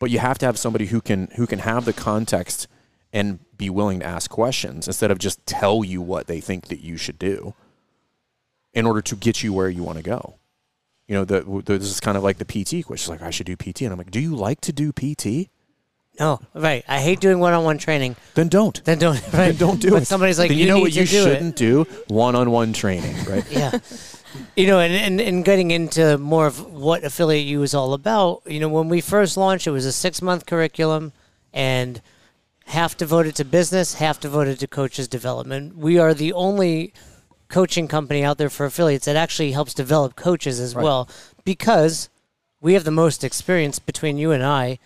but 0.00 0.10
you 0.10 0.18
have 0.18 0.38
to 0.38 0.46
have 0.46 0.58
somebody 0.58 0.86
who 0.86 1.00
can 1.00 1.28
who 1.36 1.46
can 1.46 1.60
have 1.60 1.84
the 1.84 1.92
context 1.92 2.66
and 3.12 3.38
be 3.56 3.68
willing 3.70 4.00
to 4.00 4.06
ask 4.06 4.30
questions 4.30 4.86
instead 4.86 5.10
of 5.10 5.18
just 5.18 5.44
tell 5.46 5.84
you 5.84 6.00
what 6.00 6.26
they 6.26 6.40
think 6.40 6.66
that 6.68 6.80
you 6.80 6.96
should 6.96 7.18
do 7.18 7.54
in 8.74 8.86
order 8.86 9.02
to 9.02 9.16
get 9.16 9.42
you 9.42 9.52
where 9.52 9.68
you 9.68 9.82
want 9.82 9.98
to 9.98 10.04
go. 10.04 10.34
You 11.06 11.14
know, 11.14 11.24
the, 11.24 11.40
the, 11.40 11.78
this 11.78 11.90
is 11.90 12.00
kind 12.00 12.16
of 12.18 12.22
like 12.22 12.36
the 12.38 12.44
PT 12.44 12.84
question. 12.86 13.12
Like, 13.14 13.22
I 13.22 13.30
should 13.30 13.46
do 13.46 13.56
PT. 13.56 13.82
And 13.82 13.92
I'm 13.92 13.98
like, 13.98 14.10
do 14.10 14.20
you 14.20 14.36
like 14.36 14.60
to 14.62 14.72
do 14.72 14.92
PT? 14.92 15.48
No, 16.20 16.38
right. 16.52 16.84
I 16.86 17.00
hate 17.00 17.18
doing 17.20 17.38
one-on-one 17.38 17.78
training. 17.78 18.14
Then 18.34 18.48
don't. 18.48 18.82
Then 18.84 18.98
don't. 18.98 19.16
Right. 19.32 19.48
Then 19.48 19.56
don't 19.56 19.80
do 19.80 19.90
but 19.92 20.02
it. 20.02 20.04
Somebody's 20.06 20.38
like, 20.38 20.50
you, 20.50 20.58
you 20.58 20.66
know 20.66 20.80
what 20.80 20.92
you 20.94 21.06
do 21.06 21.06
shouldn't 21.06 21.56
do? 21.56 21.86
One-on-one 22.08 22.72
training, 22.74 23.16
right? 23.24 23.44
yeah. 23.50 23.78
You 24.56 24.66
know, 24.66 24.80
and, 24.80 24.92
and, 24.92 25.20
and 25.20 25.44
getting 25.44 25.70
into 25.70 26.18
more 26.18 26.46
of 26.46 26.72
what 26.72 27.04
Affiliate 27.04 27.46
U 27.46 27.62
is 27.62 27.74
all 27.74 27.94
about, 27.94 28.42
you 28.46 28.60
know, 28.60 28.68
when 28.68 28.88
we 28.88 29.00
first 29.00 29.36
launched, 29.36 29.66
it 29.66 29.70
was 29.70 29.86
a 29.86 29.92
six 29.92 30.20
month 30.20 30.46
curriculum 30.46 31.12
and 31.52 32.02
half 32.66 32.96
devoted 32.96 33.34
to 33.36 33.44
business, 33.44 33.94
half 33.94 34.20
devoted 34.20 34.58
to 34.60 34.66
coaches 34.66 35.08
development. 35.08 35.76
We 35.76 35.98
are 35.98 36.12
the 36.12 36.32
only 36.32 36.92
coaching 37.48 37.88
company 37.88 38.22
out 38.22 38.36
there 38.36 38.50
for 38.50 38.66
affiliates 38.66 39.06
that 39.06 39.16
actually 39.16 39.52
helps 39.52 39.72
develop 39.72 40.16
coaches 40.16 40.60
as 40.60 40.74
well 40.74 41.08
because 41.44 42.10
we 42.60 42.74
have 42.74 42.84
the 42.84 42.90
most 42.90 43.24
experience 43.24 43.78
between 43.78 44.18
you 44.18 44.32
and 44.32 44.44
I 44.44 44.78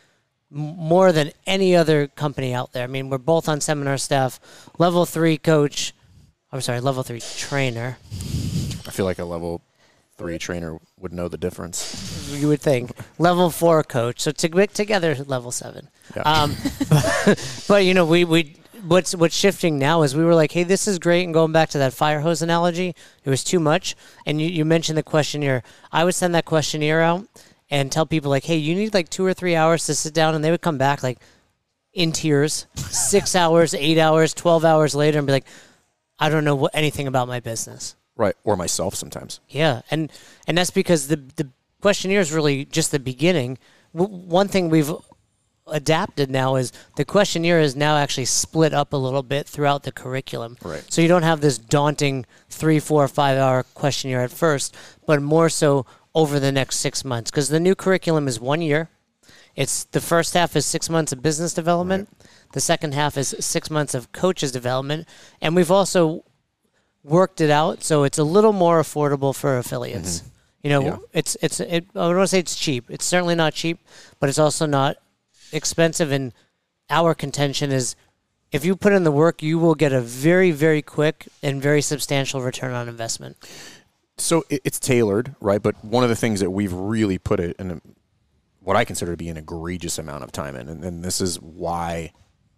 more 0.48 1.12
than 1.12 1.32
any 1.46 1.74
other 1.74 2.06
company 2.06 2.54
out 2.54 2.72
there. 2.72 2.84
I 2.84 2.86
mean, 2.86 3.08
we're 3.08 3.18
both 3.18 3.48
on 3.48 3.60
seminar 3.60 3.96
staff, 3.96 4.38
level 4.78 5.06
three 5.06 5.38
coach. 5.38 5.92
I'm 6.52 6.60
sorry, 6.60 6.80
level 6.80 7.02
three 7.02 7.20
trainer. 7.20 7.96
I 8.92 8.94
feel 8.94 9.06
like 9.06 9.18
a 9.18 9.24
level 9.24 9.62
three 10.18 10.36
trainer 10.36 10.78
would 11.00 11.14
know 11.14 11.26
the 11.26 11.38
difference. 11.38 12.28
You 12.30 12.48
would 12.48 12.60
think 12.60 12.90
level 13.18 13.48
four 13.48 13.82
coach. 13.82 14.20
So 14.20 14.32
to 14.32 14.48
get 14.48 14.74
together, 14.74 15.16
level 15.26 15.50
seven. 15.50 15.88
Yeah. 16.14 16.22
Um, 16.24 16.54
but, 16.90 17.64
but 17.68 17.84
you 17.86 17.94
know, 17.94 18.04
we 18.04 18.26
we 18.26 18.54
what's 18.86 19.14
what's 19.14 19.34
shifting 19.34 19.78
now 19.78 20.02
is 20.02 20.14
we 20.14 20.26
were 20.26 20.34
like, 20.34 20.52
hey, 20.52 20.64
this 20.64 20.86
is 20.86 20.98
great, 20.98 21.24
and 21.24 21.32
going 21.32 21.52
back 21.52 21.70
to 21.70 21.78
that 21.78 21.94
fire 21.94 22.20
hose 22.20 22.42
analogy, 22.42 22.94
it 23.24 23.30
was 23.30 23.42
too 23.42 23.58
much. 23.58 23.96
And 24.26 24.42
you, 24.42 24.46
you 24.46 24.66
mentioned 24.66 24.98
the 24.98 25.02
questionnaire. 25.02 25.62
I 25.90 26.04
would 26.04 26.14
send 26.14 26.34
that 26.34 26.44
questionnaire 26.44 27.00
out 27.00 27.26
and 27.70 27.90
tell 27.90 28.04
people 28.04 28.28
like, 28.28 28.44
hey, 28.44 28.56
you 28.58 28.74
need 28.74 28.92
like 28.92 29.08
two 29.08 29.24
or 29.24 29.32
three 29.32 29.56
hours 29.56 29.86
to 29.86 29.94
sit 29.94 30.12
down, 30.12 30.34
and 30.34 30.44
they 30.44 30.50
would 30.50 30.60
come 30.60 30.76
back 30.76 31.02
like 31.02 31.18
in 31.94 32.12
tears, 32.12 32.66
six 32.76 33.34
hours, 33.42 33.72
eight 33.72 33.96
hours, 33.96 34.34
twelve 34.34 34.66
hours 34.66 34.94
later, 34.94 35.16
and 35.16 35.26
be 35.26 35.32
like, 35.32 35.46
I 36.18 36.28
don't 36.28 36.44
know 36.44 36.56
what, 36.56 36.72
anything 36.74 37.06
about 37.06 37.26
my 37.26 37.40
business. 37.40 37.96
Right. 38.16 38.34
Or 38.44 38.56
myself 38.56 38.94
sometimes. 38.94 39.40
Yeah, 39.48 39.82
and 39.90 40.12
and 40.46 40.58
that's 40.58 40.70
because 40.70 41.08
the 41.08 41.16
the 41.16 41.48
questionnaire 41.80 42.20
is 42.20 42.32
really 42.32 42.64
just 42.64 42.90
the 42.90 42.98
beginning. 42.98 43.58
W- 43.94 44.14
one 44.26 44.48
thing 44.48 44.68
we've 44.68 44.92
adapted 45.66 46.30
now 46.30 46.56
is 46.56 46.72
the 46.96 47.04
questionnaire 47.04 47.60
is 47.60 47.76
now 47.76 47.96
actually 47.96 48.24
split 48.24 48.74
up 48.74 48.92
a 48.92 48.96
little 48.96 49.22
bit 49.22 49.46
throughout 49.46 49.84
the 49.84 49.92
curriculum. 49.92 50.56
Right. 50.62 50.84
So 50.92 51.00
you 51.00 51.08
don't 51.08 51.22
have 51.22 51.40
this 51.40 51.58
daunting 51.58 52.26
three, 52.50 52.80
four, 52.80 53.06
five 53.08 53.38
hour 53.38 53.62
questionnaire 53.74 54.22
at 54.22 54.30
first, 54.30 54.76
but 55.06 55.22
more 55.22 55.48
so 55.48 55.86
over 56.14 56.38
the 56.38 56.52
next 56.52 56.76
six 56.76 57.04
months 57.04 57.30
because 57.30 57.48
the 57.48 57.60
new 57.60 57.74
curriculum 57.74 58.28
is 58.28 58.40
one 58.40 58.60
year. 58.60 58.88
It's 59.54 59.84
the 59.84 60.00
first 60.00 60.34
half 60.34 60.56
is 60.56 60.64
six 60.64 60.88
months 60.88 61.12
of 61.12 61.22
business 61.22 61.52
development. 61.52 62.08
The 62.52 62.60
second 62.60 62.94
half 62.94 63.18
is 63.18 63.34
six 63.40 63.70
months 63.70 63.94
of 63.94 64.12
coaches 64.12 64.50
development, 64.50 65.06
and 65.40 65.54
we've 65.54 65.70
also 65.70 66.24
worked 67.04 67.40
it 67.40 67.50
out 67.50 67.82
so 67.82 68.04
it's 68.04 68.18
a 68.18 68.24
little 68.24 68.52
more 68.52 68.80
affordable 68.80 69.34
for 69.34 69.58
affiliates. 69.58 70.20
Mm-hmm. 70.20 70.28
You 70.62 70.70
know, 70.70 70.82
Yeah. 70.82 70.96
it's 71.12 71.36
it's 71.42 71.58
it, 71.60 71.86
I 71.94 71.98
don't 71.98 72.16
want 72.16 72.22
to 72.24 72.28
say 72.28 72.38
it's 72.38 72.54
cheap. 72.56 72.84
It's 72.88 73.04
certainly 73.04 73.34
not 73.34 73.52
cheap, 73.52 73.80
but 74.20 74.28
it's 74.28 74.38
also 74.38 74.64
not 74.66 74.96
expensive. 75.52 76.12
And 76.12 76.32
our 76.88 77.14
contention 77.14 77.72
is, 77.72 77.96
if 78.52 78.64
you 78.64 78.76
put 78.76 78.92
in 78.92 79.02
the 79.02 79.10
work, 79.10 79.42
you 79.42 79.58
will 79.58 79.74
get 79.74 79.92
a 79.92 80.00
very 80.00 80.52
very 80.52 80.80
quick 80.80 81.26
and 81.42 81.60
very 81.60 81.82
substantial 81.82 82.40
return 82.42 82.74
on 82.74 82.88
investment. 82.88 83.36
So 84.18 84.44
it's 84.50 84.78
tailored, 84.78 85.34
right? 85.40 85.60
But 85.60 85.84
one 85.84 86.04
of 86.04 86.10
the 86.10 86.14
things 86.16 86.38
that 86.40 86.50
we've 86.50 86.72
really 86.72 87.18
put 87.18 87.40
it 87.40 87.56
in 87.58 87.70
a, 87.72 87.80
what 88.60 88.76
I 88.76 88.84
consider 88.84 89.12
to 89.12 89.16
be 89.16 89.28
an 89.30 89.36
egregious 89.36 89.98
amount 89.98 90.22
of 90.22 90.30
time 90.30 90.54
in, 90.54 90.68
and, 90.68 90.84
and 90.84 91.02
this 91.02 91.20
is 91.20 91.40
why 91.40 92.12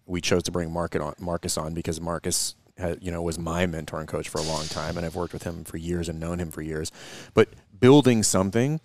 we 0.05 0.21
chose 0.21 0.43
to 0.43 0.51
bring 0.51 0.71
Market 0.71 1.01
on, 1.01 1.15
Marcus 1.19 1.57
on 1.57 1.73
because 1.73 2.01
Marcus, 2.03 2.55
you 3.01 3.11
know, 3.11 3.23
was 3.23 3.39
my 3.39 3.67
mentor 3.67 4.01
and 4.01 4.09
coach 4.09 4.29
for 4.29 4.39
a 4.39 4.45
long 4.45 4.67
time, 4.67 4.97
and 4.97 5.07
I've 5.07 5.15
worked 5.15 5.33
with 5.33 5.45
him 5.45 5.65
for 5.65 5.77
years 5.77 6.09
and 6.09 6.19
known 6.19 6.39
him 6.39 6.51
for 6.51 6.63
years. 6.63 6.91
But 7.33 7.49
building 7.79 8.23
something, 8.23 8.81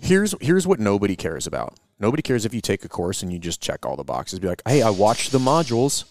here's 0.00 0.34
here's 0.40 0.66
what 0.66 0.80
nobody 0.80 1.16
cares 1.16 1.46
about. 1.46 1.78
Nobody 1.98 2.22
cares 2.22 2.44
if 2.44 2.54
you 2.54 2.60
take 2.60 2.84
a 2.84 2.88
course 2.88 3.22
and 3.22 3.32
you 3.32 3.38
just 3.38 3.60
check 3.60 3.84
all 3.84 3.96
the 3.96 4.04
boxes. 4.04 4.38
Be 4.38 4.48
like, 4.48 4.62
hey, 4.66 4.82
I 4.82 4.90
watched 4.90 5.32
the 5.32 5.38
modules. 5.38 6.04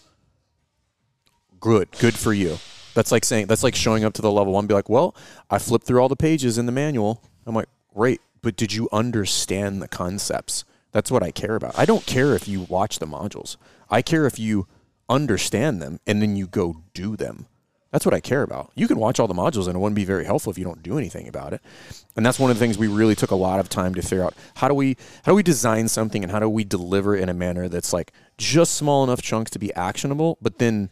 Good, 1.58 1.90
good 1.98 2.16
for 2.16 2.32
you. 2.32 2.58
That's 2.94 3.12
like 3.12 3.24
saying 3.24 3.46
that's 3.46 3.62
like 3.62 3.74
showing 3.74 4.04
up 4.04 4.14
to 4.14 4.22
the 4.22 4.30
level 4.30 4.52
one. 4.52 4.66
Be 4.66 4.74
like, 4.74 4.88
well, 4.88 5.14
I 5.50 5.58
flipped 5.58 5.86
through 5.86 6.00
all 6.00 6.08
the 6.08 6.16
pages 6.16 6.58
in 6.58 6.66
the 6.66 6.72
manual. 6.72 7.22
I'm 7.46 7.54
like, 7.54 7.68
great, 7.94 8.20
but 8.42 8.56
did 8.56 8.72
you 8.72 8.88
understand 8.92 9.82
the 9.82 9.88
concepts? 9.88 10.64
That's 10.92 11.10
what 11.10 11.22
I 11.22 11.30
care 11.30 11.54
about. 11.54 11.78
I 11.78 11.84
don't 11.84 12.04
care 12.06 12.34
if 12.34 12.48
you 12.48 12.62
watch 12.62 12.98
the 12.98 13.06
modules. 13.06 13.56
I 13.88 14.02
care 14.02 14.26
if 14.26 14.38
you 14.38 14.66
understand 15.10 15.82
them 15.82 16.00
and 16.06 16.22
then 16.22 16.36
you 16.36 16.46
go 16.46 16.76
do 16.94 17.16
them. 17.16 17.46
That's 17.90 18.06
what 18.06 18.14
I 18.14 18.20
care 18.20 18.42
about. 18.42 18.70
You 18.76 18.86
can 18.86 18.98
watch 18.98 19.18
all 19.18 19.26
the 19.26 19.34
modules 19.34 19.66
and 19.66 19.74
it 19.74 19.78
wouldn't 19.80 19.96
be 19.96 20.04
very 20.04 20.24
helpful 20.24 20.52
if 20.52 20.58
you 20.58 20.64
don't 20.64 20.82
do 20.82 20.96
anything 20.96 21.26
about 21.26 21.52
it. 21.52 21.60
And 22.16 22.24
that's 22.24 22.38
one 22.38 22.50
of 22.50 22.56
the 22.56 22.64
things 22.64 22.78
we 22.78 22.86
really 22.86 23.16
took 23.16 23.32
a 23.32 23.36
lot 23.36 23.58
of 23.58 23.68
time 23.68 23.94
to 23.96 24.02
figure 24.02 24.24
out. 24.24 24.34
How 24.54 24.68
do 24.68 24.74
we 24.74 24.96
how 25.24 25.32
do 25.32 25.36
we 25.36 25.42
design 25.42 25.88
something 25.88 26.22
and 26.22 26.30
how 26.30 26.38
do 26.38 26.48
we 26.48 26.62
deliver 26.62 27.16
in 27.16 27.28
a 27.28 27.34
manner 27.34 27.68
that's 27.68 27.92
like 27.92 28.12
just 28.38 28.74
small 28.74 29.02
enough 29.02 29.22
chunks 29.22 29.50
to 29.52 29.58
be 29.58 29.74
actionable, 29.74 30.38
but 30.40 30.58
then 30.58 30.90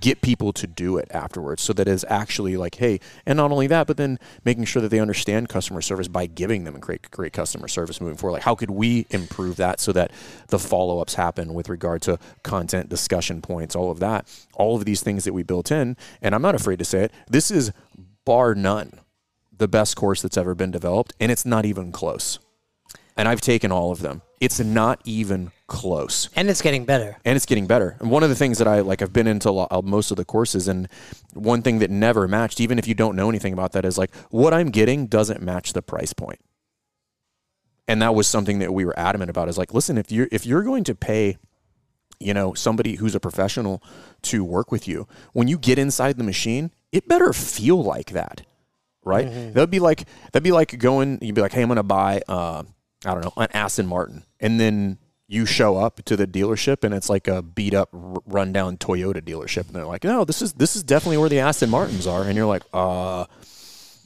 get 0.00 0.22
people 0.22 0.52
to 0.54 0.66
do 0.66 0.96
it 0.96 1.08
afterwards. 1.10 1.62
So 1.62 1.72
that 1.74 1.86
it's 1.86 2.04
actually 2.08 2.56
like 2.56 2.76
hey 2.76 3.00
and 3.26 3.36
not 3.36 3.50
only 3.50 3.66
that 3.66 3.86
but 3.86 3.96
then 3.96 4.18
making 4.44 4.64
sure 4.64 4.80
that 4.82 4.88
they 4.88 5.00
understand 5.00 5.48
customer 5.48 5.82
service 5.82 6.08
by 6.08 6.26
giving 6.26 6.64
them 6.64 6.74
a 6.74 6.78
great 6.78 7.10
great 7.10 7.32
customer 7.32 7.68
service 7.68 8.00
moving 8.00 8.16
forward. 8.16 8.34
Like 8.34 8.42
how 8.42 8.54
could 8.54 8.70
we 8.70 9.06
improve 9.10 9.56
that 9.56 9.80
so 9.80 9.92
that 9.92 10.10
the 10.48 10.58
follow-ups 10.58 11.14
happen 11.14 11.54
with 11.54 11.68
regard 11.68 12.02
to 12.02 12.18
content 12.42 12.88
discussion 12.88 13.42
points 13.42 13.76
all 13.76 13.90
of 13.90 14.00
that? 14.00 14.26
All 14.54 14.76
of 14.76 14.84
these 14.84 15.02
things 15.02 15.24
that 15.24 15.32
we 15.32 15.42
built 15.42 15.70
in 15.70 15.96
and 16.20 16.34
i'm 16.34 16.42
not 16.42 16.54
afraid 16.54 16.78
to 16.78 16.84
say 16.84 17.04
it 17.04 17.12
this 17.28 17.50
is 17.50 17.72
bar 18.24 18.54
none 18.54 19.00
the 19.56 19.68
best 19.68 19.96
course 19.96 20.22
that's 20.22 20.36
ever 20.36 20.54
been 20.54 20.70
developed 20.70 21.12
and 21.20 21.30
it's 21.30 21.46
not 21.46 21.64
even 21.64 21.92
close. 21.92 22.38
And 23.16 23.28
i've 23.28 23.40
taken 23.40 23.70
all 23.70 23.92
of 23.92 24.00
them. 24.00 24.22
It's 24.40 24.58
not 24.58 25.00
even 25.04 25.52
close 25.72 26.28
And 26.36 26.48
it's 26.50 26.60
getting 26.62 26.84
better. 26.84 27.16
and 27.24 27.34
it's 27.34 27.46
getting 27.46 27.66
better. 27.66 27.96
And 28.00 28.10
one 28.10 28.22
of 28.22 28.28
the 28.28 28.34
things 28.36 28.58
that 28.58 28.68
I 28.68 28.80
like, 28.80 29.00
I've 29.02 29.12
been 29.12 29.26
into 29.26 29.50
lo- 29.50 29.68
uh, 29.70 29.80
most 29.82 30.10
of 30.10 30.16
the 30.18 30.24
courses, 30.24 30.68
and 30.68 30.86
one 31.32 31.62
thing 31.62 31.78
that 31.80 31.90
never 31.90 32.28
matched, 32.28 32.60
even 32.60 32.78
if 32.78 32.86
you 32.86 32.94
don't 32.94 33.16
know 33.16 33.28
anything 33.28 33.52
about 33.54 33.72
that, 33.72 33.84
is 33.84 33.96
like 33.96 34.14
what 34.30 34.52
I'm 34.52 34.70
getting 34.70 35.06
doesn't 35.06 35.40
match 35.42 35.72
the 35.72 35.82
price 35.82 36.12
point. 36.12 36.38
And 37.88 38.00
that 38.02 38.14
was 38.14 38.26
something 38.28 38.58
that 38.60 38.72
we 38.72 38.84
were 38.84 38.96
adamant 38.98 39.30
about. 39.30 39.48
Is 39.48 39.58
like, 39.58 39.74
listen, 39.74 39.98
if 39.98 40.12
you're 40.12 40.28
if 40.30 40.46
you're 40.46 40.62
going 40.62 40.84
to 40.84 40.94
pay, 40.94 41.36
you 42.20 42.32
know, 42.34 42.54
somebody 42.54 42.96
who's 42.96 43.14
a 43.14 43.20
professional 43.20 43.82
to 44.22 44.44
work 44.44 44.70
with 44.70 44.86
you, 44.86 45.08
when 45.32 45.48
you 45.48 45.58
get 45.58 45.78
inside 45.78 46.16
the 46.18 46.24
machine, 46.24 46.70
it 46.92 47.08
better 47.08 47.32
feel 47.32 47.82
like 47.82 48.10
that, 48.12 48.42
right? 49.04 49.26
That'd 49.54 49.70
be 49.70 49.80
like 49.80 50.04
that'd 50.32 50.44
be 50.44 50.52
like 50.52 50.78
going. 50.78 51.18
You'd 51.22 51.34
be 51.34 51.40
like, 51.40 51.52
hey, 51.52 51.62
I'm 51.62 51.68
going 51.68 51.76
to 51.76 51.82
buy, 51.82 52.22
uh, 52.28 52.62
I 53.04 53.14
don't 53.14 53.24
know, 53.24 53.32
an 53.36 53.48
Aston 53.52 53.86
Martin, 53.86 54.24
and 54.38 54.60
then 54.60 54.98
you 55.32 55.46
show 55.46 55.78
up 55.78 56.02
to 56.04 56.14
the 56.14 56.26
dealership 56.26 56.84
and 56.84 56.92
it's 56.92 57.08
like 57.08 57.26
a 57.26 57.40
beat 57.40 57.72
up 57.72 57.88
rundown 57.92 58.76
Toyota 58.76 59.22
dealership. 59.22 59.66
And 59.66 59.74
they're 59.74 59.86
like 59.86 60.04
no 60.04 60.26
this 60.26 60.42
is 60.42 60.52
this 60.52 60.76
is 60.76 60.82
definitely 60.82 61.16
where 61.16 61.30
the 61.30 61.40
Aston 61.40 61.70
Martins 61.70 62.06
are. 62.06 62.24
And 62.24 62.36
you're 62.36 62.46
like 62.46 62.62
uh 62.74 63.24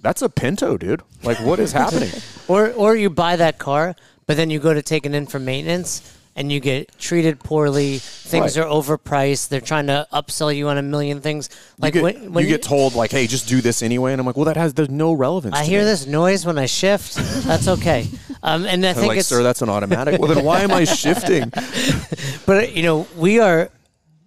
that's 0.01 0.23
a 0.23 0.29
Pinto 0.29 0.77
dude. 0.77 1.03
Like 1.25 1.41
what 1.41 1.59
is 1.59 1.73
happening? 1.73 2.11
Or 2.49 2.71
or 2.75 2.95
you 2.95 3.11
buy 3.11 3.35
that 3.35 3.59
car, 3.59 3.97
but 4.29 4.37
then 4.37 4.51
you 4.51 4.61
go 4.61 4.73
to 4.73 4.81
take 4.81 5.05
it 5.05 5.12
in 5.12 5.27
for 5.27 5.41
maintenance 5.41 6.15
and 6.37 6.53
you 6.53 6.61
get 6.61 6.96
treated 6.99 7.40
poorly. 7.40 7.99
Things 7.99 8.57
Right. 8.57 8.64
are 8.66 8.68
overpriced. 8.68 9.49
They're 9.49 9.61
trying 9.61 9.87
to 9.88 10.07
upsell 10.12 10.55
you 10.55 10.68
on 10.68 10.77
a 10.79 10.83
million 10.83 11.20
things. 11.20 11.49
Like 11.79 11.94
you 11.94 12.03
get, 12.03 12.20
when, 12.20 12.33
when 12.35 12.44
you 12.44 12.51
get 12.51 12.62
told 12.62 12.94
like 12.94 13.11
hey 13.11 13.27
just 13.27 13.49
do 13.49 13.61
this 13.61 13.83
anyway 13.83 14.12
and 14.12 14.20
I'm 14.20 14.27
like 14.27 14.37
well 14.37 14.44
that 14.44 14.57
has 14.57 14.75
there's 14.75 14.90
no 14.90 15.12
relevance 15.14 15.57
I 15.57 15.64
to 15.64 15.70
hear 15.70 15.81
me. 15.81 15.87
this 15.87 16.07
noise 16.07 16.44
when 16.46 16.59
I 16.59 16.66
shift. 16.66 17.14
That's 17.46 17.66
okay. 17.66 18.07
Um, 18.42 18.66
and 18.66 18.85
I 18.87 18.92
think 18.92 19.09
like 19.09 19.18
it's 19.18 19.29
sir 19.29 19.42
that's 19.42 19.62
an 19.62 19.68
automatic 19.70 20.21
well 20.21 20.33
then 20.33 20.44
why 20.44 20.61
am 20.61 20.71
I 20.71 20.85
shifting 20.85 21.50
But 22.46 22.77
you 22.77 22.83
know, 22.83 23.06
we 23.17 23.40
are 23.40 23.71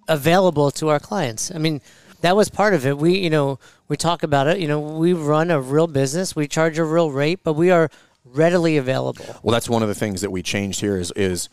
available 0.08 0.72
to 0.72 0.90
our 0.90 1.00
clients. 1.00 1.52
I 1.54 1.58
mean, 1.60 1.82
that 2.22 2.36
was 2.36 2.50
part 2.50 2.74
of 2.74 2.86
it. 2.86 2.98
We, 2.98 3.18
you 3.20 3.30
know, 3.30 3.60
we 3.88 3.96
talk 3.96 4.24
about 4.24 4.48
it. 4.48 4.60
You 4.60 4.68
know, 4.68 4.80
we 4.80 5.14
run 5.14 5.52
a 5.52 5.62
real 5.62 5.88
business. 5.88 6.36
We 6.36 6.48
charge 6.48 6.78
a 6.80 6.84
real 6.84 7.12
rate, 7.12 7.42
but 7.44 7.54
we 7.54 7.72
are 7.72 7.90
readily 8.26 8.78
available. 8.78 9.26
Well, 9.42 9.54
that's 9.54 9.70
one 9.70 9.82
of 9.84 9.88
the 9.88 9.96
things 9.96 10.22
that 10.22 10.32
we 10.32 10.42
changed 10.44 10.82
here 10.82 10.98
is 10.98 11.14
is 11.16 11.50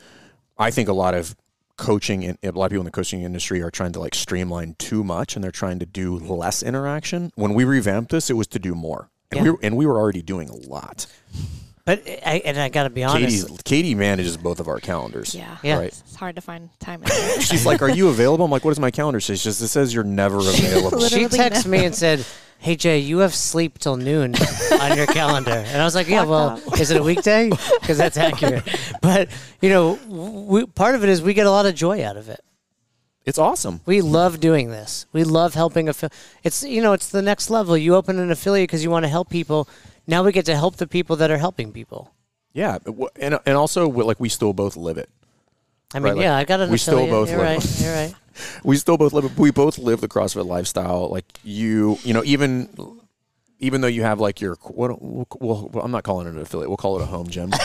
I 0.58 0.70
think 0.70 0.88
a 0.88 0.92
lot 0.92 1.14
of 1.14 1.36
coaching 1.76 2.24
and 2.24 2.38
a 2.42 2.50
lot 2.52 2.66
of 2.66 2.70
people 2.70 2.80
in 2.80 2.86
the 2.86 2.90
coaching 2.90 3.22
industry 3.22 3.60
are 3.62 3.70
trying 3.70 3.92
to 3.92 4.00
like 4.00 4.14
streamline 4.14 4.74
too 4.78 5.04
much 5.04 5.34
and 5.34 5.44
they're 5.44 5.50
trying 5.50 5.78
to 5.78 5.86
do 5.86 6.16
less 6.18 6.62
interaction. 6.62 7.30
When 7.34 7.54
we 7.54 7.64
revamped 7.64 8.10
this, 8.10 8.30
it 8.30 8.34
was 8.34 8.46
to 8.48 8.58
do 8.58 8.74
more. 8.74 9.10
And 9.30 9.42
we 9.42 9.50
were, 9.50 9.58
and 9.62 9.76
we 9.76 9.86
were 9.86 9.98
already 9.98 10.22
doing 10.22 10.48
a 10.48 10.54
lot. 10.54 11.06
But 11.86 12.02
I, 12.06 12.42
and 12.44 12.58
I 12.60 12.68
got 12.68 12.82
to 12.82 12.90
be 12.90 13.04
honest. 13.04 13.46
Katie, 13.46 13.58
Katie 13.64 13.94
manages 13.94 14.36
both 14.36 14.60
of 14.60 14.66
our 14.68 14.80
calendars. 14.80 15.34
Yeah. 15.34 15.56
Yeah. 15.62 15.78
Right. 15.78 15.86
It's 15.86 16.16
hard 16.16 16.34
to 16.34 16.42
find 16.42 16.68
time. 16.80 17.02
She's 17.40 17.64
like, 17.64 17.80
"Are 17.80 17.88
you 17.88 18.08
available?" 18.08 18.44
I'm 18.44 18.50
like, 18.50 18.64
"What 18.64 18.72
does 18.72 18.80
my 18.80 18.90
calendar 18.90 19.20
say?" 19.20 19.34
She 19.34 19.44
says, 19.44 19.62
"It 19.62 19.68
says 19.68 19.94
you're 19.94 20.02
never 20.04 20.38
available." 20.38 21.00
She 21.08 21.24
texted 21.26 21.50
never. 21.52 21.68
me 21.68 21.84
and 21.84 21.94
said, 21.94 22.26
"Hey 22.58 22.74
Jay, 22.74 22.98
you 22.98 23.18
have 23.18 23.32
sleep 23.34 23.78
till 23.78 23.96
noon 23.96 24.34
on 24.80 24.96
your 24.96 25.06
calendar," 25.06 25.52
and 25.52 25.80
I 25.80 25.84
was 25.84 25.94
like, 25.94 26.08
"Yeah, 26.08 26.22
Fuck 26.22 26.28
well, 26.28 26.48
off. 26.66 26.80
is 26.80 26.90
it 26.90 26.96
a 26.96 27.02
weekday? 27.04 27.50
Because 27.80 27.98
that's 27.98 28.16
accurate." 28.16 28.64
But 29.00 29.28
you 29.62 29.68
know, 29.68 29.92
we, 30.08 30.66
part 30.66 30.96
of 30.96 31.04
it 31.04 31.08
is 31.08 31.22
we 31.22 31.34
get 31.34 31.46
a 31.46 31.50
lot 31.52 31.66
of 31.66 31.76
joy 31.76 32.04
out 32.04 32.16
of 32.16 32.28
it. 32.28 32.40
it's 33.24 33.38
awesome. 33.38 33.80
We 33.86 34.00
love 34.00 34.40
doing 34.40 34.70
this. 34.70 35.06
We 35.12 35.22
love 35.22 35.54
helping. 35.54 35.86
Affi- 35.86 36.12
it's 36.42 36.64
you 36.64 36.82
know, 36.82 36.94
it's 36.94 37.10
the 37.10 37.22
next 37.22 37.48
level. 37.48 37.76
You 37.76 37.94
open 37.94 38.18
an 38.18 38.32
affiliate 38.32 38.68
because 38.70 38.82
you 38.82 38.90
want 38.90 39.04
to 39.04 39.08
help 39.08 39.30
people. 39.30 39.68
Now 40.06 40.22
we 40.24 40.32
get 40.32 40.46
to 40.46 40.56
help 40.56 40.76
the 40.76 40.86
people 40.86 41.16
that 41.16 41.30
are 41.30 41.38
helping 41.38 41.72
people. 41.72 42.12
Yeah, 42.52 42.78
and 43.20 43.38
and 43.44 43.56
also 43.56 43.88
like 43.88 44.18
we 44.20 44.28
still 44.28 44.52
both 44.52 44.76
live 44.76 44.96
it. 44.98 45.10
I 45.94 45.98
mean, 45.98 46.04
Right, 46.04 46.16
like, 46.16 46.22
yeah, 46.24 46.36
I 46.36 46.44
got 46.44 46.60
an 46.60 46.70
we 46.70 46.78
still 46.78 46.98
affiliate. 46.98 47.10
both 47.10 47.30
You're 47.30 47.38
live- 47.38 47.58
right. 47.58 47.80
You're 47.80 47.94
right. 47.94 48.14
we 48.64 48.76
still 48.76 48.96
both 48.96 49.12
live 49.12 49.24
it. 49.24 49.36
We 49.38 49.50
both 49.50 49.78
live 49.78 50.00
the 50.00 50.08
CrossFit 50.08 50.46
lifestyle. 50.46 51.08
Like 51.10 51.24
you, 51.44 51.98
you 52.02 52.12
know, 52.14 52.22
even 52.24 52.68
even 53.58 53.80
though 53.80 53.86
you 53.88 54.02
have 54.02 54.20
like 54.20 54.40
your 54.40 54.56
what, 54.62 55.00
well, 55.02 55.70
well, 55.72 55.84
I'm 55.84 55.90
not 55.90 56.02
calling 56.04 56.26
it 56.26 56.30
an 56.34 56.38
affiliate. 56.38 56.68
We'll 56.70 56.76
call 56.76 56.98
it 56.98 57.02
a 57.02 57.06
home 57.06 57.28
gym. 57.28 57.52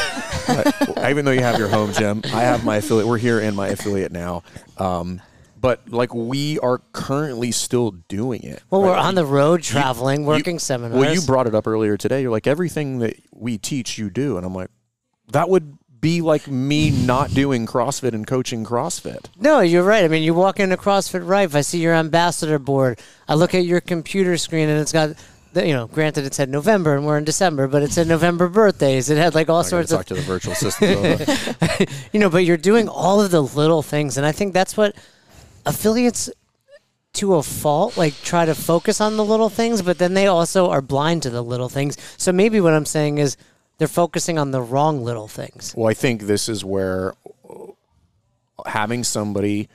But 0.47 1.09
even 1.09 1.23
though 1.23 1.31
you 1.31 1.41
have 1.41 1.59
your 1.59 1.67
home 1.67 1.93
gym, 1.93 2.21
I 2.25 2.41
have 2.41 2.65
my 2.65 2.77
affiliate. 2.77 3.07
We're 3.07 3.19
here 3.19 3.39
in 3.39 3.53
my 3.55 3.67
affiliate 3.69 4.11
now. 4.11 4.41
Um, 4.77 5.21
but 5.61 5.89
like 5.89 6.13
we 6.13 6.57
are 6.59 6.79
currently 6.91 7.51
still 7.51 7.91
doing 7.91 8.43
it. 8.43 8.63
Well, 8.69 8.81
right? 8.81 8.89
we're 8.89 8.95
on 8.95 9.15
the 9.15 9.25
road, 9.25 9.61
traveling, 9.61 10.21
you- 10.21 10.27
working 10.27 10.59
seminars. 10.59 10.99
Well, 10.99 11.13
you 11.13 11.21
brought 11.21 11.47
it 11.47 11.55
up 11.55 11.67
earlier 11.67 11.95
today. 11.97 12.21
You're 12.23 12.31
like 12.31 12.47
everything 12.47 12.99
that 12.99 13.15
we 13.31 13.57
teach, 13.57 13.97
you 13.97 14.09
do, 14.09 14.37
and 14.37 14.45
I'm 14.45 14.55
like, 14.55 14.71
that 15.31 15.49
would 15.49 15.77
be 16.01 16.19
like 16.21 16.47
me 16.47 16.89
not 16.89 17.31
doing 17.31 17.67
CrossFit 17.67 18.13
and 18.13 18.25
coaching 18.25 18.65
CrossFit. 18.65 19.27
No, 19.39 19.59
you're 19.59 19.83
right. 19.83 20.03
I 20.03 20.07
mean, 20.07 20.23
you 20.23 20.33
walk 20.33 20.59
into 20.59 20.75
CrossFit 20.75 21.27
Rife, 21.27 21.55
I 21.55 21.61
see 21.61 21.79
your 21.79 21.93
ambassador 21.93 22.57
board. 22.57 22.99
I 23.27 23.35
look 23.35 23.53
at 23.53 23.63
your 23.65 23.81
computer 23.81 24.35
screen, 24.37 24.67
and 24.67 24.81
it's 24.81 24.91
got, 24.91 25.11
the, 25.53 25.67
you 25.67 25.73
know, 25.73 25.85
granted 25.85 26.25
it 26.25 26.33
said 26.33 26.49
November, 26.49 26.95
and 26.95 27.05
we're 27.05 27.19
in 27.19 27.23
December, 27.23 27.67
but 27.67 27.83
it 27.83 27.91
said 27.91 28.07
November 28.07 28.49
birthdays. 28.49 29.11
It 29.11 29.17
had 29.17 29.35
like 29.35 29.47
all 29.47 29.63
sorts 29.63 29.91
talk 29.91 30.01
of, 30.01 30.05
to 30.07 30.13
the 30.15 30.21
virtual 30.21 30.55
system. 30.55 30.89
you 32.11 32.19
know. 32.19 32.29
But 32.29 32.45
you're 32.45 32.57
doing 32.57 32.89
all 32.89 33.21
of 33.21 33.29
the 33.29 33.43
little 33.43 33.83
things, 33.83 34.17
and 34.17 34.25
I 34.25 34.31
think 34.31 34.53
that's 34.53 34.75
what 34.75 34.95
affiliates, 35.65 36.29
to 37.13 37.35
a 37.35 37.43
fault, 37.43 37.97
like 37.97 38.13
try 38.21 38.45
to 38.45 38.55
focus 38.55 39.01
on 39.01 39.17
the 39.17 39.25
little 39.25 39.49
things, 39.49 39.81
but 39.81 39.97
then 39.97 40.13
they 40.13 40.27
also 40.27 40.69
are 40.69 40.81
blind 40.81 41.23
to 41.23 41.29
the 41.29 41.43
little 41.43 41.69
things. 41.69 41.97
So 42.17 42.31
maybe 42.31 42.61
what 42.61 42.73
I'm 42.73 42.85
saying 42.85 43.17
is 43.17 43.35
they're 43.77 43.87
focusing 43.87 44.37
on 44.37 44.51
the 44.51 44.61
wrong 44.61 45.03
little 45.03 45.27
things. 45.27 45.73
Well, 45.75 45.89
I 45.89 45.93
think 45.93 46.23
this 46.23 46.47
is 46.47 46.63
where 46.63 47.13
having 48.65 49.03
somebody 49.03 49.67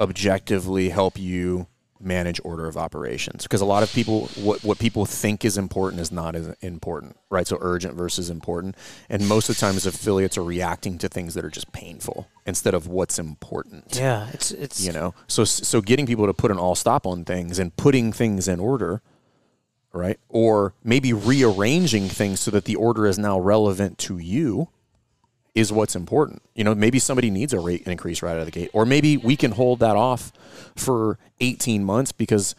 objectively 0.00 0.88
help 0.88 1.18
you 1.18 1.66
manage 2.06 2.40
order 2.44 2.66
of 2.66 2.76
operations. 2.76 3.42
Because 3.42 3.60
a 3.60 3.66
lot 3.66 3.82
of 3.82 3.92
people 3.92 4.26
what 4.36 4.64
what 4.64 4.78
people 4.78 5.04
think 5.04 5.44
is 5.44 5.58
important 5.58 6.00
is 6.00 6.10
not 6.12 6.34
as 6.34 6.54
important 6.60 7.16
right? 7.28 7.46
So 7.46 7.58
urgent 7.60 7.94
versus 7.94 8.30
important. 8.30 8.76
And 9.08 9.28
most 9.28 9.48
of 9.48 9.56
the 9.56 9.60
times 9.60 9.84
affiliates 9.84 10.38
are 10.38 10.44
reacting 10.44 10.98
to 10.98 11.08
things 11.08 11.34
that 11.34 11.44
are 11.44 11.50
just 11.50 11.72
painful 11.72 12.28
instead 12.46 12.74
of 12.74 12.86
what's 12.86 13.18
important. 13.18 13.96
Yeah, 13.96 14.28
it's 14.32 14.52
it's 14.52 14.84
you 14.84 14.92
know? 14.92 15.14
So 15.26 15.44
so 15.44 15.80
getting 15.80 16.06
people 16.06 16.26
to 16.26 16.34
put 16.34 16.50
an 16.50 16.58
all 16.58 16.74
stop 16.74 17.06
on 17.06 17.24
things 17.24 17.58
and 17.58 17.76
putting 17.76 18.12
things 18.12 18.48
in 18.48 18.60
order 18.60 19.02
right? 19.92 20.20
Or 20.28 20.74
maybe 20.84 21.14
rearranging 21.14 22.08
things 22.08 22.40
so 22.40 22.50
that 22.50 22.66
the 22.66 22.76
order 22.76 23.06
is 23.06 23.18
now 23.18 23.38
relevant 23.38 23.96
to 24.00 24.18
you 24.18 24.68
is 25.56 25.72
what's 25.72 25.96
important. 25.96 26.42
You 26.54 26.62
know 26.62 26.74
maybe 26.74 27.00
somebody 27.00 27.30
needs 27.30 27.52
a 27.52 27.58
rate 27.58 27.82
increase 27.86 28.22
right 28.22 28.32
out 28.32 28.40
of 28.40 28.44
the 28.44 28.52
gate 28.52 28.70
or 28.72 28.86
maybe 28.86 29.16
we 29.16 29.34
can 29.34 29.52
hold 29.52 29.80
that 29.80 29.96
off 29.96 30.30
for 30.76 31.18
18 31.40 31.82
months 31.82 32.12
because 32.12 32.54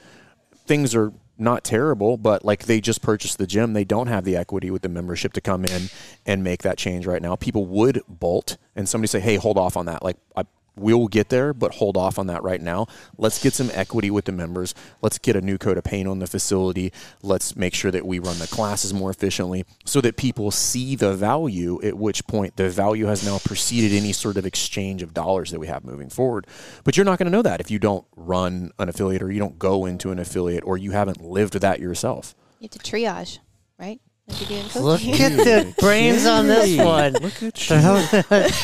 things 0.65 0.93
are 0.95 1.13
not 1.37 1.63
terrible 1.63 2.17
but 2.17 2.43
like 2.43 2.65
they 2.65 2.81
just 2.81 3.03
purchased 3.03 3.37
the 3.37 3.45
gym. 3.45 3.73
They 3.73 3.83
don't 3.83 4.07
have 4.07 4.25
the 4.25 4.35
equity 4.35 4.71
with 4.71 4.81
the 4.81 4.89
membership 4.89 5.33
to 5.33 5.41
come 5.41 5.63
in 5.63 5.83
and 6.25 6.43
make 6.43 6.63
that 6.63 6.79
change 6.79 7.05
right 7.05 7.21
now. 7.21 7.35
People 7.35 7.67
would 7.67 8.01
bolt 8.09 8.57
and 8.75 8.89
somebody 8.89 9.07
say 9.07 9.19
hey 9.19 9.35
hold 9.35 9.57
off 9.59 9.77
on 9.77 9.85
that. 9.85 10.03
Like 10.03 10.17
I, 10.35 10.43
we'll 10.77 11.07
get 11.07 11.29
there 11.29 11.53
but 11.53 11.75
hold 11.75 11.97
off 11.97 12.19
on 12.19 12.27
that 12.27 12.43
right 12.43 12.61
now. 12.61 12.87
Let's 13.17 13.41
get 13.41 13.53
some 13.53 13.69
equity 13.73 14.11
with 14.11 14.25
the 14.25 14.31
members. 14.31 14.73
Let's 15.01 15.17
get 15.17 15.35
a 15.35 15.41
new 15.41 15.57
coat 15.57 15.77
of 15.77 15.83
paint 15.83 16.07
on 16.07 16.19
the 16.19 16.27
facility. 16.27 16.93
Let's 17.21 17.55
make 17.55 17.73
sure 17.73 17.91
that 17.91 18.05
we 18.05 18.19
run 18.19 18.39
the 18.39 18.47
classes 18.47 18.93
more 18.93 19.09
efficiently 19.09 19.65
so 19.85 20.01
that 20.01 20.17
people 20.17 20.51
see 20.51 20.95
the 20.95 21.13
value 21.13 21.81
at 21.83 21.95
which 21.95 22.25
point 22.27 22.55
the 22.55 22.69
value 22.69 23.05
has 23.05 23.25
now 23.25 23.39
preceded 23.39 23.95
any 23.95 24.13
sort 24.13 24.37
of 24.37 24.45
exchange 24.45 25.01
of 25.01 25.13
dollars 25.13 25.51
that 25.51 25.59
we 25.59 25.67
have 25.67 25.83
moving 25.83 26.09
forward. 26.09 26.47
But 26.83 26.97
you're 26.97 27.05
not 27.05 27.19
going 27.19 27.25
to 27.25 27.31
know 27.31 27.41
that 27.41 27.59
if 27.59 27.71
you 27.71 27.79
don't 27.79 28.05
run 28.15 28.71
an 28.79 28.89
affiliate 28.89 29.21
or 29.21 29.31
you 29.31 29.39
don't 29.39 29.59
go 29.59 29.85
into 29.85 30.11
an 30.11 30.19
affiliate 30.19 30.63
or 30.65 30.77
you 30.77 30.91
haven't 30.91 31.21
lived 31.21 31.53
that 31.53 31.79
yourself. 31.79 32.35
You 32.59 32.69
have 32.71 32.81
to 32.81 32.91
triage, 32.91 33.39
right? 33.79 33.99
Like 34.27 34.41
you 34.41 34.47
do 34.47 34.55
in 34.55 34.69
coaching. 34.69 35.11
Look 35.11 35.19
at 35.21 35.37
the 35.37 35.73
brains 35.79 36.25
on 36.25 36.47
this 36.47 36.77
one. 36.77 37.13
look 37.13 37.41
at 37.41 37.69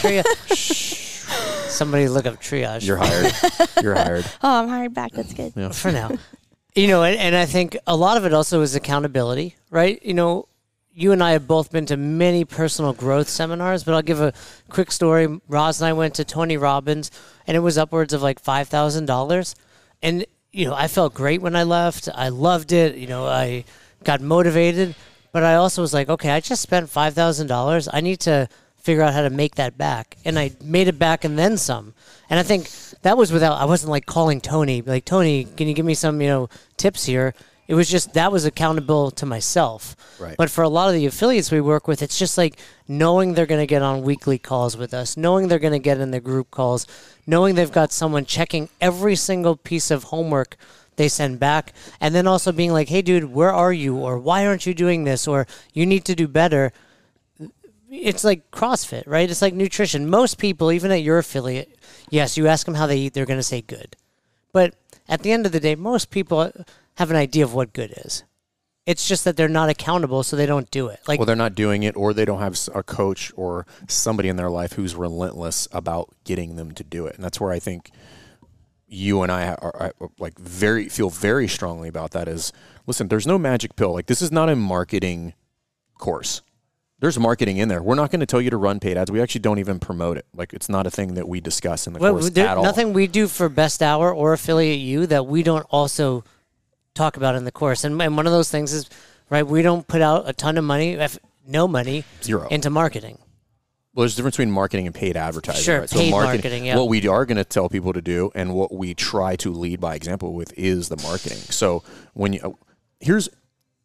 you 0.04 0.98
Somebody 1.74 2.08
look 2.08 2.26
up 2.26 2.36
triage 2.36 2.86
you're 2.86 2.98
hired 2.98 3.34
you're 3.84 3.96
hired 3.96 4.26
oh, 4.42 4.62
I'm 4.62 4.70
hired 4.70 4.94
back. 4.94 5.12
That's 5.12 5.34
good. 5.34 5.54
yeah. 5.56 5.70
for 5.70 5.92
now. 5.92 6.12
You 6.76 6.88
know, 6.88 7.04
and, 7.04 7.18
and 7.20 7.36
I 7.36 7.46
think 7.46 7.78
a 7.86 7.96
lot 7.96 8.18
of 8.18 8.26
it 8.26 8.34
also 8.34 8.62
is 8.62 8.76
accountability, 8.76 9.56
right? 9.70 10.04
You 10.04 10.16
know, 10.16 10.48
you 10.92 11.12
and 11.12 11.24
I 11.24 11.32
have 11.32 11.48
both 11.48 11.72
been 11.72 11.86
to 11.88 11.98
many 11.98 12.46
personal 12.46 12.94
growth 12.94 13.28
seminars, 13.28 13.84
but 13.84 13.94
I'll 13.94 14.02
give 14.02 14.22
a 14.22 14.34
quick 14.70 14.92
story. 14.92 15.40
Roz 15.48 15.82
and 15.82 15.88
I 15.88 15.94
went 15.94 16.16
to 16.16 16.24
Tony 16.24 16.58
Robbins, 16.58 17.12
and 17.48 17.58
it 17.58 17.62
was 17.62 17.78
upwards 17.78 18.14
of 18.14 18.22
like 18.22 18.40
five 18.40 18.70
thousand 18.70 19.06
dollars, 19.06 19.56
and 20.02 20.26
you 20.52 20.66
know, 20.66 20.76
I 20.76 20.88
felt 20.88 21.14
great 21.14 21.42
when 21.42 21.56
I 21.56 21.64
left. 21.64 22.10
I 22.14 22.30
loved 22.30 22.72
it. 22.72 22.96
You 22.96 23.08
know, 23.08 23.26
I 23.26 23.66
got 24.04 24.22
motivated, 24.22 24.96
but 25.32 25.44
I 25.44 25.56
also 25.56 25.82
was 25.82 25.94
like, 25.94 26.10
okay, 26.10 26.30
I 26.30 26.40
just 26.40 26.62
spent 26.62 26.90
five 26.90 27.14
thousand 27.14 27.48
dollars. 27.48 27.90
I 27.92 28.02
need 28.02 28.20
to 28.22 28.48
figure 28.84 29.02
out 29.02 29.14
how 29.14 29.22
to 29.22 29.30
make 29.30 29.56
that 29.56 29.78
back, 29.78 30.18
and 30.26 30.38
I 30.38 30.52
made 30.62 30.88
it 30.88 31.00
back 31.00 31.24
and 31.24 31.40
then 31.40 31.58
some. 31.58 31.94
And 32.30 32.40
I 32.40 32.44
think 32.44 32.70
that 33.02 33.18
was 33.18 33.32
without. 33.32 33.60
I 33.60 33.66
wasn't 33.66 33.92
like 33.92 34.06
calling 34.06 34.42
Tony, 34.42 34.82
like 34.82 35.06
Tony, 35.06 35.46
can 35.46 35.68
you 35.68 35.74
give 35.74 35.86
me 35.86 35.94
some, 35.94 36.22
you 36.22 36.28
know, 36.28 36.50
tips 36.78 37.06
here? 37.06 37.34
It 37.66 37.76
was 37.76 37.90
just 37.90 38.14
that 38.14 38.32
was 38.32 38.44
accountable 38.44 39.10
to 39.12 39.26
myself. 39.26 39.96
Right. 40.20 40.36
But 40.36 40.50
for 40.50 40.64
a 40.64 40.70
lot 40.70 40.90
of 40.90 40.96
the 40.96 41.06
affiliates 41.06 41.50
we 41.50 41.62
work 41.62 41.88
with, 41.88 42.02
it's 42.02 42.20
just 42.20 42.38
like 42.38 42.60
knowing 42.88 43.34
they're 43.34 43.46
going 43.46 43.62
to 43.62 43.68
get 43.68 43.82
on 43.82 44.04
weekly 44.04 44.38
calls 44.38 44.76
with 44.76 44.94
us, 44.94 45.16
knowing 45.16 45.48
they're 45.48 45.60
going 45.60 45.72
to 45.72 45.80
get 45.80 46.00
in 46.00 46.12
the 46.12 46.20
group 46.20 46.52
calls, 46.52 46.86
knowing 47.26 47.56
they've 47.56 47.72
got 47.72 47.94
someone 47.94 48.26
checking 48.26 48.68
every 48.82 49.16
single 49.16 49.56
piece 49.56 49.92
of 49.92 50.06
homework 50.06 50.58
they 50.98 51.08
send 51.08 51.40
back, 51.40 51.74
and 52.02 52.14
then 52.14 52.28
also 52.28 52.52
being 52.52 52.74
like, 52.74 52.90
"Hey, 52.90 53.02
dude, 53.02 53.34
where 53.34 53.54
are 53.54 53.74
you?" 53.74 53.96
or 53.96 54.20
"Why 54.20 54.46
aren't 54.46 54.66
you 54.66 54.74
doing 54.74 55.06
this?" 55.06 55.26
or 55.26 55.48
"You 55.72 55.86
need 55.86 56.04
to 56.06 56.16
do 56.16 56.28
better." 56.28 56.74
It's 57.94 58.24
like 58.24 58.50
CrossFit, 58.50 59.04
right? 59.06 59.30
It's 59.30 59.42
like 59.42 59.54
nutrition. 59.54 60.10
Most 60.10 60.40
people, 60.40 60.72
even 60.72 60.92
at 60.92 61.04
your 61.04 61.20
affiliate, 61.20 61.78
yes, 62.10 62.38
you 62.38 62.48
ask 62.48 62.66
them 62.66 62.76
how 62.76 62.88
they 62.88 62.98
eat, 62.98 63.14
they're 63.14 63.26
going 63.28 63.40
to 63.40 63.44
say 63.44 63.62
good. 63.62 63.96
But 64.52 64.76
at 65.08 65.22
the 65.22 65.32
end 65.32 65.46
of 65.46 65.52
the 65.52 65.60
day, 65.60 65.76
most 65.76 66.10
people 66.10 66.52
have 66.96 67.12
an 67.12 67.16
idea 67.16 67.44
of 67.44 67.54
what 67.54 67.72
good 67.74 67.94
is. 68.04 68.24
It's 68.86 69.08
just 69.08 69.24
that 69.26 69.38
they're 69.38 69.48
not 69.48 69.70
accountable, 69.70 70.24
so 70.24 70.36
they 70.36 70.46
don't 70.46 70.70
do 70.72 70.88
it. 70.88 71.00
Like, 71.08 71.20
well, 71.20 71.26
they're 71.26 71.36
not 71.36 71.56
doing 71.56 71.84
it, 71.84 71.96
or 71.96 72.14
they 72.14 72.26
don't 72.26 72.40
have 72.40 72.58
a 72.74 72.84
coach 72.84 73.32
or 73.38 73.66
somebody 73.88 74.28
in 74.28 74.36
their 74.36 74.50
life 74.50 74.74
who's 74.74 74.96
relentless 74.96 75.68
about 75.72 76.10
getting 76.26 76.56
them 76.56 76.74
to 76.74 76.84
do 76.84 77.06
it. 77.06 77.16
And 77.16 77.24
that's 77.24 77.40
where 77.40 77.52
I 77.52 77.60
think 77.60 77.92
you 78.88 79.22
and 79.22 79.32
I 79.32 79.54
are, 79.54 79.76
are 80.00 80.10
like 80.20 80.38
very 80.38 80.90
feel 80.90 81.10
very 81.10 81.48
strongly 81.48 81.88
about 81.88 82.12
that. 82.12 82.28
Is 82.28 82.52
listen, 82.86 83.08
there's 83.08 83.26
no 83.26 83.38
magic 83.38 83.76
pill. 83.76 83.94
Like 83.94 84.08
this 84.08 84.22
is 84.22 84.32
not 84.32 84.50
a 84.50 84.56
marketing 84.56 85.34
course. 85.98 86.42
There's 87.04 87.20
marketing 87.20 87.58
in 87.58 87.68
there. 87.68 87.84
We're 87.84 87.96
not 87.96 88.12
going 88.12 88.22
to 88.22 88.26
tell 88.26 88.40
you 88.40 88.50
to 88.52 88.56
run 88.56 88.80
paid 88.80 88.96
ads. 88.96 89.12
We 89.12 89.20
actually 89.20 89.42
don't 89.42 89.60
even 89.60 89.78
promote 89.78 90.16
it. 90.16 90.26
Like 90.34 90.54
it's 90.54 90.70
not 90.70 90.88
a 90.88 90.90
thing 90.90 91.16
that 91.16 91.28
we 91.28 91.42
discuss 91.42 91.86
in 91.86 91.92
the 91.92 92.00
well, 92.00 92.14
course 92.14 92.30
there- 92.30 92.48
at 92.48 92.56
all. 92.56 92.64
nothing 92.64 92.94
we 92.94 93.08
do 93.08 93.28
for 93.28 93.50
Best 93.50 93.84
Hour 93.84 94.14
or 94.14 94.32
Affiliate 94.32 94.80
U 94.80 95.06
that 95.08 95.28
we 95.28 95.44
don't 95.44 95.68
also 95.70 96.24
talk 96.94 97.18
about 97.18 97.36
in 97.36 97.44
the 97.44 97.52
course. 97.52 97.84
And, 97.84 98.02
and 98.02 98.16
one 98.16 98.26
of 98.26 98.32
those 98.32 98.50
things 98.50 98.72
is, 98.72 98.90
right, 99.30 99.46
we 99.46 99.62
don't 99.62 99.86
put 99.86 100.02
out 100.02 100.30
a 100.30 100.32
ton 100.32 100.58
of 100.58 100.64
money, 100.64 100.94
if 100.94 101.20
no 101.46 101.68
money, 101.68 102.06
Zero. 102.22 102.48
into 102.48 102.70
marketing. 102.70 103.18
Well, 103.94 104.04
there's 104.04 104.14
a 104.14 104.16
difference 104.16 104.38
between 104.38 104.52
marketing 104.52 104.86
and 104.86 104.96
paid 104.96 105.18
advertising. 105.18 105.62
Sure, 105.62 105.82
right? 105.82 105.90
paid 105.90 106.12
marketing, 106.12 106.68
yeah. 106.68 106.78
What 106.78 106.88
we 106.88 107.06
are 107.06 107.26
going 107.26 107.36
to 107.36 107.44
tell 107.44 107.68
people 107.68 107.92
to 107.92 108.02
do, 108.02 108.32
and 108.34 108.54
what 108.54 108.74
we 108.74 108.94
try 108.94 109.36
to 109.36 109.52
lead 109.52 109.82
by 109.82 109.96
example 109.96 110.34
with, 110.34 110.54
is 110.58 110.88
the 110.88 110.96
marketing. 111.04 111.40
So 111.40 111.84
when 112.14 112.32
you 112.32 112.40
uh, 112.42 112.52
here's 113.02 113.28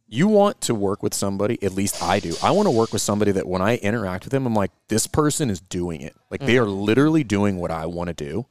you 0.09 0.27
want 0.27 0.61
to 0.63 0.75
work 0.75 1.03
with 1.03 1.13
somebody, 1.15 1.63
at 1.63 1.73
least 1.75 2.03
I 2.03 2.19
do. 2.19 2.35
I 2.43 2.51
want 2.51 2.67
to 2.67 2.71
work 2.71 2.93
with 2.93 3.03
somebody 3.03 3.31
that 3.33 3.47
when 3.47 3.61
I 3.63 3.77
interact 3.77 4.25
with 4.25 4.33
them, 4.33 4.47
I'm 4.47 4.55
like, 4.55 4.71
this 4.89 5.07
person 5.07 5.51
is 5.51 5.61
doing 5.61 6.01
it. 6.01 6.17
Like 6.31 6.41
they 6.41 6.57
are 6.59 6.65
Mm-hmm. 6.65 6.81
literally 6.81 7.25
doing 7.25 7.59
what 7.59 7.71
I 7.71 7.85
want 7.87 8.09
to 8.09 8.15
do, 8.15 8.47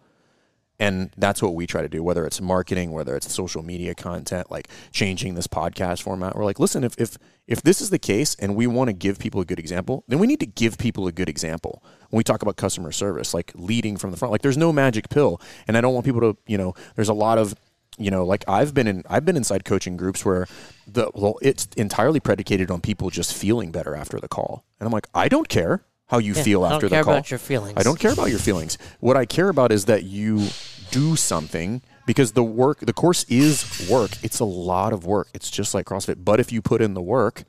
And 0.80 1.10
that's 1.18 1.41
what 1.41 1.55
we 1.55 1.66
try 1.66 1.82
to 1.82 1.89
do, 1.89 2.03
whether 2.03 2.24
it's 2.28 2.39
marketing, 2.39 2.91
whether 2.91 3.16
it's 3.16 3.34
social 3.34 3.64
media 3.64 3.95
content, 3.95 4.51
like 4.51 4.68
changing 4.91 5.34
this 5.34 5.47
podcast 5.47 6.03
format. 6.03 6.36
We're 6.36 6.45
like, 6.45 6.60
listen, 6.60 6.84
if 6.84 6.93
if 6.99 7.18
if 7.47 7.64
this 7.64 7.82
is 7.82 7.89
the 7.89 7.97
case 7.97 8.36
and 8.36 8.55
we 8.55 8.68
want 8.68 8.89
to 8.89 8.93
give 8.93 9.18
people 9.18 9.41
a 9.41 9.45
good 9.45 9.58
example, 9.58 10.03
then 10.08 10.20
we 10.20 10.28
need 10.28 10.39
to 10.41 10.45
give 10.45 10.78
people 10.78 11.08
a 11.08 11.12
good 11.12 11.30
example. 11.30 11.82
When 12.12 12.18
we 12.20 12.24
talk 12.24 12.43
about 12.43 12.58
customer 12.58 12.91
service, 12.91 13.34
like 13.34 13.51
leading 13.55 13.97
from 13.97 14.12
the 14.12 14.18
front, 14.18 14.32
like 14.32 14.43
there's 14.43 14.58
no 14.58 14.72
magic 14.72 15.10
pill. 15.10 15.41
And 15.68 15.76
I 15.76 15.82
don't 15.82 15.95
want 15.95 16.05
people 16.05 16.22
to, 16.22 16.38
you 16.45 16.60
know, 16.60 16.76
there's 16.95 17.10
a 17.10 17.14
lot 17.16 17.39
of 17.39 17.55
you 17.98 18.12
know, 18.12 18.26
like 18.26 18.43
I've 18.48 18.74
been 18.74 18.88
in 18.88 19.04
I've 19.10 19.26
been 19.26 19.38
inside 19.38 19.66
coaching 19.66 19.98
groups 19.98 20.24
where 20.24 20.48
the 20.88 21.10
well, 21.14 21.38
it's 21.41 21.68
entirely 21.78 22.20
predicated 22.20 22.70
on 22.72 22.82
people 22.82 23.10
just 23.10 23.34
feeling 23.34 23.72
better 23.72 23.95
after 23.95 24.20
the 24.20 24.28
call. 24.28 24.64
And 24.80 24.88
I'm 24.88 24.93
like, 24.93 25.08
I 25.14 25.28
don't 25.30 25.50
care 25.50 25.84
how 26.08 26.20
you 26.20 26.34
Yeah, 26.34 26.43
feel 26.43 26.64
I 26.64 26.70
don't 26.70 26.76
after 26.76 26.89
care 26.89 27.00
the 27.00 27.04
call. 27.06 27.14
about 27.16 27.32
your 27.32 27.39
feelings. 27.39 27.74
I 27.78 27.84
don't 27.84 28.00
care 28.00 28.14
about 28.14 28.30
your 28.30 28.39
feelings. 28.39 28.78
What 29.00 29.18
I 29.18 29.26
care 29.26 29.50
about 29.50 29.72
is 29.72 29.86
that 29.86 30.04
you 30.04 30.48
do 30.91 31.16
something 31.18 31.82
because 32.06 32.32
the 32.32 32.43
work, 32.43 32.80
the 32.80 32.93
course 32.93 33.26
is 33.28 33.88
work. 33.89 34.12
It's 34.24 34.39
a 34.39 34.45
lot 34.45 34.93
of 34.93 35.06
work. 35.06 35.28
It's 35.34 35.50
just 35.50 35.74
like 35.74 35.86
CrossFit. 35.86 36.24
But 36.24 36.39
if 36.39 36.52
you 36.54 36.62
put 36.62 36.82
in 36.82 36.93
the 36.93 37.02
work, 37.02 37.43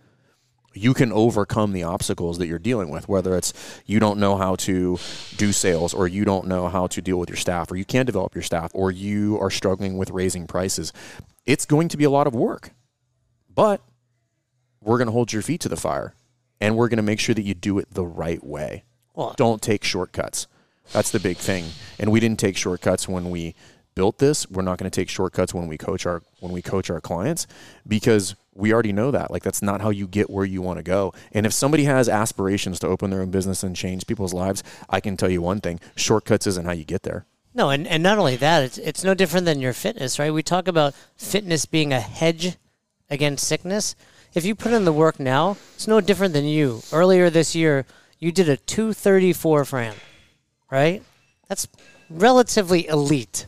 you 0.75 0.95
can 0.95 1.13
overcome 1.13 1.73
the 1.73 1.83
obstacles 1.83 2.39
that 2.39 2.47
you're 2.47 2.59
dealing 2.59 2.91
with, 2.91 3.09
whether 3.09 3.37
it's 3.37 3.53
you 3.87 3.99
don't 3.99 4.19
know 4.19 4.37
how 4.37 4.55
to 4.57 4.99
do 5.37 5.53
sales 5.53 5.95
or 5.95 6.07
you 6.07 6.25
don't 6.25 6.47
know 6.47 6.69
how 6.69 6.87
to 6.89 7.03
deal 7.03 7.19
with 7.19 7.29
your 7.29 7.37
staff 7.37 7.71
or 7.71 7.77
you 7.77 7.85
can't 7.85 8.07
develop 8.07 8.35
your 8.35 8.43
staff 8.43 8.71
or 8.75 8.91
you 8.91 9.39
are 9.41 9.51
struggling 9.51 9.97
with 9.97 10.11
raising 10.11 10.47
prices. 10.47 10.93
It's 11.47 11.65
going 11.65 11.89
to 11.89 11.97
be 11.97 12.05
a 12.05 12.11
lot 12.11 12.27
of 12.27 12.35
work. 12.35 12.71
But 13.53 13.81
we're 14.81 14.99
going 14.99 15.07
to 15.07 15.13
hold 15.13 15.33
your 15.33 15.43
feet 15.43 15.61
to 15.63 15.69
the 15.69 15.77
fire 15.77 16.15
and 16.61 16.77
we're 16.77 16.89
going 16.89 16.99
to 16.99 17.03
make 17.03 17.21
sure 17.21 17.35
that 17.35 17.43
you 17.43 17.55
do 17.55 17.79
it 17.79 17.93
the 17.93 18.07
right 18.07 18.43
way. 18.45 18.85
Well, 19.15 19.35
Don't 19.37 19.61
take 19.61 19.83
shortcuts. 19.83 20.47
That's 20.93 21.11
the 21.11 21.21
big 21.21 21.37
thing. 21.37 21.67
And 21.99 22.13
we 22.13 22.21
didn't 22.21 22.39
take 22.39 22.57
shortcuts 22.57 23.09
when 23.09 23.31
we 23.31 23.55
built 23.99 24.19
this. 24.19 24.49
We're 24.49 24.63
not 24.63 24.79
going 24.79 24.89
to 24.89 24.95
take 24.95 25.09
shortcuts 25.09 25.53
when 25.53 25.67
we 25.67 25.77
coach 25.77 26.07
our 26.07 26.23
when 26.39 26.53
we 26.53 26.63
coach 26.63 26.89
our 26.89 27.01
clients 27.01 27.49
because 27.85 28.37
we 28.55 28.73
already 28.73 28.93
know 28.93 29.11
that. 29.11 29.33
Like 29.33 29.43
that's 29.43 29.61
not 29.61 29.81
how 29.81 29.91
you 29.91 30.07
get 30.07 30.31
where 30.31 30.45
you 30.45 30.63
want 30.63 30.79
to 30.79 30.85
go. 30.85 31.13
And 31.33 31.45
if 31.45 31.53
somebody 31.53 31.83
has 31.83 32.09
aspirations 32.09 32.79
to 32.79 32.87
open 32.87 33.11
their 33.11 33.23
own 33.23 33.33
business 33.33 33.65
and 33.65 33.75
change 33.75 34.07
people's 34.07 34.33
lives, 34.33 34.63
I 34.89 35.01
can 35.01 35.17
tell 35.17 35.29
you 35.29 35.43
one 35.43 35.61
thing, 35.61 35.81
shortcuts 35.97 36.47
isn't 36.47 36.65
how 36.65 36.71
you 36.71 36.85
get 36.85 37.03
there. 37.03 37.27
No, 37.55 37.71
and, 37.71 37.89
and 37.89 38.01
not 38.01 38.19
only 38.19 38.37
that, 38.37 38.63
it's 38.63 38.79
it's 38.79 39.03
no 39.03 39.15
different 39.15 39.47
than 39.47 39.61
your 39.61 39.73
fitness, 39.73 40.21
right? 40.21 40.33
We 40.33 40.45
talk 40.45 40.69
about 40.69 40.95
fitness 41.17 41.67
being 41.67 41.93
a 41.93 41.99
hedge 41.99 42.57
against 43.11 43.49
sickness. 43.49 43.97
If 44.33 44.45
you 44.45 44.55
put 44.55 44.73
in 44.73 44.85
the 44.85 44.93
work 44.93 45.19
now, 45.19 45.57
it's 45.75 45.89
no 45.89 46.01
different 46.01 46.35
than 46.35 46.45
you. 46.45 46.83
Earlier 46.93 47.31
this 47.31 47.57
year, 47.57 47.85
you 48.21 48.31
did 48.31 48.49
a 48.49 48.57
234 48.57 49.65
Fran, 49.65 49.97
right? 50.71 51.03
That's 51.49 51.67
relatively 52.09 52.87
elite. 52.87 53.47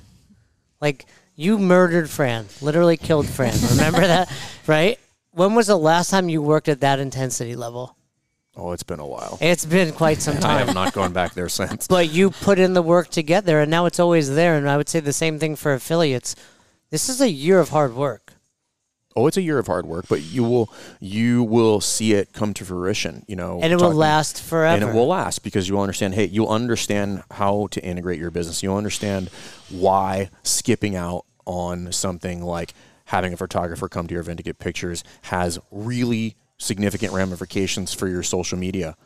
Like 0.80 1.06
you 1.36 1.58
murdered 1.58 2.08
Fran, 2.10 2.46
literally 2.60 2.96
killed 2.96 3.26
Fran. 3.26 3.54
Remember 3.70 4.00
that, 4.06 4.32
right? 4.66 4.98
When 5.32 5.54
was 5.54 5.68
the 5.68 5.76
last 5.76 6.10
time 6.10 6.28
you 6.28 6.42
worked 6.42 6.68
at 6.68 6.80
that 6.80 6.98
intensity 6.98 7.54
level? 7.56 7.96
Oh, 8.56 8.72
it's 8.72 8.82
been 8.82 8.98
a 9.00 9.06
while. 9.06 9.38
It's 9.40 9.64
been 9.64 9.92
quite 9.92 10.20
some 10.20 10.34
time. 10.40 10.50
I 10.50 10.58
time. 10.58 10.66
have 10.66 10.74
not 10.74 10.92
gone 10.92 11.12
back 11.12 11.34
there 11.34 11.48
since. 11.48 11.86
but 11.86 12.10
you 12.10 12.30
put 12.30 12.58
in 12.58 12.72
the 12.74 12.82
work 12.82 13.08
to 13.10 13.22
get 13.22 13.44
there 13.44 13.60
and 13.60 13.70
now 13.70 13.86
it's 13.86 14.00
always 14.00 14.34
there 14.34 14.56
and 14.56 14.68
i 14.68 14.76
would 14.76 14.88
say 14.88 15.00
the 15.00 15.12
same 15.12 15.38
thing 15.38 15.54
for 15.56 15.72
affiliates 15.72 16.34
this 16.90 17.08
is 17.08 17.20
a 17.20 17.30
year 17.30 17.60
of 17.60 17.68
hard 17.70 17.94
work 17.94 18.32
Oh, 19.20 19.26
it's 19.26 19.36
a 19.36 19.42
year 19.42 19.58
of 19.58 19.66
hard 19.66 19.86
work, 19.86 20.06
but 20.08 20.22
you 20.22 20.42
will 20.42 20.72
you 21.00 21.42
will 21.42 21.80
see 21.80 22.12
it 22.14 22.32
come 22.32 22.54
to 22.54 22.64
fruition, 22.64 23.24
you 23.28 23.36
know. 23.36 23.60
and 23.62 23.72
it 23.72 23.76
will 23.76 23.92
last 23.92 24.42
forever 24.42 24.82
And 24.82 24.90
it 24.90 24.94
will 24.98 25.06
last 25.06 25.42
because 25.42 25.68
you'll 25.68 25.80
understand, 25.80 26.14
hey, 26.14 26.24
you'll 26.26 26.48
understand 26.48 27.22
how 27.30 27.68
to 27.72 27.82
integrate 27.84 28.18
your 28.18 28.30
business. 28.30 28.62
You'll 28.62 28.76
understand 28.76 29.28
why 29.68 30.30
skipping 30.42 30.96
out 30.96 31.24
on 31.46 31.92
something 31.92 32.42
like 32.42 32.74
having 33.06 33.32
a 33.32 33.36
photographer 33.36 33.88
come 33.88 34.06
to 34.06 34.12
your 34.12 34.20
event 34.20 34.36
to 34.38 34.42
get 34.42 34.58
pictures 34.58 35.02
has 35.22 35.58
really 35.70 36.36
significant 36.58 37.12
ramifications 37.12 37.92
for 37.92 38.06
your 38.08 38.22
social 38.22 38.56
media 38.58 38.96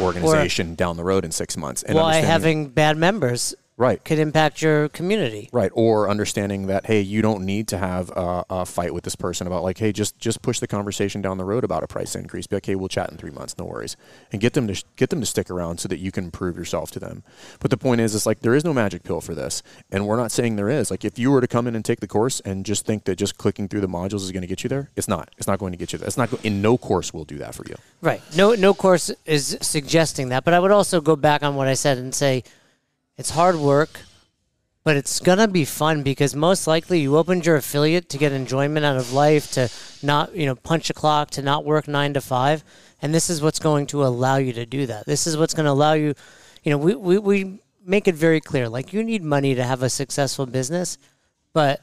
organization 0.00 0.74
down 0.74 0.96
the 0.96 1.04
road 1.04 1.24
in 1.24 1.30
six 1.30 1.56
months. 1.56 1.82
And 1.82 1.94
why 1.94 2.16
understanding- 2.16 2.30
having 2.30 2.68
bad 2.70 2.96
members 2.96 3.54
right. 3.76 4.04
could 4.04 4.18
impact 4.18 4.62
your 4.62 4.88
community 4.88 5.48
Right, 5.52 5.70
or 5.74 6.08
understanding 6.08 6.66
that 6.68 6.86
hey, 6.86 7.00
you 7.00 7.22
don't 7.22 7.44
need 7.44 7.68
to 7.68 7.78
have 7.78 8.10
a, 8.10 8.44
a 8.50 8.66
fight 8.66 8.92
with 8.94 9.04
this 9.04 9.16
person 9.16 9.46
about 9.46 9.62
like 9.62 9.78
hey, 9.78 9.92
just 9.92 10.18
just 10.18 10.42
push 10.42 10.58
the 10.60 10.66
conversation 10.66 11.20
down 11.22 11.38
the 11.38 11.44
road 11.44 11.64
about 11.64 11.82
a 11.82 11.86
price 11.86 12.14
increase. 12.14 12.46
Be 12.46 12.56
like, 12.56 12.66
hey, 12.66 12.74
we'll 12.74 12.88
chat 12.88 13.10
in 13.10 13.16
three 13.16 13.30
months, 13.30 13.56
no 13.58 13.64
worries, 13.64 13.96
and 14.32 14.40
get 14.40 14.52
them 14.54 14.66
to 14.68 14.74
sh- 14.74 14.84
get 14.96 15.10
them 15.10 15.20
to 15.20 15.26
stick 15.26 15.50
around 15.50 15.78
so 15.78 15.88
that 15.88 15.98
you 15.98 16.10
can 16.12 16.30
prove 16.30 16.56
yourself 16.56 16.90
to 16.92 17.00
them. 17.00 17.22
But 17.60 17.70
the 17.70 17.76
point 17.76 18.00
is, 18.00 18.14
it's 18.14 18.26
like 18.26 18.40
there 18.40 18.54
is 18.54 18.64
no 18.64 18.72
magic 18.72 19.02
pill 19.02 19.20
for 19.20 19.34
this, 19.34 19.62
and 19.90 20.06
we're 20.06 20.16
not 20.16 20.32
saying 20.32 20.56
there 20.56 20.70
is. 20.70 20.90
Like 20.90 21.04
if 21.04 21.18
you 21.18 21.30
were 21.30 21.40
to 21.40 21.48
come 21.48 21.66
in 21.66 21.74
and 21.74 21.84
take 21.84 22.00
the 22.00 22.08
course 22.08 22.40
and 22.40 22.64
just 22.64 22.86
think 22.86 23.04
that 23.04 23.16
just 23.16 23.38
clicking 23.38 23.68
through 23.68 23.80
the 23.80 23.88
modules 23.88 24.22
is 24.22 24.32
going 24.32 24.42
to 24.42 24.46
get 24.48 24.62
you 24.62 24.68
there, 24.68 24.90
it's 24.96 25.08
not. 25.08 25.30
It's 25.38 25.46
not 25.46 25.58
going 25.58 25.72
to 25.72 25.78
get 25.78 25.92
you 25.92 25.98
there. 25.98 26.06
It's 26.06 26.16
not. 26.16 26.30
Go- 26.30 26.38
in 26.42 26.60
no 26.62 26.76
course 26.78 27.12
will 27.14 27.24
do 27.24 27.38
that 27.38 27.54
for 27.54 27.64
you. 27.66 27.74
right 28.02 28.20
no 28.36 28.54
no 28.54 28.74
course 28.74 29.10
is 29.24 29.56
suggesting 29.62 30.28
that 30.30 30.44
but 30.44 30.52
i 30.52 30.58
would 30.58 30.70
also 30.70 31.00
go 31.00 31.16
back 31.16 31.42
on 31.42 31.54
what 31.54 31.66
i 31.68 31.74
said 31.74 31.96
and 31.98 32.14
say 32.14 32.42
it's 33.16 33.30
hard 33.30 33.56
work 33.56 34.00
but 34.84 34.96
it's 34.96 35.18
gonna 35.18 35.48
be 35.48 35.64
fun 35.64 36.02
because 36.02 36.36
most 36.36 36.66
likely 36.66 37.00
you 37.00 37.16
opened 37.16 37.46
your 37.46 37.56
affiliate 37.56 38.10
to 38.10 38.18
get 38.18 38.32
enjoyment 38.32 38.84
out 38.84 38.98
of 38.98 39.14
life, 39.14 39.50
to 39.52 39.70
not 40.02 40.36
you 40.36 40.44
know 40.44 40.54
punch 40.54 40.90
a 40.90 40.94
clock, 40.94 41.30
to 41.30 41.42
not 41.42 41.64
work 41.64 41.88
nine 41.88 42.12
to 42.12 42.20
five, 42.20 42.62
and 43.00 43.14
this 43.14 43.30
is 43.30 43.40
what's 43.40 43.58
going 43.58 43.86
to 43.86 44.04
allow 44.04 44.36
you 44.36 44.52
to 44.52 44.66
do 44.66 44.84
that. 44.86 45.06
This 45.06 45.26
is 45.26 45.38
what's 45.38 45.54
going 45.54 45.64
to 45.64 45.72
allow 45.72 45.94
you, 45.94 46.14
you 46.62 46.70
know, 46.70 46.76
we, 46.76 46.94
we 46.94 47.18
we 47.18 47.60
make 47.84 48.06
it 48.06 48.14
very 48.14 48.40
clear 48.40 48.68
like 48.68 48.92
you 48.92 49.02
need 49.02 49.22
money 49.22 49.54
to 49.54 49.64
have 49.64 49.82
a 49.82 49.88
successful 49.88 50.44
business, 50.44 50.98
but 51.54 51.80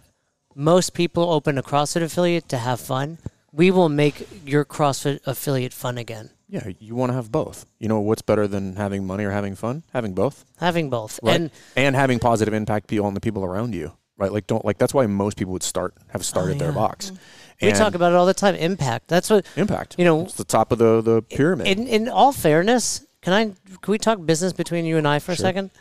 most 0.54 0.94
people 0.94 1.32
open 1.32 1.58
a 1.58 1.64
CrossFit 1.64 2.04
affiliate 2.04 2.48
to 2.50 2.58
have 2.60 2.80
fun. 2.80 3.18
We 3.54 3.70
will 3.72 3.90
make 3.90 4.28
your 4.46 4.64
CrossFit 4.64 5.20
affiliate 5.26 5.74
fun 5.74 5.98
again. 5.98 6.30
Yeah, 6.48 6.68
you 6.80 6.96
want 6.96 7.12
to 7.12 7.14
have 7.16 7.32
both. 7.32 7.66
You 7.80 7.88
know 7.88 8.00
what's 8.00 8.22
better 8.22 8.48
than 8.48 8.76
having 8.76 9.06
money 9.08 9.24
or 9.24 9.32
having 9.32 9.56
fun? 9.56 9.84
Having 9.94 10.14
both. 10.14 10.46
Having 10.60 10.90
both, 10.90 11.20
right? 11.24 11.40
and 11.40 11.52
And, 11.76 11.96
having 11.96 12.20
positive 12.20 12.54
impact 12.54 12.92
on 12.94 13.14
the 13.14 13.22
people 13.22 13.44
around 13.46 13.74
you, 13.74 13.94
right? 14.18 14.32
Like 14.32 14.48
don't 14.48 14.64
like 14.66 14.78
that's 14.78 14.94
why 14.94 15.06
most 15.06 15.38
people 15.38 15.54
would 15.54 15.64
start 15.64 15.94
have 16.10 16.26
started 16.26 16.56
oh, 16.56 16.60
their 16.60 16.70
Oh, 16.70 16.72
yeah. 16.72 16.78
box. 16.88 17.12
Mm. 17.12 17.18
we 17.62 17.72
talk 17.72 17.96
about 17.96 18.12
it 18.12 18.16
all 18.16 18.26
the 18.26 18.34
time. 18.34 18.56
Impact. 18.56 19.08
That's 19.08 19.30
what 19.30 19.46
impact. 19.56 19.96
you 19.98 20.04
know, 20.06 20.22
it's 20.24 20.34
the 20.36 20.44
top 20.44 20.72
of 20.74 20.78
the 20.78 21.02
the 21.02 21.22
pyramid. 21.22 21.68
In 21.68 21.88
in 21.88 22.10
all 22.10 22.34
fairness, 22.34 23.06
can 23.22 23.34
I 23.34 23.44
can 23.82 23.92
we 23.92 23.98
talk 23.98 24.26
business 24.26 24.52
between 24.54 24.84
you 24.86 24.98
and 24.98 25.08
I 25.08 25.20
for 25.20 25.32
a 25.32 25.38
second? 25.38 25.72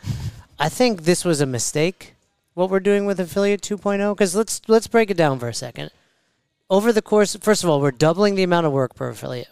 I 0.59 0.69
think 0.69 1.03
this 1.03 1.25
was 1.25 1.41
a 1.41 1.45
mistake. 1.45 2.15
What 2.53 2.69
we're 2.69 2.79
doing 2.81 3.05
with 3.05 3.19
affiliate 3.19 3.61
2.0 3.61 4.13
because 4.15 4.35
let's 4.35 4.61
let's 4.67 4.87
break 4.87 5.09
it 5.09 5.17
down 5.17 5.39
for 5.39 5.47
a 5.49 5.53
second. 5.53 5.91
Over 6.71 6.93
the 6.93 7.01
course, 7.01 7.35
first 7.41 7.65
of 7.65 7.69
all, 7.69 7.81
we're 7.81 7.91
doubling 7.91 8.35
the 8.35 8.43
amount 8.43 8.65
of 8.65 8.71
work 8.71 8.95
per 8.95 9.09
affiliate. 9.09 9.49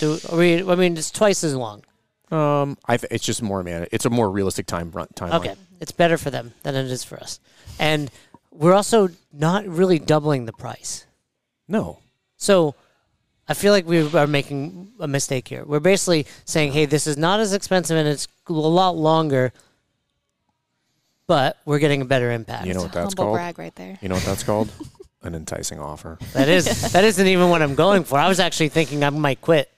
Do 0.00 0.18
we? 0.32 0.68
I 0.68 0.74
mean, 0.74 0.96
it's 0.96 1.12
twice 1.12 1.44
as 1.44 1.54
long. 1.54 1.84
um, 2.32 2.76
I 2.86 2.96
th- 2.96 3.12
it's 3.12 3.24
just 3.24 3.40
more 3.40 3.62
man. 3.62 3.86
It's 3.92 4.04
a 4.04 4.10
more 4.10 4.28
realistic 4.28 4.66
time 4.66 4.90
run 4.90 5.06
timeline. 5.14 5.34
Okay, 5.34 5.54
it's 5.80 5.92
better 5.92 6.18
for 6.18 6.30
them 6.30 6.52
than 6.64 6.74
it 6.74 6.90
is 6.90 7.04
for 7.04 7.18
us, 7.20 7.38
and 7.78 8.10
we're 8.50 8.74
also 8.74 9.10
not 9.32 9.64
really 9.68 10.00
doubling 10.00 10.46
the 10.46 10.52
price. 10.52 11.06
No. 11.68 12.00
So 12.36 12.74
I 13.48 13.54
feel 13.54 13.72
like 13.72 13.86
we 13.86 14.12
are 14.12 14.26
making 14.26 14.90
a 14.98 15.06
mistake 15.06 15.46
here. 15.46 15.64
We're 15.64 15.78
basically 15.78 16.26
saying, 16.44 16.72
hey, 16.72 16.86
this 16.86 17.06
is 17.06 17.16
not 17.16 17.38
as 17.38 17.52
expensive 17.52 17.96
and 17.96 18.08
it's 18.08 18.26
a 18.48 18.52
lot 18.52 18.96
longer, 18.96 19.52
but 21.26 21.56
we're 21.64 21.78
getting 21.78 22.02
a 22.02 22.04
better 22.04 22.30
impact. 22.32 22.66
You 22.66 22.74
know 22.74 22.82
what 22.82 22.92
that's 22.92 23.14
Humble 23.14 23.24
called? 23.24 23.36
brag 23.36 23.58
right 23.58 23.74
there. 23.76 23.98
You 24.00 24.08
know 24.08 24.16
what 24.16 24.24
that's 24.24 24.42
called? 24.42 24.70
An 25.20 25.34
enticing 25.34 25.80
offer. 25.80 26.16
that 26.32 26.48
is 26.48 26.92
that 26.92 27.02
isn't 27.02 27.26
even 27.26 27.50
what 27.50 27.60
I'm 27.60 27.74
going 27.74 28.04
for. 28.04 28.18
I 28.20 28.28
was 28.28 28.38
actually 28.38 28.68
thinking 28.68 29.02
I 29.02 29.10
might 29.10 29.40
quit 29.40 29.68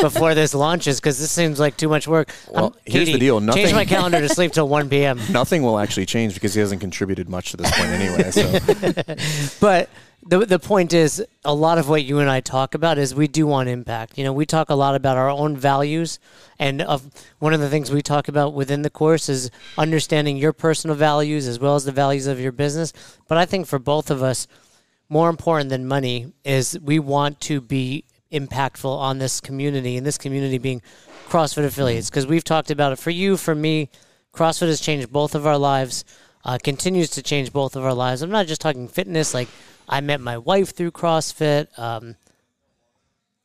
before 0.00 0.34
this 0.34 0.54
launches 0.54 0.98
because 1.00 1.20
this 1.20 1.30
seems 1.30 1.60
like 1.60 1.76
too 1.76 1.88
much 1.88 2.08
work. 2.08 2.34
Well, 2.50 2.64
I'm- 2.64 2.72
here's 2.84 3.06
the 3.06 3.16
deal. 3.18 3.38
Change 3.38 3.46
Nothing- 3.56 3.74
my 3.76 3.84
calendar 3.84 4.18
to 4.20 4.28
sleep 4.28 4.52
till 4.52 4.66
1 4.66 4.88
p.m. 4.88 5.20
Nothing 5.30 5.62
will 5.62 5.78
actually 5.78 6.06
change 6.06 6.34
because 6.34 6.52
he 6.54 6.58
hasn't 6.60 6.80
contributed 6.80 7.28
much 7.28 7.52
to 7.52 7.56
this 7.58 7.70
point 7.70 7.90
anyway. 7.90 8.30
So 8.32 9.56
But 9.60 9.88
the 10.26 10.44
the 10.46 10.58
point 10.58 10.92
is, 10.92 11.24
a 11.44 11.54
lot 11.54 11.78
of 11.78 11.88
what 11.88 12.02
you 12.04 12.18
and 12.18 12.28
I 12.28 12.40
talk 12.40 12.74
about 12.74 12.98
is 12.98 13.14
we 13.14 13.28
do 13.28 13.46
want 13.46 13.68
impact. 13.68 14.18
You 14.18 14.24
know, 14.24 14.32
we 14.32 14.46
talk 14.46 14.68
a 14.68 14.74
lot 14.74 14.96
about 14.96 15.16
our 15.16 15.30
own 15.30 15.56
values, 15.56 16.18
and 16.58 16.82
of 16.82 17.08
one 17.38 17.54
of 17.54 17.60
the 17.60 17.68
things 17.68 17.92
we 17.92 18.02
talk 18.02 18.26
about 18.26 18.52
within 18.52 18.82
the 18.82 18.90
course 18.90 19.28
is 19.28 19.48
understanding 19.78 20.36
your 20.38 20.52
personal 20.52 20.96
values 20.96 21.46
as 21.46 21.60
well 21.60 21.76
as 21.76 21.84
the 21.84 21.92
values 21.92 22.26
of 22.26 22.40
your 22.40 22.52
business. 22.52 22.92
But 23.28 23.38
I 23.38 23.46
think 23.46 23.68
for 23.68 23.78
both 23.78 24.10
of 24.10 24.22
us, 24.24 24.48
more 25.12 25.28
important 25.28 25.68
than 25.68 25.86
money 25.86 26.32
is 26.44 26.78
we 26.80 26.98
want 26.98 27.38
to 27.42 27.60
be 27.60 28.04
impactful 28.32 28.90
on 29.08 29.18
this 29.18 29.40
community, 29.40 29.96
and 29.98 30.06
this 30.06 30.16
community 30.16 30.56
being 30.56 30.80
CrossFit 31.28 31.64
affiliates. 31.66 32.08
Because 32.08 32.26
we've 32.26 32.42
talked 32.44 32.70
about 32.70 32.92
it 32.92 32.98
for 32.98 33.10
you, 33.10 33.36
for 33.36 33.54
me. 33.54 33.90
CrossFit 34.32 34.68
has 34.68 34.80
changed 34.80 35.12
both 35.12 35.34
of 35.34 35.46
our 35.46 35.58
lives, 35.58 36.06
uh, 36.46 36.56
continues 36.64 37.10
to 37.10 37.22
change 37.22 37.52
both 37.52 37.76
of 37.76 37.84
our 37.84 37.92
lives. 37.92 38.22
I'm 38.22 38.30
not 38.30 38.46
just 38.46 38.62
talking 38.62 38.88
fitness. 38.88 39.34
Like 39.34 39.48
I 39.86 40.00
met 40.00 40.22
my 40.22 40.38
wife 40.38 40.74
through 40.74 40.92
CrossFit. 40.92 41.66
Um, 41.78 42.16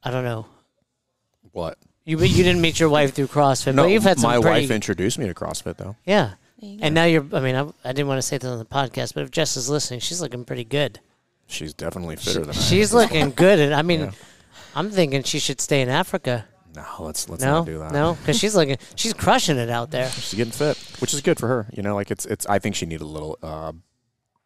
I 0.04 0.12
don't 0.12 0.24
know. 0.24 0.46
what? 1.52 1.78
You 2.06 2.18
you 2.22 2.44
didn't 2.46 2.62
meet 2.62 2.80
your 2.80 2.88
wife 2.88 3.14
through 3.14 3.28
CrossFit, 3.28 3.76
No, 3.76 3.84
but 3.84 3.92
you've 3.92 4.04
had 4.04 4.18
some 4.18 4.32
my 4.32 4.40
pretty, 4.40 4.62
wife 4.62 4.72
introduced 4.72 5.20
me 5.20 5.28
to 5.28 5.34
CrossFit 5.34 5.76
though. 5.76 5.98
yeah. 6.06 6.36
And 6.62 6.96
now 6.96 7.04
you're. 7.04 7.26
I 7.34 7.42
mean, 7.42 7.56
I, 7.56 7.68
I 7.84 7.92
didn't 7.92 8.08
want 8.08 8.18
to 8.20 8.22
say 8.22 8.38
this 8.38 8.50
on 8.50 8.58
the 8.58 8.66
podcast, 8.66 9.14
but 9.14 9.24
if 9.24 9.30
Jess 9.32 9.58
is 9.58 9.70
listening, 9.70 10.00
she's 10.00 10.22
looking 10.22 10.46
pretty 10.46 10.64
good. 10.64 11.02
She's 11.48 11.74
definitely 11.74 12.16
fitter 12.18 12.42
than 12.42 12.50
I 12.50 12.58
am. 12.58 12.62
She's 12.62 12.94
looking 12.94 13.32
good, 13.32 13.60
and 13.60 13.74
I 13.74 13.82
mean, 13.82 14.00
Yeah. 14.02 14.12
I'm 14.76 14.90
thinking 14.92 15.24
she 15.24 15.40
should 15.40 15.60
stay 15.62 15.82
in 15.82 15.90
Africa. 15.90 16.46
No, 16.76 16.84
let's 17.00 17.28
let's 17.28 17.42
no, 17.42 17.60
not 17.60 17.66
do 17.66 17.80
that. 17.80 17.92
no, 17.92 18.14
because 18.14 18.38
she's 18.38 18.56
looking. 18.56 18.78
She's 18.96 19.14
crushing 19.14 19.58
it 19.58 19.70
out 19.70 19.90
there. 19.90 20.10
she's 20.12 20.36
getting 20.36 20.52
fit, 20.52 20.78
which 21.00 21.14
is 21.14 21.22
good 21.22 21.40
for 21.40 21.48
her. 21.48 21.68
You 21.74 21.82
know, 21.82 21.96
like 21.96 22.12
it's 22.12 22.26
it's. 22.26 22.46
I 22.46 22.60
think 22.60 22.76
she 22.76 22.86
needed 22.86 23.02
a 23.02 23.08
little 23.08 23.40
uh, 23.42 23.72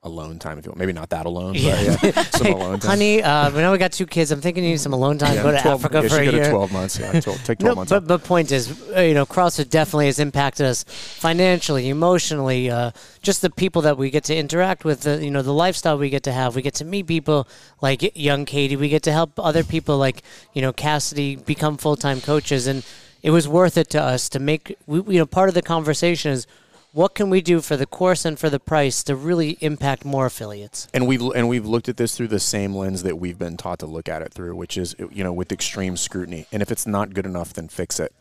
alone 0.04 0.39
time. 0.39 0.58
If 0.58 0.66
you 0.66 0.72
want, 0.72 0.80
maybe 0.80 0.93
not 0.93 1.10
that 1.12 1.28
alone, 1.28 1.54
Yeah. 1.54 1.97
but 2.02 2.16
yeah, 2.16 2.24
some 2.32 2.47
Hey, 2.47 2.54
alone 2.54 2.80
time. 2.80 2.89
honey, 2.89 3.22
uh, 3.22 3.52
we 3.52 3.58
know 3.60 3.72
we 3.72 3.78
got 3.78 3.91
two 3.91 4.08
kids. 4.08 4.32
I'm 4.32 4.41
thinking 4.41 4.64
you 4.64 4.72
need 4.72 4.80
some 4.80 4.93
alone 4.93 5.20
time. 5.20 5.36
Yeah, 5.36 5.43
go 5.43 5.52
to 5.52 5.62
12 5.62 5.86
Africa 5.86 6.02
yeah, 6.02 6.10
for 6.10 6.22
a 6.22 6.26
go 6.26 6.32
to 6.32 6.49
twelve 6.49 6.72
months. 6.72 6.97
Yeah, 6.99 7.20
12, 7.20 7.43
take 7.43 7.60
twelve 7.60 7.72
No, 7.72 7.76
months. 7.76 7.89
but 7.91 8.08
the 8.08 8.18
point 8.18 8.52
is, 8.52 8.82
uh, 8.95 9.02
you 9.02 9.14
know, 9.14 9.28
CrossFit 9.28 9.70
definitely 9.70 10.08
has 10.08 10.18
impacted 10.20 10.66
us 10.66 10.84
financially, 10.84 11.88
emotionally, 11.89 12.70
uh, 12.72 12.91
just 13.22 13.43
the 13.43 13.52
people 13.52 13.84
that 13.84 13.97
we 13.97 14.10
get 14.10 14.24
to 14.26 14.36
interact 14.36 14.84
with, 14.86 15.02
the, 15.02 15.24
you 15.24 15.30
know, 15.30 15.43
the 15.43 15.54
lifestyle 15.54 15.97
we 15.99 16.10
get 16.10 16.24
to 16.24 16.32
have. 16.32 16.56
We 16.56 16.64
get 16.64 16.74
to 16.76 16.86
meet 16.86 17.06
people 17.06 17.47
like 17.82 18.16
young 18.18 18.45
Katie. 18.45 18.76
We 18.76 18.89
get 18.89 19.04
to 19.04 19.12
help 19.12 19.39
other 19.39 19.64
people 19.64 19.97
like, 19.99 20.24
you 20.54 20.64
know, 20.64 20.74
Cassidy 20.74 21.36
become 21.36 21.78
full 21.78 21.95
time 21.95 22.22
coaches. 22.22 22.66
And 22.66 22.84
it 23.22 23.30
was 23.30 23.47
worth 23.47 23.78
it 23.78 23.91
to 23.91 24.02
us 24.02 24.30
to 24.30 24.39
make, 24.39 24.76
we, 24.88 24.97
you 25.14 25.20
know, 25.20 25.28
part 25.28 25.47
of 25.47 25.54
the 25.54 25.62
conversation 25.62 26.32
is 26.32 26.47
what 26.94 27.16
can 27.16 27.30
we 27.30 27.42
do 27.42 27.62
for 27.62 27.78
the 27.78 27.86
course 27.86 28.26
and 28.26 28.38
for 28.38 28.50
the 28.50 28.60
price 28.60 29.04
to 29.04 29.16
really 29.16 29.58
impact 29.62 30.04
more 30.04 30.26
affiliates? 30.26 30.88
and 30.94 31.08
we've 31.08 31.22
and 31.22 31.48
we've 31.48 31.66
looked 31.66 31.88
at 31.89 31.98
this 31.98 32.16
through 32.16 32.28
the 32.28 32.39
same 32.39 32.76
lens 32.76 33.04
that 33.04 33.18
we've 33.18 33.39
been 33.39 33.58
taught 33.58 33.80
to 33.80 33.86
look 33.86 34.10
at 34.10 34.22
it 34.22 34.34
through, 34.34 34.56
which 34.56 34.78
is 34.78 34.96
you 35.12 35.24
know 35.24 35.34
with 35.34 35.52
extreme 35.52 35.96
scrutiny. 35.96 36.48
And 36.52 36.62
if 36.62 36.72
it's 36.72 36.86
not 36.86 37.14
good 37.14 37.26
enough, 37.26 37.54
then 37.54 37.68
fix 37.68 38.00
it 38.00 38.14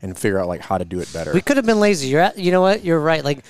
and 0.00 0.18
figure 0.18 0.38
out 0.38 0.48
like 0.48 0.60
how 0.60 0.78
to 0.78 0.84
do 0.84 1.00
it 1.00 1.12
better. 1.12 1.32
We 1.32 1.40
could 1.40 1.56
have 1.56 1.66
been 1.66 1.80
lazy. 1.80 2.08
You're 2.08 2.20
at, 2.20 2.38
you 2.38 2.50
know 2.50 2.60
what? 2.60 2.84
You're 2.84 3.00
right. 3.00 3.24
Like 3.24 3.44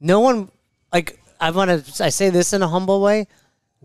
no 0.00 0.20
one 0.20 0.50
like 0.92 1.20
I 1.40 1.50
want 1.50 1.86
to 1.86 2.04
I 2.04 2.08
say 2.08 2.30
this 2.30 2.52
in 2.52 2.62
a 2.62 2.68
humble 2.68 3.00
way. 3.00 3.26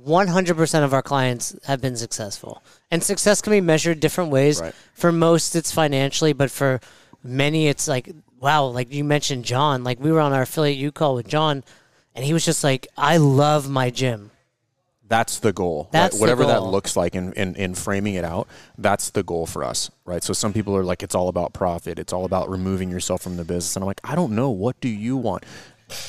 100% 0.01 0.83
of 0.83 0.93
our 0.93 1.01
clients 1.01 1.55
have 1.65 1.81
been 1.81 1.95
successful. 1.95 2.61
And 2.91 3.01
success 3.01 3.41
can 3.41 3.51
be 3.51 3.61
measured 3.61 4.01
different 4.01 4.29
ways. 4.29 4.59
Right. 4.59 4.73
For 4.93 5.11
most 5.11 5.55
it's 5.55 5.71
financially, 5.71 6.33
but 6.33 6.51
for 6.51 6.81
many 7.23 7.67
it's 7.67 7.87
like 7.87 8.13
wow, 8.39 8.65
like 8.65 8.91
you 8.93 9.03
mentioned 9.03 9.45
John, 9.45 9.83
like 9.83 9.99
we 9.99 10.11
were 10.11 10.19
on 10.19 10.33
our 10.33 10.43
affiliate 10.43 10.77
U 10.77 10.91
call 10.91 11.15
with 11.15 11.27
John 11.27 11.63
and 12.13 12.25
he 12.25 12.33
was 12.33 12.45
just 12.45 12.63
like 12.63 12.87
I 12.97 13.17
love 13.17 13.69
my 13.69 13.89
gym. 13.89 14.31
That's 15.07 15.39
the 15.39 15.53
goal. 15.53 15.89
That's 15.91 16.15
right? 16.15 16.21
Whatever 16.21 16.45
that 16.45 16.63
looks 16.63 16.95
like 16.95 17.13
in, 17.13 17.31
in, 17.33 17.55
in 17.55 17.75
framing 17.75 18.15
it 18.15 18.25
out, 18.25 18.47
that's 18.77 19.11
the 19.11 19.21
goal 19.21 19.45
for 19.45 19.63
us, 19.63 19.91
right? 20.03 20.23
So 20.23 20.33
some 20.33 20.51
people 20.51 20.75
are 20.75 20.83
like, 20.83 21.03
it's 21.03 21.13
all 21.13 21.27
about 21.27 21.53
profit. 21.53 21.99
It's 21.99 22.11
all 22.11 22.25
about 22.25 22.49
removing 22.49 22.89
yourself 22.89 23.21
from 23.21 23.37
the 23.37 23.43
business. 23.43 23.75
And 23.75 23.83
I'm 23.83 23.87
like, 23.87 24.01
I 24.03 24.15
don't 24.15 24.33
know. 24.33 24.49
What 24.49 24.79
do 24.81 24.89
you 24.89 25.15
want? 25.15 25.45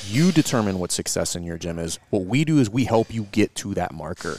You 0.07 0.33
determine 0.33 0.79
what 0.79 0.93
success 0.93 1.37
in 1.37 1.43
your 1.43 1.59
gym 1.59 1.79
is. 1.79 1.99
What 2.09 2.25
we 2.25 2.47
do 2.47 2.59
is 2.59 2.71
we 2.71 2.85
help 2.85 3.13
you 3.13 3.25
get 3.25 3.55
to 3.57 3.75
that 3.75 3.93
marker. 3.93 4.39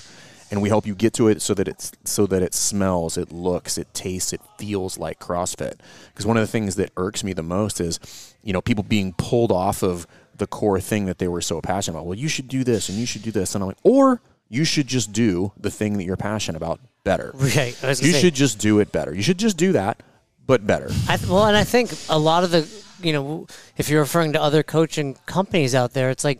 And 0.50 0.62
we 0.62 0.70
help 0.70 0.86
you 0.88 0.96
get 0.96 1.14
to 1.16 1.28
it 1.28 1.42
so 1.42 1.54
that 1.56 1.68
it's 1.68 1.92
so 2.06 2.26
that 2.28 2.42
it 2.42 2.54
smells, 2.54 3.18
it 3.18 3.32
looks, 3.34 3.78
it 3.78 3.94
tastes, 3.94 4.32
it 4.32 4.42
feels 4.58 4.98
like 4.98 5.20
CrossFit. 5.20 5.74
Because 6.08 6.26
one 6.26 6.38
of 6.38 6.42
the 6.42 6.48
things 6.48 6.76
that 6.76 6.92
irks 6.96 7.24
me 7.24 7.34
the 7.34 7.44
most 7.44 7.82
is, 7.82 8.00
you 8.44 8.54
know, 8.54 8.62
people 8.62 8.84
being 8.84 9.14
pulled 9.18 9.52
off 9.52 9.84
of 9.84 10.08
the 10.38 10.48
core 10.48 10.80
thing 10.80 11.06
that 11.08 11.18
they 11.18 11.28
were 11.28 11.42
so 11.42 11.60
passionate 11.60 11.98
about. 11.98 12.06
Well, 12.06 12.18
you 12.18 12.30
should 12.30 12.48
do 12.48 12.64
this 12.64 12.88
and 12.90 12.98
you 12.98 13.06
should 13.06 13.24
do 13.24 13.32
this. 13.32 13.56
And 13.56 13.64
I'm 13.64 13.68
like, 13.70 13.78
or 13.84 14.22
you 14.50 14.64
should 14.64 14.88
just 14.88 15.12
do 15.12 15.52
the 15.60 15.70
thing 15.72 15.98
that 15.98 16.06
you're 16.06 16.16
passionate 16.16 16.56
about 16.58 16.80
better. 17.04 17.32
Right. 17.36 17.78
I 17.84 17.88
was 17.88 18.00
gonna 18.00 18.08
You 18.08 18.14
say- 18.14 18.22
should 18.22 18.36
just 18.36 18.58
do 18.60 18.80
it 18.80 18.92
better. 18.94 19.14
You 19.14 19.24
should 19.24 19.40
just 19.40 19.58
do 19.58 19.74
that, 19.74 20.02
but 20.46 20.66
better. 20.66 20.90
I 21.10 21.18
well, 21.28 21.46
and 21.48 21.58
I 21.58 21.66
think 21.66 21.92
a 22.08 22.18
lot 22.18 22.46
of 22.46 22.52
the, 22.52 22.70
you 23.02 23.12
know, 23.12 23.48
if 23.76 23.90
you're 23.90 24.00
referring 24.02 24.32
to 24.34 24.42
other 24.42 24.64
coaching 24.64 25.18
companies 25.26 25.76
out 25.76 25.92
there, 25.94 26.10
it's 26.10 26.24
like 26.24 26.40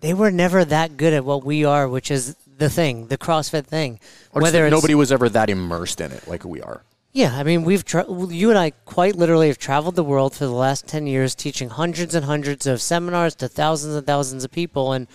they 0.00 0.14
were 0.14 0.32
never 0.32 0.64
that 0.64 0.96
good 0.96 1.12
at 1.12 1.24
what 1.24 1.44
we 1.44 1.64
are, 1.64 1.88
which 1.88 2.10
is 2.10 2.34
the 2.56 2.70
thing, 2.70 3.08
the 3.08 3.18
CrossFit 3.18 3.66
thing. 3.66 4.00
Or 4.32 4.42
Whether 4.42 4.68
nobody 4.70 4.94
was 4.94 5.12
ever 5.12 5.28
that 5.28 5.50
immersed 5.50 6.00
in 6.00 6.12
it 6.12 6.26
like 6.26 6.44
we 6.44 6.62
are. 6.62 6.82
yeah, 7.12 7.36
I 7.36 7.42
mean, 7.42 7.64
we've 7.64 7.84
tra- 7.84 8.06
you 8.28 8.50
and 8.50 8.58
I 8.58 8.70
quite 8.84 9.16
literally 9.16 9.48
have 9.48 9.58
traveled 9.58 9.96
the 9.96 10.04
world 10.04 10.34
for 10.34 10.44
the 10.44 10.50
last 10.52 10.86
ten 10.86 11.06
years, 11.06 11.34
teaching 11.34 11.68
hundreds 11.70 12.14
and 12.14 12.24
hundreds 12.26 12.66
of 12.66 12.80
seminars 12.80 13.34
to 13.36 13.48
thousands 13.48 13.94
and 13.94 14.06
thousands 14.06 14.44
of 14.44 14.50
people, 14.50 14.92
and 14.92 15.06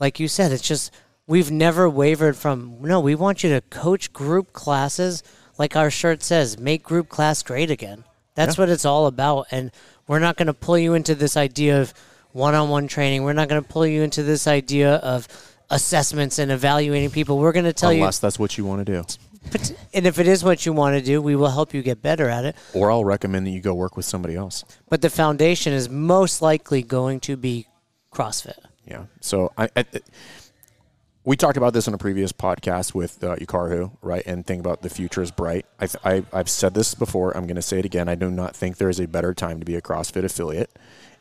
like 0.00 0.18
you 0.20 0.28
said, 0.28 0.52
it's 0.52 0.66
just 0.66 0.92
we've 1.26 1.50
never 1.50 1.88
wavered 1.88 2.36
from 2.36 2.78
no. 2.80 3.00
We 3.00 3.14
want 3.14 3.42
you 3.42 3.50
to 3.50 3.60
coach 3.60 4.12
group 4.12 4.52
classes, 4.52 5.22
like 5.58 5.76
our 5.76 5.90
shirt 5.90 6.22
says, 6.22 6.58
make 6.58 6.82
group 6.82 7.08
class 7.08 7.42
great 7.42 7.70
again. 7.70 8.04
That's 8.34 8.56
what 8.56 8.70
it's 8.70 8.86
all 8.86 9.06
about, 9.06 9.46
and 9.50 9.70
we're 10.08 10.18
not 10.18 10.36
going 10.36 10.46
to 10.46 10.54
pull 10.54 10.78
you 10.78 10.94
into 10.94 11.14
this 11.14 11.36
idea 11.36 11.80
of 11.80 11.92
one-on-one 12.32 12.88
training. 12.88 13.24
We're 13.24 13.34
not 13.34 13.48
going 13.48 13.62
to 13.62 13.68
pull 13.68 13.86
you 13.86 14.02
into 14.02 14.22
this 14.22 14.46
idea 14.46 14.94
of 14.96 15.28
assessments 15.72 16.38
and 16.38 16.52
evaluating 16.52 17.10
people. 17.10 17.38
We're 17.38 17.52
going 17.52 17.64
to 17.64 17.72
tell 17.72 17.92
you. 17.92 18.00
Unless 18.00 18.20
that's 18.20 18.38
what 18.38 18.56
you 18.56 18.64
want 18.64 18.86
to 18.86 18.92
do. 18.92 19.04
but- 19.50 19.74
and 19.92 20.06
if 20.06 20.18
it 20.20 20.28
is 20.28 20.44
what 20.44 20.64
you 20.64 20.72
want 20.72 20.96
to 20.96 21.02
do, 21.04 21.20
we 21.20 21.34
will 21.34 21.50
help 21.50 21.74
you 21.74 21.82
get 21.82 22.00
better 22.00 22.28
at 22.28 22.44
it. 22.44 22.54
Or 22.74 22.90
I'll 22.92 23.04
recommend 23.04 23.46
that 23.46 23.50
you 23.50 23.60
go 23.60 23.74
work 23.74 23.96
with 23.96 24.06
somebody 24.06 24.36
else. 24.36 24.64
But 24.88 25.02
the 25.02 25.10
foundation 25.10 25.72
is 25.72 25.88
most 25.88 26.40
likely 26.42 26.82
going 26.82 27.18
to 27.20 27.36
be 27.36 27.66
CrossFit. 28.12 28.58
Yeah. 28.86 29.06
So 29.20 29.52
I, 29.58 29.68
I 29.76 29.84
we 31.24 31.36
talked 31.36 31.56
about 31.56 31.72
this 31.72 31.86
in 31.86 31.94
a 31.94 31.98
previous 31.98 32.32
podcast 32.32 32.94
with 32.94 33.22
uh, 33.22 33.36
Yukarhu, 33.36 33.92
right? 34.02 34.24
And 34.26 34.44
think 34.44 34.58
about 34.60 34.82
the 34.82 34.90
future 34.90 35.22
is 35.22 35.30
bright. 35.30 35.66
I, 35.78 35.86
th- 35.86 36.04
I 36.04 36.24
I've 36.36 36.48
said 36.48 36.74
this 36.74 36.94
before. 36.94 37.36
I'm 37.36 37.46
going 37.46 37.56
to 37.56 37.62
say 37.62 37.78
it 37.78 37.84
again. 37.84 38.08
I 38.08 38.16
do 38.16 38.30
not 38.30 38.56
think 38.56 38.76
there 38.78 38.90
is 38.90 38.98
a 39.00 39.06
better 39.06 39.32
time 39.32 39.60
to 39.60 39.64
be 39.64 39.76
a 39.76 39.80
CrossFit 39.80 40.24
affiliate. 40.24 40.70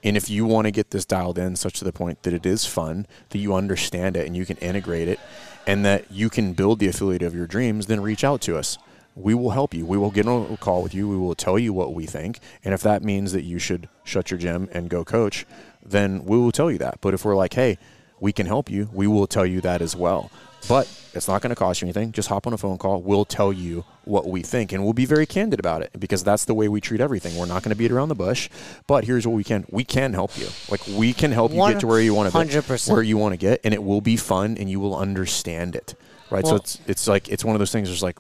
And 0.04 0.18
if 0.18 0.30
you 0.30 0.46
want 0.46 0.66
to 0.66 0.72
get 0.72 0.92
this 0.92 1.06
dialed 1.06 1.38
in, 1.38 1.56
such 1.56 1.80
to 1.80 1.86
the 1.86 1.94
point 1.94 2.24
that 2.24 2.34
it 2.34 2.46
is 2.46 2.66
fun, 2.66 3.06
that 3.30 3.38
you 3.38 3.54
understand 3.54 4.18
it 4.18 4.26
and 4.26 4.36
you 4.36 4.46
can 4.46 4.58
integrate 4.58 5.08
it, 5.08 5.20
and 5.68 5.86
that 5.86 6.12
you 6.12 6.30
can 6.30 6.54
build 6.54 6.80
the 6.80 6.88
affiliate 6.88 7.22
of 7.22 7.36
your 7.36 7.46
dreams, 7.48 7.86
then 7.86 8.02
reach 8.02 8.24
out 8.24 8.42
to 8.42 8.58
us. 8.58 8.78
We 9.16 9.34
will 9.34 9.52
help 9.52 9.74
you. 9.74 9.86
We 9.86 9.98
will 9.98 10.10
get 10.10 10.28
on 10.28 10.52
a 10.52 10.58
call 10.58 10.82
with 10.82 10.96
you. 10.96 11.08
We 11.08 11.18
will 11.18 11.36
tell 11.36 11.60
you 11.60 11.74
what 11.74 11.94
we 11.94 12.06
think. 12.06 12.40
And 12.64 12.74
if 12.74 12.82
that 12.82 13.04
means 13.04 13.34
that 13.34 13.44
you 13.44 13.60
should 13.60 13.90
shut 14.04 14.32
your 14.32 14.40
gym 14.40 14.70
and 14.72 14.90
go 14.90 15.04
coach, 15.04 15.46
then 15.86 16.24
we 16.26 16.38
will 16.38 16.52
tell 16.52 16.72
you 16.72 16.78
that. 16.80 17.00
But 17.02 17.14
if 17.14 17.26
we're 17.26 17.36
like, 17.36 17.54
hey, 17.54 17.78
we 18.20 18.32
can 18.32 18.46
help 18.46 18.70
you, 18.70 18.90
we 18.94 19.08
will 19.08 19.28
tell 19.28 19.46
you 19.46 19.62
that 19.62 19.82
as 19.82 19.96
well. 19.96 20.32
But 20.68 20.88
it's 21.14 21.28
not 21.28 21.42
going 21.42 21.50
to 21.50 21.56
cost 21.56 21.82
you 21.82 21.86
anything. 21.86 22.12
Just 22.12 22.30
hop 22.30 22.48
on 22.48 22.54
a 22.54 22.58
phone 22.58 22.78
call. 22.78 23.02
We'll 23.02 23.26
tell 23.26 23.52
you 23.52 23.84
what 24.06 24.28
we 24.28 24.42
think, 24.42 24.72
and 24.72 24.84
we'll 24.84 24.94
be 24.94 25.06
very 25.06 25.26
candid 25.26 25.60
about 25.60 25.82
it 25.82 25.92
because 26.00 26.24
that's 26.24 26.46
the 26.46 26.54
way 26.54 26.68
we 26.68 26.82
treat 26.82 27.02
everything. 27.02 27.38
We're 27.38 27.46
not 27.46 27.64
going 27.64 27.72
to 27.72 27.76
beat 27.76 27.92
around 27.92 28.10
the 28.10 28.16
bush. 28.16 28.50
But 28.88 29.06
here's 29.06 29.28
what 29.28 29.36
we 29.36 29.44
can: 29.44 29.66
we 29.70 29.84
can 29.84 30.14
help 30.14 30.38
you. 30.38 30.48
Like 30.70 30.82
we 30.88 31.14
can 31.14 31.32
help 31.32 31.52
you 31.52 31.66
get 31.68 31.80
to 31.82 31.88
where 31.88 32.02
you 32.02 32.14
want 32.14 32.32
to 32.32 32.40
be, 32.40 32.92
where 32.92 33.04
you 33.04 33.18
want 33.18 33.34
to 33.34 33.38
get, 33.38 33.62
and 33.64 33.74
it 33.74 33.84
will 33.84 34.02
be 34.02 34.18
fun, 34.18 34.58
and 34.58 34.70
you 34.70 34.80
will 34.80 34.96
understand 34.96 35.76
it. 35.76 35.96
Right? 36.30 36.46
so 36.46 36.56
it's 36.56 36.80
it's 36.88 37.08
like 37.08 37.28
it's 37.30 37.44
one 37.44 37.56
of 37.56 37.60
those 37.60 37.72
things. 37.72 37.90
Just 37.90 38.04
like 38.04 38.18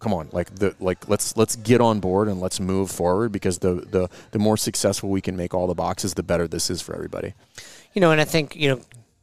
come 0.00 0.14
on 0.14 0.28
like 0.30 0.54
the 0.54 0.72
like 0.78 1.08
let's 1.08 1.36
let's 1.36 1.56
get 1.56 1.80
on 1.80 1.98
board 1.98 2.28
and 2.28 2.40
let's 2.40 2.60
move 2.60 2.88
forward 2.88 3.32
because 3.32 3.58
the 3.58 3.74
the 3.90 4.08
the 4.30 4.38
more 4.38 4.56
successful 4.56 5.10
we 5.10 5.20
can 5.20 5.36
make 5.36 5.52
all 5.52 5.66
the 5.66 5.74
boxes 5.74 6.14
the 6.14 6.22
better 6.22 6.46
this 6.46 6.70
is 6.70 6.80
for 6.80 6.94
everybody 6.94 7.34
you 7.98 8.00
know, 8.00 8.12
and 8.12 8.20
I 8.20 8.24
think 8.24 8.54
you 8.54 8.68
know, 8.68 8.80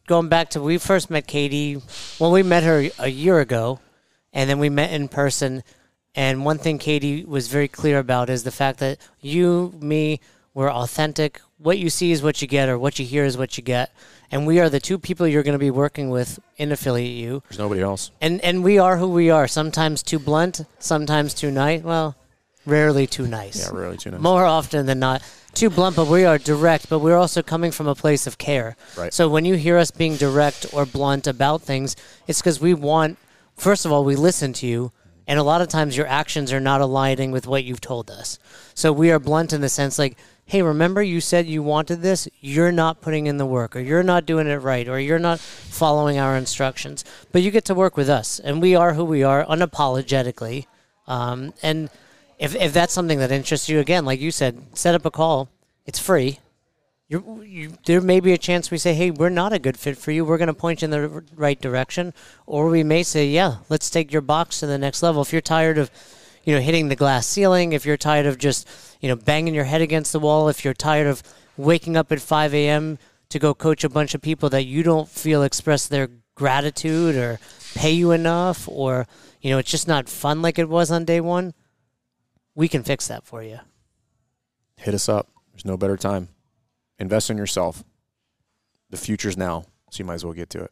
going 0.08 0.30
back 0.30 0.50
to 0.52 0.62
we 0.62 0.78
first 0.78 1.10
met 1.10 1.28
Katie. 1.28 1.82
Well, 2.20 2.32
we 2.32 2.44
met 2.44 2.64
her 2.64 2.90
a 3.00 3.08
year 3.10 3.40
ago, 3.40 3.80
and 4.34 4.50
then 4.50 4.60
we 4.60 4.70
met 4.70 4.92
in 4.92 5.08
person. 5.08 5.64
And 6.14 6.46
one 6.46 6.58
thing 6.58 6.78
Katie 6.78 7.26
was 7.26 7.48
very 7.48 7.68
clear 7.68 8.00
about 8.00 8.30
is 8.30 8.44
the 8.44 8.52
fact 8.52 8.80
that 8.80 9.00
you, 9.20 9.74
me, 9.82 10.22
we're 10.54 10.72
authentic. 10.72 11.42
What 11.58 11.78
you 11.78 11.90
see 11.90 12.12
is 12.12 12.24
what 12.24 12.42
you 12.42 12.48
get, 12.48 12.70
or 12.70 12.78
what 12.80 13.00
you 13.00 13.06
hear 13.06 13.26
is 13.26 13.38
what 13.38 13.58
you 13.58 13.64
get. 13.64 13.92
And 14.32 14.48
we 14.48 14.60
are 14.60 14.70
the 14.70 14.80
two 14.80 14.98
people 14.98 15.28
you're 15.28 15.44
going 15.44 15.54
to 15.54 15.60
be 15.60 15.72
working 15.72 16.10
with 16.10 16.40
in 16.58 16.72
Affiliate 16.72 17.12
U. 17.18 17.44
there's 17.50 17.60
nobody 17.60 17.82
else 17.82 18.12
And 18.22 18.42
and 18.42 18.64
we 18.64 18.80
are 18.80 18.98
who 18.98 19.10
we 19.10 19.30
are. 19.30 19.48
Sometimes 19.48 20.02
too 20.02 20.20
blunt, 20.20 20.62
sometimes 20.80 21.34
too 21.34 21.52
nice. 21.52 21.82
Well, 21.84 22.16
rarely 22.66 23.08
too 23.08 23.28
nice. 23.28 23.60
yeah 23.60 23.78
really 23.78 23.98
too 23.98 24.12
nice 24.12 24.20
More 24.22 24.46
often 24.46 24.86
than 24.86 25.00
not, 25.00 25.22
too 25.56 25.70
blunt, 25.70 25.96
but 25.96 26.08
we 26.08 26.26
are 26.26 26.38
direct, 26.38 26.90
but 26.90 27.00
we're 27.00 27.18
also 27.18 27.42
coming 27.42 27.72
from 27.72 27.88
a 27.88 27.96
place 27.96 28.28
of 28.28 28.38
care. 28.38 28.76
Right. 28.98 29.14
So 29.14 29.28
when 29.30 29.46
you 29.46 29.56
hear 29.56 29.78
us 29.78 29.92
being 29.92 30.16
direct 30.18 30.68
or 30.74 30.86
blunt 30.86 31.28
about 31.28 31.62
things, 31.62 31.96
it's 32.28 32.42
because 32.42 32.60
we 32.60 32.74
want, 32.74 33.18
first 33.56 33.86
of 33.86 33.92
all, 33.92 34.04
we 34.04 34.16
listen 34.16 34.54
to 34.54 34.68
you, 34.68 34.92
and 35.28 35.40
a 35.40 35.44
lot 35.44 35.62
of 35.62 35.68
times 35.68 35.98
your 35.98 36.08
actions 36.08 36.54
are 36.54 36.60
not 36.60 36.82
aligning 36.82 37.32
with 37.32 37.48
what 37.48 37.64
you've 37.64 37.82
told 37.82 38.12
us. 38.12 38.38
So 38.74 38.92
we 38.92 39.12
are 39.12 39.20
blunt 39.20 39.54
in 39.54 39.62
the 39.62 39.70
sense 39.70 39.98
like, 39.98 40.18
hey, 40.48 40.62
remember 40.62 41.02
you 41.02 41.20
said 41.20 41.48
you 41.48 41.64
wanted 41.64 42.02
this? 42.02 42.28
You're 42.40 42.72
not 42.72 43.02
putting 43.02 43.26
in 43.26 43.38
the 43.38 43.46
work, 43.48 43.76
or 43.76 43.80
you're 43.80 44.04
not 44.04 44.28
doing 44.28 44.48
it 44.48 44.58
right, 44.58 44.88
or 44.88 45.00
you're 45.00 45.18
not 45.18 45.40
following 45.40 46.20
our 46.20 46.38
instructions. 46.38 47.04
But 47.32 47.42
you 47.42 47.50
get 47.50 47.66
to 47.66 47.74
work 47.74 47.98
with 47.98 48.10
us, 48.10 48.40
and 48.40 48.62
we 48.62 48.76
are 48.76 48.94
who 48.94 49.04
we 49.04 49.24
are 49.24 49.44
unapologetically. 49.46 50.68
Um, 51.08 51.54
and 51.64 51.90
if, 52.38 52.56
if 52.56 52.74
that's 52.74 52.94
something 52.94 53.20
that 53.20 53.32
interests 53.32 53.70
you, 53.70 53.80
again, 53.80 54.06
like 54.06 54.20
you 54.20 54.32
said, 54.32 54.78
set 54.78 54.96
up 54.96 55.06
a 55.06 55.12
call. 55.12 55.50
It's 55.86 56.00
free. 56.00 56.40
You're, 57.08 57.44
you, 57.44 57.78
there 57.86 58.02
may 58.02 58.20
be 58.20 58.34
a 58.34 58.38
chance 58.38 58.72
we 58.72 58.80
say, 58.80 58.94
hey, 58.96 59.12
we're 59.12 59.30
not 59.30 59.54
a 59.54 59.60
good 59.60 59.78
fit 59.78 59.98
for 59.98 60.12
you. 60.12 60.26
We're 60.26 60.40
going 60.40 60.48
to 60.48 60.54
point 60.54 60.82
you 60.82 60.86
in 60.86 60.92
the 60.92 61.24
right 61.36 61.60
direction. 61.60 62.14
Or 62.48 62.70
we 62.70 62.84
may 62.84 63.04
say, 63.04 63.28
yeah, 63.28 63.58
let's 63.70 63.90
take 63.90 64.12
your 64.12 64.24
box 64.24 64.60
to 64.60 64.68
the 64.68 64.78
next 64.78 65.04
level. 65.04 65.22
If 65.22 65.32
you're 65.32 65.42
tired 65.42 65.78
of, 65.78 65.92
you 66.44 66.56
know, 66.56 66.62
hitting 66.62 66.90
the 66.90 66.96
glass 66.96 67.28
ceiling, 67.28 67.74
if 67.74 67.86
you're 67.86 67.98
tired 67.98 68.26
of 68.26 68.38
just, 68.38 68.68
you 69.02 69.08
know, 69.08 69.16
banging 69.16 69.54
your 69.54 69.66
head 69.66 69.82
against 69.82 70.12
the 70.12 70.20
wall, 70.20 70.50
if 70.50 70.66
you're 70.66 70.74
tired 70.74 71.08
of 71.08 71.22
waking 71.58 71.96
up 71.96 72.12
at 72.12 72.20
5 72.20 72.54
a.m. 72.56 72.98
to 73.30 73.40
go 73.40 73.54
coach 73.54 73.84
a 73.84 73.90
bunch 73.90 74.16
of 74.16 74.22
people 74.22 74.50
that 74.50 74.66
you 74.66 74.82
don't 74.82 75.08
feel 75.08 75.44
express 75.44 75.88
their 75.88 76.10
gratitude 76.34 77.16
or 77.16 77.40
pay 77.76 77.92
you 77.92 78.12
enough 78.12 78.68
or, 78.68 79.08
you 79.42 79.52
know, 79.52 79.60
it's 79.60 79.72
just 79.72 79.88
not 79.88 80.10
fun 80.10 80.42
like 80.42 80.58
it 80.58 80.70
was 80.70 80.92
on 80.92 81.06
day 81.06 81.22
one, 81.22 81.54
we 82.56 82.68
can 82.68 82.84
fix 82.84 83.08
that 83.10 83.26
for 83.26 83.44
you. 83.44 83.60
Hit 84.78 84.94
us 84.94 85.08
up. 85.08 85.28
There's 85.52 85.66
no 85.66 85.78
better 85.78 85.98
time. 85.98 86.30
Invest 86.98 87.30
in 87.30 87.38
yourself. 87.38 87.84
The 88.90 88.98
future's 88.98 89.38
now, 89.38 89.66
so 89.90 90.00
you 90.00 90.06
might 90.06 90.16
as 90.16 90.26
well 90.26 90.34
get 90.34 90.50
to 90.52 90.64
it. 90.64 90.72